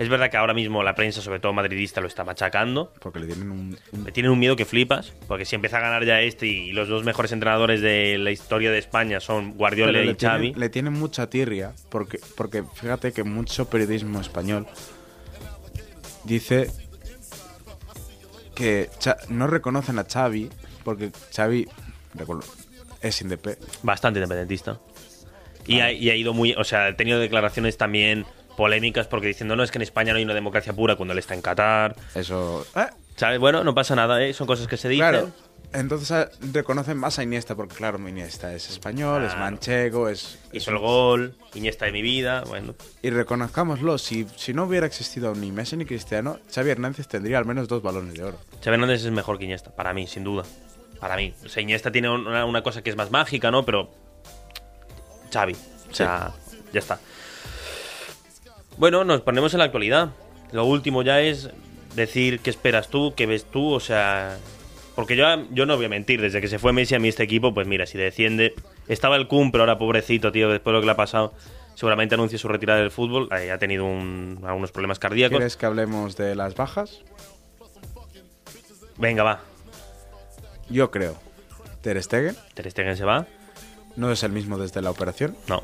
Es 0.01 0.09
verdad 0.09 0.31
que 0.31 0.39
ahora 0.39 0.55
mismo 0.55 0.83
la 0.83 0.95
prensa, 0.95 1.21
sobre 1.21 1.41
todo 1.41 1.53
madridista, 1.53 2.01
lo 2.01 2.07
está 2.07 2.25
machacando. 2.25 2.91
Porque 3.01 3.19
le 3.19 3.27
tienen 3.27 3.51
un, 3.51 3.79
un- 3.93 4.05
Me 4.05 4.13
tienen 4.13 4.33
un 4.33 4.39
miedo 4.39 4.57
que 4.57 4.65
flipas, 4.65 5.13
porque 5.29 5.45
si 5.45 5.57
empieza 5.57 5.77
a 5.77 5.81
ganar 5.81 6.07
ya 6.07 6.23
este 6.23 6.47
y 6.47 6.73
los 6.73 6.89
dos 6.89 7.05
mejores 7.05 7.33
entrenadores 7.33 7.83
de 7.83 8.17
la 8.17 8.31
historia 8.31 8.71
de 8.71 8.79
España 8.79 9.21
son 9.21 9.53
Guardiola 9.59 9.93
Pero 9.93 10.05
y 10.05 10.07
le 10.07 10.15
Xavi. 10.19 10.41
tienen, 10.45 10.61
le 10.61 10.69
tienen 10.71 10.93
mucha 10.95 11.29
tirria, 11.29 11.73
porque, 11.91 12.19
porque 12.35 12.65
fíjate 12.75 13.13
que 13.13 13.25
mucho 13.25 13.69
periodismo 13.69 14.23
español 14.23 14.67
dice 16.25 16.71
que 18.55 18.89
no 19.29 19.47
reconocen 19.49 19.99
a 19.99 20.05
Xavi, 20.05 20.49
porque 20.83 21.11
Xavi 21.35 21.67
es 23.03 23.21
indep 23.21 23.47
Bastante 23.83 24.19
independentista. 24.19 24.79
Y, 25.67 25.81
ha, 25.81 25.93
y 25.93 26.09
ha 26.11 26.15
ido 26.17 26.33
muy. 26.33 26.55
O 26.55 26.65
sea, 26.65 26.87
ha 26.87 26.97
tenido 26.97 27.19
declaraciones 27.21 27.77
también 27.77 28.25
polémicas 28.61 29.07
porque 29.09 29.27
diciendo 29.27 29.57
no 29.57 29.63
es 29.65 29.71
que 29.71 29.79
en 29.79 29.83
España 29.83 30.13
no 30.13 30.19
hay 30.19 30.25
una 30.25 30.35
democracia 30.35 30.73
pura 30.73 30.95
cuando 30.97 31.13
él 31.13 31.19
está 31.19 31.35
en 31.35 31.43
Qatar. 31.43 31.97
Eso... 32.15 32.67
eh, 32.77 32.87
¿Sabes? 33.17 33.39
Bueno, 33.39 33.65
no 33.65 33.75
pasa 33.75 33.95
nada, 33.97 34.23
¿eh? 34.23 34.33
son 34.33 34.47
cosas 34.47 34.67
que 34.69 34.77
se 34.77 34.89
dicen. 34.89 35.09
claro. 35.09 35.31
Entonces 35.73 36.11
eh, 36.11 36.29
reconocen 36.53 36.97
más 36.99 37.19
a 37.21 37.23
Iniesta, 37.23 37.55
porque 37.55 37.75
claro, 37.77 37.97
Iniesta 38.09 38.53
es 38.55 38.69
español, 38.71 39.23
es 39.23 39.29
Claro. 39.35 39.41
manchego, 39.45 40.09
es... 40.09 40.39
es 40.53 40.63
Hizo 40.63 40.71
el 40.73 40.77
un- 40.79 40.83
gol, 40.83 41.35
Iniesta 41.55 41.85
de 41.87 41.93
mi 41.93 42.03
vida, 42.03 42.43
bueno. 42.47 42.75
Y 43.03 43.11
reconozcámoslo, 43.11 43.97
si, 43.99 44.27
si 44.37 44.53
no 44.53 44.65
hubiera 44.65 44.87
existido 44.87 45.35
ni 45.35 45.53
Messi 45.53 45.77
ni 45.77 45.85
Cristiano, 45.87 46.39
Xavi 46.53 46.71
Hernández 46.71 47.07
tendría 47.09 47.39
al 47.39 47.45
menos 47.45 47.69
dos 47.69 47.83
balones 47.83 48.15
de 48.15 48.25
oro. 48.25 48.39
Xavi 48.65 48.75
Hernández 48.75 49.05
es 49.05 49.11
mejor 49.13 49.39
que 49.39 49.45
Iniesta, 49.45 49.71
para 49.71 49.93
mí, 49.95 50.07
sin 50.09 50.25
duda. 50.25 50.43
Para 50.99 51.17
mí. 51.17 51.33
O 51.45 51.49
sea, 51.49 51.63
Iniesta 51.63 51.91
tiene 51.93 52.11
una, 52.11 52.45
una 52.47 52.63
cosa 52.63 52.83
que 52.83 52.91
es 52.91 52.97
más 52.97 53.11
mágica, 53.13 53.51
¿no? 53.53 53.65
Pero. 53.65 53.91
Xavi. 55.33 55.55
O 55.91 55.95
sea, 55.95 56.33
ya 56.73 56.79
está. 56.81 56.99
Bueno, 58.81 59.05
nos 59.05 59.21
ponemos 59.21 59.53
en 59.53 59.59
la 59.59 59.67
actualidad. 59.67 60.09
Lo 60.53 60.65
último 60.65 61.03
ya 61.03 61.21
es 61.21 61.51
decir 61.95 62.41
qué 62.41 62.49
esperas 62.49 62.89
tú, 62.89 63.13
qué 63.15 63.27
ves 63.27 63.45
tú, 63.45 63.73
o 63.75 63.79
sea. 63.81 64.39
Porque 64.95 65.17
yo, 65.17 65.27
yo 65.51 65.67
no 65.67 65.77
voy 65.77 65.85
a 65.85 65.89
mentir, 65.91 66.21
desde 66.23 66.41
que 66.41 66.49
se 66.49 66.59
fue 66.59 66.73
Messi 66.73 66.95
a 66.95 66.99
mí 66.99 67.09
este 67.09 67.23
equipo, 67.23 67.53
pues 67.53 67.67
mira, 67.67 67.85
si 67.85 67.99
desciende. 67.99 68.55
Estaba 68.89 69.17
el 69.17 69.29
Kun, 69.29 69.53
pero 69.53 69.65
ahora 69.65 69.77
pobrecito, 69.79 70.33
tío, 70.33 70.49
después 70.49 70.73
de 70.73 70.79
lo 70.79 70.81
que 70.81 70.87
le 70.87 70.93
ha 70.93 70.97
pasado, 70.97 71.35
seguramente 71.75 72.15
anuncia 72.15 72.39
su 72.39 72.49
retirada 72.49 72.81
del 72.81 72.91
fútbol. 72.91 73.29
Eh, 73.39 73.51
ha 73.51 73.59
tenido 73.59 73.85
un- 73.85 74.41
algunos 74.47 74.73
problemas 74.73 74.99
cardíacos. 74.99 75.37
¿Quieres 75.37 75.59
que 75.59 75.67
hablemos 75.67 76.17
de 76.17 76.35
las 76.35 76.55
bajas? 76.55 77.03
Venga, 78.97 79.23
va. 79.23 79.41
Yo 80.71 80.91
creo. 80.91 81.17
Ter 81.83 82.03
Stegen 82.03 82.35
Ter 82.55 82.71
Stegen 82.71 82.97
se 82.97 83.05
va. 83.05 83.27
no 83.97 84.11
es 84.11 84.23
el 84.23 84.33
mismo 84.33 84.57
desde 84.57 84.81
la 84.81 84.91
operación. 84.91 85.37
No. 85.49 85.63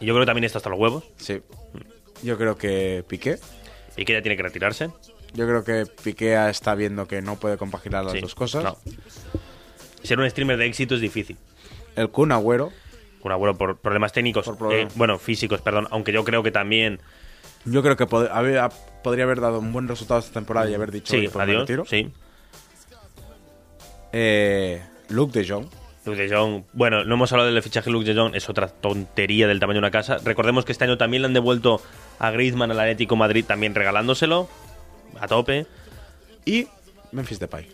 Y 0.00 0.06
yo 0.06 0.14
creo 0.14 0.20
que 0.22 0.26
también 0.26 0.44
está 0.44 0.58
hasta 0.58 0.70
los 0.70 0.78
huevos. 0.78 1.04
Sí. 1.16 1.40
Yo 2.22 2.36
creo 2.38 2.56
que 2.56 3.04
Piqué. 3.08 3.38
Y 3.96 4.04
que 4.04 4.12
ya 4.14 4.22
tiene 4.22 4.36
que 4.36 4.42
retirarse. 4.42 4.90
Yo 5.34 5.46
creo 5.46 5.64
que 5.64 5.84
Piqué 6.02 6.48
está 6.48 6.74
viendo 6.74 7.06
que 7.06 7.22
no 7.22 7.36
puede 7.36 7.56
compaginar 7.56 8.04
las 8.04 8.14
Sí. 8.14 8.20
dos 8.20 8.34
cosas. 8.34 8.64
No. 8.64 8.76
Ser 10.02 10.18
un 10.18 10.28
streamer 10.30 10.56
de 10.56 10.66
éxito 10.66 10.94
es 10.94 11.00
difícil. 11.00 11.36
El 11.96 12.08
Kun 12.10 12.32
Agüero. 12.32 12.72
Un 13.22 13.32
abuelo 13.32 13.56
por 13.58 13.78
problemas 13.78 14.12
técnicos. 14.12 14.46
Por 14.46 14.56
problemas. 14.56 14.92
eh, 14.92 14.96
bueno, 14.96 15.18
físicos, 15.18 15.60
perdón. 15.60 15.86
Aunque 15.90 16.10
yo 16.12 16.24
creo 16.24 16.42
que 16.42 16.50
también. 16.50 17.00
Yo 17.66 17.82
creo 17.82 17.94
que 17.96 18.06
pod- 18.06 18.30
había- 18.32 18.70
podría 19.02 19.24
haber 19.24 19.40
dado 19.40 19.58
un 19.58 19.72
buen 19.74 19.86
resultado 19.88 20.20
esta 20.20 20.32
temporada 20.32 20.70
y 20.70 20.74
haber 20.74 20.90
dicho, 20.90 21.12
Sí, 21.12 21.28
adiós. 21.34 21.60
retiro. 21.60 21.84
Sí. 21.84 22.10
Eh, 24.12 24.82
Luke 25.08 25.38
de 25.38 25.46
Jong. 25.48 25.66
Luke 26.06 26.20
de 26.26 26.34
Jong. 26.34 26.64
Bueno, 26.72 27.04
no 27.04 27.14
hemos 27.14 27.30
hablado 27.32 27.52
del 27.52 27.62
fichaje 27.62 27.86
de 27.86 27.92
Luke 27.92 28.06
de 28.06 28.18
Jong. 28.18 28.34
Es 28.34 28.48
otra 28.48 28.68
tontería 28.68 29.46
del 29.46 29.60
tamaño 29.60 29.76
de 29.76 29.80
una 29.80 29.90
casa. 29.90 30.16
Recordemos 30.24 30.64
que 30.64 30.72
este 30.72 30.84
año 30.84 30.96
también 30.98 31.22
le 31.22 31.26
han 31.26 31.34
devuelto 31.34 31.82
a 32.20 32.30
Griezmann 32.30 32.70
al 32.70 32.78
Atlético 32.78 33.16
Madrid, 33.16 33.44
también 33.44 33.74
regalándoselo. 33.74 34.48
A 35.18 35.26
tope. 35.26 35.66
Y 36.44 36.68
Memphis 37.10 37.40
Depay. 37.40 37.66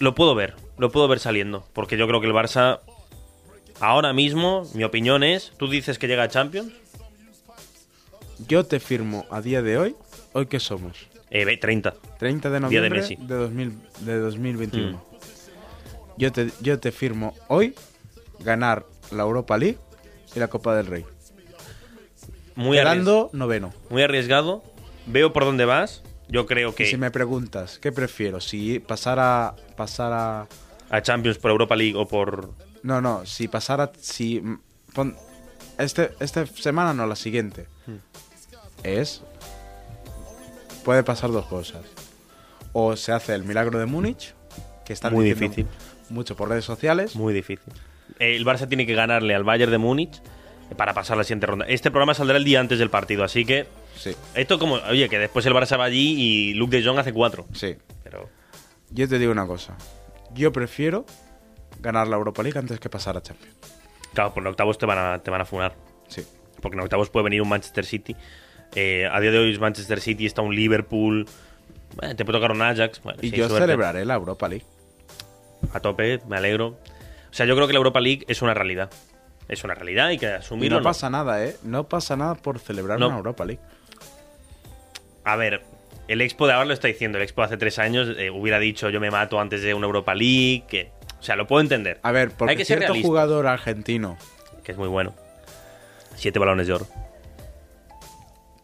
Lo 0.00 0.14
puedo 0.14 0.34
ver. 0.34 0.54
Lo 0.78 0.90
puedo 0.90 1.06
ver 1.06 1.20
saliendo. 1.20 1.66
Porque 1.74 1.96
yo 1.96 2.08
creo 2.08 2.20
que 2.20 2.26
el 2.26 2.32
Barça. 2.32 2.80
Ahora 3.78 4.14
mismo, 4.14 4.66
mi 4.74 4.84
opinión 4.84 5.22
es. 5.22 5.52
Tú 5.58 5.68
dices 5.68 5.98
que 5.98 6.08
llega 6.08 6.24
a 6.24 6.28
Champions. 6.28 6.72
Yo 8.48 8.64
te 8.64 8.80
firmo 8.80 9.26
a 9.30 9.42
día 9.42 9.60
de 9.60 9.76
hoy. 9.76 9.96
¿Hoy 10.32 10.46
qué 10.46 10.60
somos? 10.60 11.06
Eh, 11.30 11.44
ve, 11.44 11.58
30. 11.58 11.94
30 12.18 12.50
de 12.50 12.58
Día 12.68 12.80
de 12.80 12.88
noviembre 12.88 13.00
Messi. 13.00 13.16
de, 13.16 13.34
2000 13.34 13.78
de 14.00 14.18
2021. 14.18 14.96
Mm. 14.96 15.00
Yo, 16.16 16.32
te, 16.32 16.50
yo 16.60 16.78
te 16.78 16.90
firmo 16.90 17.34
hoy 17.48 17.74
ganar 18.40 18.86
la 19.10 19.24
Europa 19.24 19.58
League 19.58 19.78
y 20.34 20.38
la 20.38 20.48
Copa 20.48 20.74
del 20.74 20.86
Rey. 20.86 21.04
Muy, 22.56 22.78
arries- 22.78 22.82
Quedando 22.82 23.30
noveno. 23.32 23.72
muy 23.90 24.02
arriesgado. 24.02 24.62
Veo 25.06 25.32
por 25.32 25.44
dónde 25.44 25.64
vas. 25.64 26.02
Yo 26.28 26.46
creo 26.46 26.74
que 26.74 26.82
Y 26.82 26.86
si 26.86 26.96
me 26.96 27.10
preguntas, 27.12 27.78
¿qué 27.78 27.92
prefiero? 27.92 28.40
Si 28.40 28.80
pasara, 28.80 29.54
pasara... 29.76 30.48
a 30.90 31.02
Champions 31.02 31.38
por 31.38 31.50
Europa 31.52 31.76
League 31.76 31.94
o 31.96 32.08
por. 32.08 32.50
No, 32.82 33.00
no, 33.00 33.24
si 33.26 33.46
pasara... 33.46 33.92
Si, 34.00 34.40
mm, 34.40 34.58
pon- 34.94 35.16
este, 35.78 36.10
esta 36.18 36.44
semana 36.46 36.92
no, 36.94 37.06
la 37.06 37.14
siguiente. 37.16 37.66
Hmm. 37.86 37.96
Es... 38.82 39.22
Puede 40.84 41.02
pasar 41.02 41.30
dos 41.30 41.46
cosas. 41.46 41.82
O 42.72 42.96
se 42.96 43.12
hace 43.12 43.34
el 43.34 43.44
milagro 43.44 43.78
de 43.78 43.86
Múnich, 43.86 44.34
que 44.84 44.92
está 44.92 45.10
Muy 45.10 45.24
difícil. 45.24 45.66
mucho 46.10 46.36
por 46.36 46.48
redes 46.48 46.64
sociales. 46.64 47.16
Muy 47.16 47.32
difícil. 47.34 47.72
El 48.18 48.44
Barça 48.44 48.68
tiene 48.68 48.86
que 48.86 48.94
ganarle 48.94 49.34
al 49.34 49.44
Bayern 49.44 49.72
de 49.72 49.78
Múnich 49.78 50.20
para 50.76 50.94
pasar 50.94 51.16
la 51.16 51.24
siguiente 51.24 51.46
ronda. 51.46 51.64
Este 51.68 51.90
programa 51.90 52.14
saldrá 52.14 52.36
el 52.36 52.44
día 52.44 52.60
antes 52.60 52.78
del 52.78 52.90
partido, 52.90 53.24
así 53.24 53.44
que. 53.44 53.66
Sí, 53.96 54.14
Esto 54.34 54.58
como. 54.58 54.74
Oye, 54.90 55.08
que 55.08 55.18
después 55.18 55.44
el 55.46 55.54
Barça 55.54 55.78
va 55.78 55.84
allí 55.84 56.14
y 56.18 56.54
Luke 56.54 56.76
de 56.76 56.84
Jong 56.84 56.98
hace 56.98 57.12
cuatro. 57.12 57.46
sí. 57.52 57.76
Pero. 58.02 58.28
Yo 58.90 59.08
te 59.08 59.18
digo 59.18 59.32
una 59.32 59.46
cosa. 59.46 59.76
Yo 60.32 60.52
prefiero 60.52 61.04
ganar 61.80 62.06
la 62.06 62.16
Europa 62.16 62.42
League 62.42 62.58
antes 62.58 62.78
que 62.78 62.88
pasar 62.88 63.16
a 63.16 63.22
Champions. 63.22 63.56
Claro, 64.14 64.32
por 64.32 64.42
en 64.42 64.46
octavos 64.46 64.78
te 64.78 64.86
van 64.86 64.98
a, 64.98 65.18
te 65.18 65.30
van 65.30 65.40
a 65.40 65.44
funar. 65.44 65.74
Sí. 66.08 66.22
Porque 66.62 66.76
en 66.76 66.82
octavos 66.82 67.10
puede 67.10 67.24
venir 67.24 67.42
un 67.42 67.48
Manchester 67.48 67.84
City. 67.84 68.14
Eh, 68.74 69.08
a 69.10 69.20
día 69.20 69.30
de 69.32 69.38
hoy 69.38 69.52
es 69.52 69.58
Manchester 69.58 70.00
City, 70.00 70.24
está 70.26 70.42
un 70.42 70.54
Liverpool. 70.54 71.26
Bueno, 71.96 72.14
te 72.14 72.24
puede 72.24 72.38
tocar 72.38 72.52
un 72.52 72.62
Ajax. 72.62 73.02
Bueno, 73.02 73.18
Y 73.22 73.30
sí, 73.30 73.36
yo 73.36 73.48
celebraré 73.48 74.04
la 74.04 74.14
Europa 74.14 74.48
League. 74.48 74.64
A 75.72 75.80
tope, 75.80 76.20
me 76.28 76.36
alegro. 76.36 76.68
O 76.68 77.32
sea, 77.32 77.44
yo 77.44 77.54
creo 77.56 77.66
que 77.66 77.72
la 77.72 77.78
Europa 77.78 78.00
League 78.00 78.24
es 78.28 78.40
una 78.40 78.54
realidad. 78.54 78.90
Es 79.48 79.62
una 79.64 79.74
realidad, 79.74 80.06
hay 80.06 80.18
que 80.18 80.26
Y 80.26 80.28
asumirlo. 80.30 80.76
no 80.76 80.80
¿no? 80.80 80.84
pasa 80.84 81.08
nada, 81.10 81.44
¿eh? 81.44 81.56
No 81.62 81.84
pasa 81.88 82.16
nada 82.16 82.34
por 82.34 82.58
celebrar 82.58 82.98
No. 82.98 83.08
una 83.08 83.16
Europa 83.18 83.44
League. 83.44 83.60
A 85.24 85.36
ver, 85.36 85.62
el 86.08 86.20
Expo 86.20 86.46
de 86.46 86.52
ahora 86.54 86.66
lo 86.66 86.72
está 86.74 86.88
diciendo. 86.88 87.18
El 87.18 87.24
Expo 87.24 87.42
de 87.42 87.46
hace 87.46 87.56
tres 87.56 87.78
años 87.78 88.08
eh, 88.18 88.30
hubiera 88.30 88.58
dicho 88.58 88.90
yo 88.90 89.00
me 89.00 89.10
mato 89.10 89.38
antes 89.40 89.62
de 89.62 89.74
una 89.74 89.86
Europa 89.86 90.14
League. 90.14 90.64
Que, 90.68 90.90
o 91.18 91.22
sea, 91.22 91.36
lo 91.36 91.46
puedo 91.46 91.60
entender. 91.60 91.98
A 92.02 92.12
ver, 92.12 92.30
porque 92.30 92.52
Hay 92.52 92.56
que 92.56 92.64
ser 92.64 92.78
cierto 92.78 92.92
realista. 92.94 93.06
jugador 93.08 93.46
argentino 93.46 94.16
Que 94.64 94.72
es 94.72 94.78
muy 94.78 94.88
bueno. 94.88 95.14
Siete 96.16 96.38
balones 96.38 96.66
de 96.66 96.72
oro. 96.74 96.86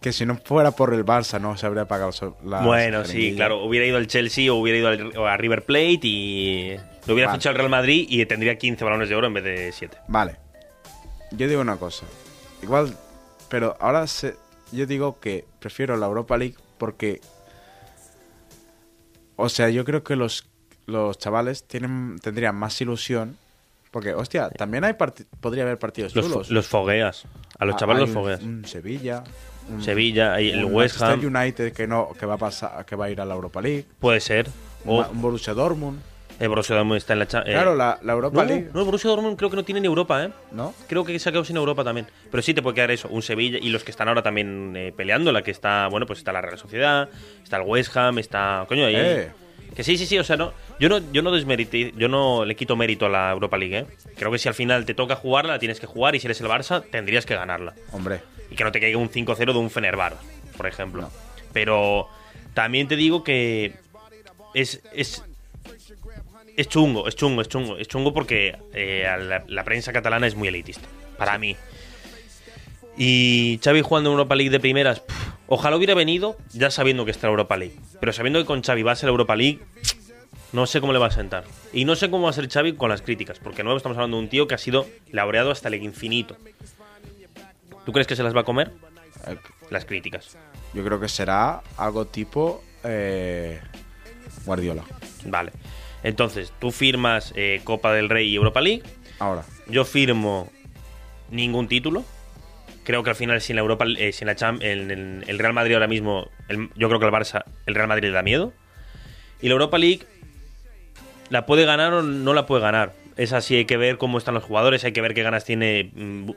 que 0.01 0.13
si 0.13 0.27
no 0.27 0.37
fuera 0.37 0.73
por 0.73 0.93
el 0.95 1.05
Barça 1.07 1.41
no 1.41 1.57
se 1.57 1.65
habría 1.65 1.85
pagado 1.85 2.11
la 2.45 2.63
bueno, 2.63 3.05
sí, 3.05 3.37
claro. 3.37 3.63
Hubiera 3.65 3.87
ido 3.87 3.99
al 3.99 4.09
Chelsea 4.09 4.53
o 4.53 4.57
hubiera 4.57 4.79
ido 4.79 4.89
al- 4.89 5.17
o 5.17 5.27
a 5.29 5.37
River 5.37 5.65
Plate 5.65 6.01
y 6.03 6.77
lo 7.07 7.15
hubiera 7.15 7.29
Vale. 7.29 7.39
fichado 7.39 7.53
el 7.53 7.59
Real 7.59 7.71
Madrid 7.71 8.07
y 8.09 8.27
tendría 8.27 8.59
15 8.59 8.85
balones 8.85 9.09
de 9.11 9.15
oro 9.15 9.29
en 9.29 9.35
vez 9.35 9.45
de 9.45 9.71
7. 9.71 9.99
Vale. 10.09 10.37
Yo 11.37 11.49
digo 11.49 11.61
una 11.61 11.77
cosa. 11.77 12.07
Igual, 12.63 12.97
pero 13.49 13.77
ahora 13.81 14.07
se- 14.07 14.37
yo 14.71 14.87
digo 14.87 15.19
que 15.21 15.45
prefiero 15.61 15.97
la 15.97 16.07
Europa 16.07 16.37
League 16.37 16.57
porque... 16.79 17.21
O 19.37 19.49
sea, 19.49 19.71
yo 19.71 19.85
creo 19.85 20.05
que 20.05 20.15
los, 20.17 20.47
los 20.87 21.19
chavales 21.19 21.65
tienen, 21.65 22.19
tendrían 22.23 22.55
más 22.55 22.81
ilusión. 22.81 23.37
Porque, 23.91 24.15
hostia, 24.15 24.49
también 24.51 24.85
hay 24.85 24.95
podría 25.41 25.65
haber 25.65 25.79
partidos 25.79 26.15
Los, 26.15 26.27
chulos. 26.27 26.51
los 26.51 26.67
fogueas. 26.67 27.25
A 27.59 27.65
los 27.67 27.75
Ah, 27.75 27.79
chavales 27.79 28.01
hay 28.03 28.07
los 28.07 28.15
fogueas. 28.15 28.43
Un 28.43 28.65
Sevilla. 28.67 29.23
un- 29.69 29.83
Sevilla, 29.83 30.41
y 30.41 30.51
el 30.51 30.65
West 30.65 31.01
Ham. 31.03 31.21
United 31.25 31.73
que 31.75 31.87
no 31.87 32.09
que 32.19 32.25
va 32.25 32.35
a 32.35 32.39
pasar 32.39 32.85
que 32.87 32.97
va 32.97 33.07
a 33.07 33.11
ir 33.11 33.21
a 33.21 33.25
la 33.27 33.35
Europa 33.35 33.61
League. 33.61 33.85
Puede 34.01 34.21
ser. 34.21 34.49
Un, 34.85 35.01
O 35.05 35.09
un 35.11 35.21
Borussia 35.21 35.53
Dortmund. 35.53 36.01
El 36.43 36.49
Borussia 36.49 36.75
Dortmund 36.75 36.99
está 36.99 37.13
en 37.13 37.21
la 37.21 37.25
eh, 37.25 37.53
Claro, 37.53 37.77
la, 37.77 38.01
la 38.03 38.13
Europa 38.13 38.43
no, 38.43 38.49
League, 38.49 38.69
no, 38.75 38.81
el 38.81 38.85
Borussia 38.85 39.09
Dortmund 39.09 39.37
creo 39.37 39.49
que 39.49 39.55
no 39.55 39.65
tiene 39.65 39.81
ni 39.81 39.87
Europa, 39.87 40.25
¿eh? 40.25 40.31
¿no? 40.51 40.75
Creo 40.89 41.05
que 41.05 41.17
se 41.21 41.29
ha 41.29 41.33
quedado 41.33 41.45
sin 41.45 41.57
Europa 41.57 41.85
también. 41.85 42.09
Pero 42.33 42.43
sí 42.43 42.53
te 42.53 42.61
puede 42.63 42.75
quedar 42.75 42.91
eso, 42.91 43.09
un 43.09 43.23
Sevilla 43.23 43.59
y 43.63 43.69
los 43.69 43.85
que 43.85 43.93
están 43.93 44.09
ahora 44.09 44.23
también 44.25 44.75
eh, 44.75 44.93
peleando, 44.97 45.31
la 45.31 45.43
que 45.43 45.53
está, 45.53 45.87
bueno, 45.87 46.05
pues 46.05 46.19
está 46.19 46.33
la 46.33 46.41
Real 46.41 46.59
Sociedad, 46.59 47.09
está 47.45 47.59
el 47.59 47.63
West 47.63 47.97
Ham, 47.97 48.19
está, 48.19 48.65
coño, 48.67 48.87
ahí. 48.87 48.97
Eh. 48.97 49.31
Que 49.77 49.85
sí, 49.85 49.97
sí, 49.97 50.05
sí, 50.05 50.19
o 50.19 50.25
sea, 50.25 50.37
no, 50.37 50.53
yo 50.81 50.89
no, 50.89 50.99
yo 51.13 51.23
no 51.23 51.31
desmerité, 51.31 51.93
yo 51.97 52.09
no 52.09 52.45
le 52.45 52.57
quito 52.57 52.75
mérito 52.75 53.07
a 53.07 53.09
la 53.09 53.31
Europa 53.31 53.57
League, 53.57 53.79
¿eh? 53.79 53.87
Creo 54.17 54.33
que 54.33 54.39
si 54.39 54.49
al 54.49 54.55
final 54.55 54.85
te 54.85 54.95
toca 54.95 55.15
jugarla, 55.15 55.53
la 55.53 55.59
tienes 55.61 55.79
que 55.79 55.87
jugar 55.87 56.17
y 56.17 56.21
si 56.21 56.27
eres 56.27 56.41
el 56.41 56.49
Barça, 56.49 56.83
tendrías 56.91 57.25
que 57.25 57.37
ganarla. 57.37 57.73
Hombre, 57.93 58.21
Y 58.51 58.57
que 58.57 58.65
no 58.65 58.73
te 58.73 58.81
caiga 58.81 58.99
un 58.99 59.09
5-0 59.09 59.53
de 59.53 59.59
un 59.59 59.71
Fenerbahce, 59.71 60.17
por 60.57 60.67
ejemplo. 60.67 61.03
No. 61.03 61.11
Pero 61.53 62.09
también 62.53 62.89
te 62.89 62.97
digo 62.97 63.23
que 63.23 63.75
es, 64.55 64.83
es, 64.93 65.25
es 66.57 66.69
chungo, 66.69 67.09
es 67.09 67.17
chungo, 67.17 67.43
es 67.43 67.49
chungo. 67.49 67.77
Es 67.77 67.89
chungo 67.89 68.13
porque 68.13 68.57
eh, 68.73 69.05
la, 69.21 69.45
la 69.47 69.65
prensa 69.65 69.93
catalana 69.93 70.27
es 70.27 70.35
muy 70.35 70.49
elitista, 70.49 70.87
para 71.19 71.39
mí. 71.39 71.57
Y 72.97 73.59
Xavi 73.65 73.81
jugando 73.83 74.11
en 74.11 74.13
Europa 74.13 74.35
League 74.35 74.51
de 74.51 74.61
primeras, 74.61 75.01
pff, 75.01 75.29
ojalá 75.49 75.77
hubiera 75.77 75.95
venido 75.95 76.37
ya 76.53 76.71
sabiendo 76.71 77.05
que 77.05 77.11
está 77.11 77.27
la 77.27 77.33
Europa 77.33 77.57
League. 77.57 77.77
Pero 78.01 78.13
sabiendo 78.13 78.39
que 78.39 78.45
con 78.45 78.63
Xavi 78.63 78.83
va 78.83 78.93
a 78.93 78.97
ser 78.97 79.07
la 79.07 79.13
Europa 79.13 79.35
League, 79.35 79.61
no 80.53 80.67
sé 80.67 80.81
cómo 80.81 80.93
le 80.93 80.99
va 80.99 81.07
a 81.07 81.11
sentar. 81.11 81.45
Y 81.73 81.85
no 81.87 81.97
sé 81.97 82.11
cómo 82.11 82.25
va 82.25 82.31
a 82.31 82.35
ser 82.35 82.49
Xavi 82.51 82.75
con 82.75 82.91
las 82.91 83.01
críticas, 83.01 83.39
porque 83.39 83.65
no 83.65 83.75
estamos 83.77 83.97
hablando 83.97 84.19
de 84.19 84.25
un 84.25 84.29
tío 84.29 84.47
que 84.47 84.55
ha 84.55 84.59
sido 84.59 84.87
laureado 85.11 85.51
hasta 85.51 85.69
el 85.69 85.83
infinito. 85.83 86.37
¿Tú 87.87 87.93
crees 87.93 88.07
que 88.07 88.15
se 88.15 88.23
las 88.23 88.37
va 88.37 88.43
a 88.43 88.45
comer? 88.45 88.71
Las 89.71 89.85
críticas. 89.85 90.37
yo 90.75 90.85
creo 90.85 91.01
que 91.01 91.09
será 91.09 91.63
algo 91.77 92.07
tipo 92.07 92.63
eh, 92.85 93.61
Guardiola. 94.45 94.85
Vale. 95.25 95.53
Entonces, 96.03 96.53
tú 96.59 96.71
firmas 96.73 97.33
eh, 97.37 97.61
Copa 97.65 97.93
del 97.93 98.09
Rey 98.09 98.29
y 98.29 98.35
Europa 98.37 98.61
League. 98.61 98.83
Ahora, 99.19 99.45
Yo 99.69 99.85
firmo 99.85 100.51
ningún 101.31 101.69
título. 101.69 102.05
Creo 102.85 103.03
que 103.05 103.11
al 103.11 103.17
final, 103.17 103.41
sin 103.41 103.55
la 103.57 103.63
Europa, 103.63 103.85
eh, 103.97 104.13
sin 104.13 104.27
la 104.27 104.35
Cham- 104.35 104.61
el, 104.61 104.91
el- 104.91 105.25
el 105.29 105.39
Real 105.39 105.53
Madrid 105.53 105.75
ahora 105.75 105.87
mismo, 105.87 106.29
el- 106.49 106.69
yo 106.75 106.89
creo 106.89 106.99
que 106.99 107.07
al 107.07 107.13
Barça, 107.13 107.45
el 107.67 107.75
Real 107.77 107.87
Madrid 107.89 108.09
le 108.09 108.15
da 108.15 108.23
miedo. 108.23 108.53
Y 109.41 109.47
la 109.47 109.53
Europa 109.53 109.79
League, 109.79 110.01
¿la 111.31 111.47
puede 111.47 111.65
ganar 111.65 111.93
o 111.93 112.03
no 112.03 112.35
la 112.35 112.47
puede 112.47 112.63
ganar? 112.63 112.93
Es 113.17 113.33
así, 113.33 113.55
hay 113.57 113.65
que 113.67 113.77
ver 113.77 113.99
cómo 113.99 114.19
están 114.19 114.35
los 114.35 114.43
jugadores, 114.43 114.85
hay 114.85 114.93
que 114.93 115.01
ver 115.01 115.15
qué 115.15 115.23
ganas 115.23 115.45
tiene 115.45 115.91
mm, 115.95 116.31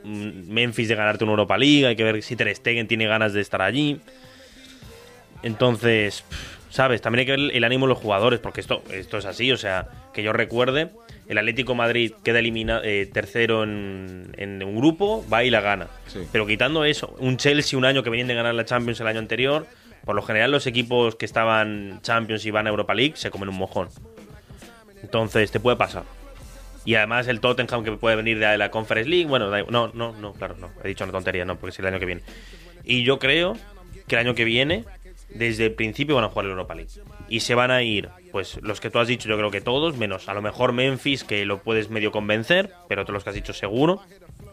Memphis 0.52 0.88
de 0.88 0.94
ganarte 0.94 1.24
una 1.24 1.32
Europa 1.32 1.58
League, 1.58 1.86
hay 1.86 1.96
que 1.96 2.04
ver 2.04 2.22
si 2.22 2.36
Ter 2.36 2.54
Stegen 2.54 2.86
tiene 2.86 3.06
ganas 3.06 3.32
de 3.32 3.40
estar 3.40 3.62
allí. 3.62 4.00
Entonces, 5.42 6.22
pff, 6.28 6.55
¿sabes? 6.76 7.00
También 7.00 7.20
hay 7.20 7.24
que 7.24 7.42
ver 7.42 7.56
el 7.56 7.64
ánimo 7.64 7.86
de 7.86 7.94
los 7.94 7.98
jugadores, 7.98 8.38
porque 8.38 8.60
esto, 8.60 8.82
esto 8.92 9.16
es 9.16 9.24
así, 9.24 9.50
o 9.50 9.56
sea, 9.56 9.88
que 10.12 10.22
yo 10.22 10.34
recuerde, 10.34 10.90
el 11.26 11.38
Atlético 11.38 11.74
Madrid 11.74 12.12
queda 12.22 12.40
elimina, 12.40 12.82
eh, 12.84 13.08
tercero 13.10 13.62
en, 13.62 14.34
en 14.36 14.62
un 14.62 14.76
grupo, 14.76 15.24
va 15.32 15.42
y 15.42 15.48
la 15.48 15.62
gana. 15.62 15.86
Sí. 16.06 16.28
Pero 16.30 16.46
quitando 16.46 16.84
eso, 16.84 17.16
un 17.18 17.38
Chelsea 17.38 17.78
un 17.78 17.86
año 17.86 18.02
que 18.02 18.10
venían 18.10 18.28
de 18.28 18.34
ganar 18.34 18.54
la 18.54 18.66
Champions 18.66 19.00
el 19.00 19.06
año 19.06 19.20
anterior, 19.20 19.66
por 20.04 20.14
lo 20.14 20.20
general 20.20 20.50
los 20.50 20.66
equipos 20.66 21.16
que 21.16 21.24
estaban 21.24 22.00
Champions 22.02 22.44
y 22.44 22.50
van 22.50 22.66
a 22.66 22.68
Europa 22.68 22.92
League 22.92 23.14
se 23.16 23.30
comen 23.30 23.48
un 23.48 23.56
mojón. 23.56 23.88
Entonces, 25.02 25.50
te 25.50 25.60
puede 25.60 25.78
pasar. 25.78 26.02
Y 26.84 26.96
además 26.96 27.26
el 27.26 27.40
Tottenham 27.40 27.84
que 27.84 27.92
puede 27.92 28.16
venir 28.16 28.38
de 28.38 28.58
la 28.58 28.70
Conference 28.70 29.08
League, 29.08 29.24
bueno, 29.24 29.50
no, 29.70 29.92
no, 29.94 30.12
no, 30.12 30.32
claro, 30.34 30.56
no, 30.60 30.68
he 30.84 30.88
dicho 30.88 31.04
una 31.04 31.12
tontería, 31.14 31.46
no, 31.46 31.56
porque 31.56 31.70
es 31.70 31.78
el 31.78 31.86
año 31.86 31.98
que 31.98 32.04
viene. 32.04 32.20
Y 32.84 33.02
yo 33.02 33.18
creo 33.18 33.56
que 34.06 34.14
el 34.16 34.20
año 34.20 34.34
que 34.34 34.44
viene, 34.44 34.84
desde 35.36 35.66
el 35.66 35.72
principio 35.72 36.14
van 36.14 36.24
a 36.24 36.28
jugar 36.28 36.46
la 36.46 36.52
Europa 36.52 36.74
League. 36.74 36.90
Y 37.28 37.40
se 37.40 37.54
van 37.54 37.70
a 37.70 37.82
ir, 37.82 38.08
pues 38.32 38.58
los 38.62 38.80
que 38.80 38.90
tú 38.90 38.98
has 38.98 39.08
dicho, 39.08 39.28
yo 39.28 39.36
creo 39.36 39.50
que 39.50 39.60
todos, 39.60 39.96
menos 39.96 40.28
a 40.28 40.34
lo 40.34 40.42
mejor 40.42 40.72
Memphis, 40.72 41.24
que 41.24 41.44
lo 41.44 41.62
puedes 41.62 41.90
medio 41.90 42.12
convencer, 42.12 42.72
pero 42.88 43.04
todos 43.04 43.14
los 43.14 43.24
que 43.24 43.30
has 43.30 43.36
dicho 43.36 43.52
seguro. 43.52 44.00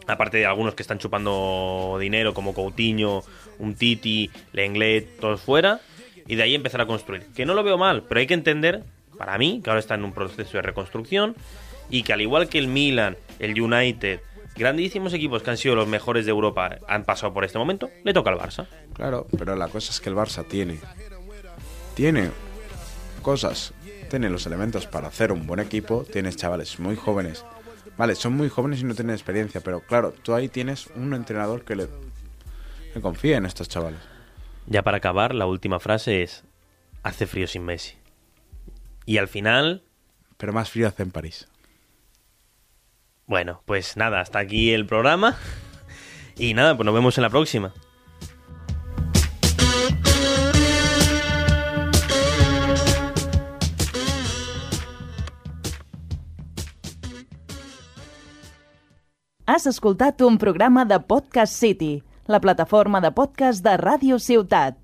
Aparte 0.06 0.38
de 0.38 0.46
algunos 0.46 0.74
que 0.74 0.82
están 0.82 0.98
chupando 0.98 1.96
dinero, 2.00 2.34
como 2.34 2.54
Coutinho, 2.54 3.22
un 3.58 3.74
Titi, 3.74 4.30
Lenglet, 4.52 5.18
todos 5.18 5.40
fuera. 5.40 5.80
Y 6.26 6.36
de 6.36 6.42
ahí 6.42 6.54
empezar 6.54 6.80
a 6.80 6.86
construir. 6.86 7.26
Que 7.34 7.46
no 7.46 7.54
lo 7.54 7.62
veo 7.62 7.78
mal, 7.78 8.04
pero 8.08 8.20
hay 8.20 8.26
que 8.26 8.34
entender, 8.34 8.82
para 9.18 9.38
mí, 9.38 9.60
que 9.62 9.70
ahora 9.70 9.80
está 9.80 9.94
en 9.94 10.04
un 10.04 10.12
proceso 10.12 10.58
de 10.58 10.62
reconstrucción. 10.62 11.34
Y 11.90 12.02
que 12.02 12.12
al 12.12 12.20
igual 12.20 12.48
que 12.48 12.58
el 12.58 12.68
Milan, 12.68 13.16
el 13.38 13.60
United, 13.60 14.20
grandísimos 14.56 15.12
equipos 15.12 15.42
que 15.42 15.50
han 15.50 15.56
sido 15.56 15.74
los 15.74 15.88
mejores 15.88 16.24
de 16.24 16.30
Europa 16.30 16.78
han 16.88 17.04
pasado 17.04 17.32
por 17.32 17.44
este 17.44 17.58
momento, 17.58 17.90
le 18.04 18.12
toca 18.12 18.30
al 18.30 18.38
Barça. 18.38 18.66
claro, 18.94 19.26
pero 19.38 19.56
la 19.56 19.68
cosa 19.68 19.90
es 19.90 20.00
que 20.00 20.08
el 20.08 20.16
Barça 20.16 20.46
tiene. 20.46 20.80
Tiene 21.94 22.30
cosas. 23.22 23.72
Tiene 24.10 24.30
los 24.30 24.46
elementos 24.46 24.86
para 24.86 25.08
hacer 25.08 25.32
un 25.32 25.46
buen 25.46 25.60
equipo. 25.60 26.04
Tienes 26.04 26.36
chavales 26.36 26.78
muy 26.78 26.94
jóvenes. 26.96 27.44
Vale, 27.96 28.14
son 28.14 28.32
muy 28.34 28.48
jóvenes 28.48 28.80
y 28.80 28.84
no 28.84 28.94
tienen 28.94 29.14
experiencia, 29.14 29.60
pero 29.60 29.80
claro, 29.80 30.12
tú 30.22 30.34
ahí 30.34 30.48
tienes 30.48 30.88
un 30.96 31.14
entrenador 31.14 31.64
que 31.64 31.76
le, 31.76 31.88
le 32.94 33.00
confía 33.00 33.36
en 33.36 33.46
estos 33.46 33.68
chavales. 33.68 34.00
Ya 34.66 34.82
para 34.82 34.96
acabar, 34.96 35.34
la 35.34 35.46
última 35.46 35.78
frase 35.78 36.22
es: 36.22 36.44
hace 37.02 37.26
frío 37.26 37.46
sin 37.46 37.64
Messi. 37.64 37.94
Y 39.06 39.18
al 39.18 39.28
final, 39.28 39.84
Pero 40.36 40.52
más 40.52 40.70
frío 40.70 40.88
hace 40.88 41.02
en 41.02 41.10
París. 41.10 41.48
Bueno, 43.26 43.62
pues 43.64 43.96
nada, 43.96 44.20
hasta 44.20 44.38
aquí 44.38 44.72
el 44.72 44.86
programa. 44.86 45.36
Y 46.36 46.54
nada, 46.54 46.76
pues 46.76 46.84
nos 46.84 46.94
vemos 46.94 47.16
en 47.18 47.22
la 47.22 47.30
próxima. 47.30 47.72
Has 59.46 59.66
escoltat 59.66 60.22
un 60.22 60.38
programa 60.38 60.84
de 60.84 60.98
Podcast 61.00 61.54
City, 61.54 62.02
la 62.26 62.40
plataforma 62.40 63.00
de 63.00 63.12
podcast 63.12 63.62
de 63.62 63.76
Ràdio 63.76 64.18
Ciutat. 64.18 64.83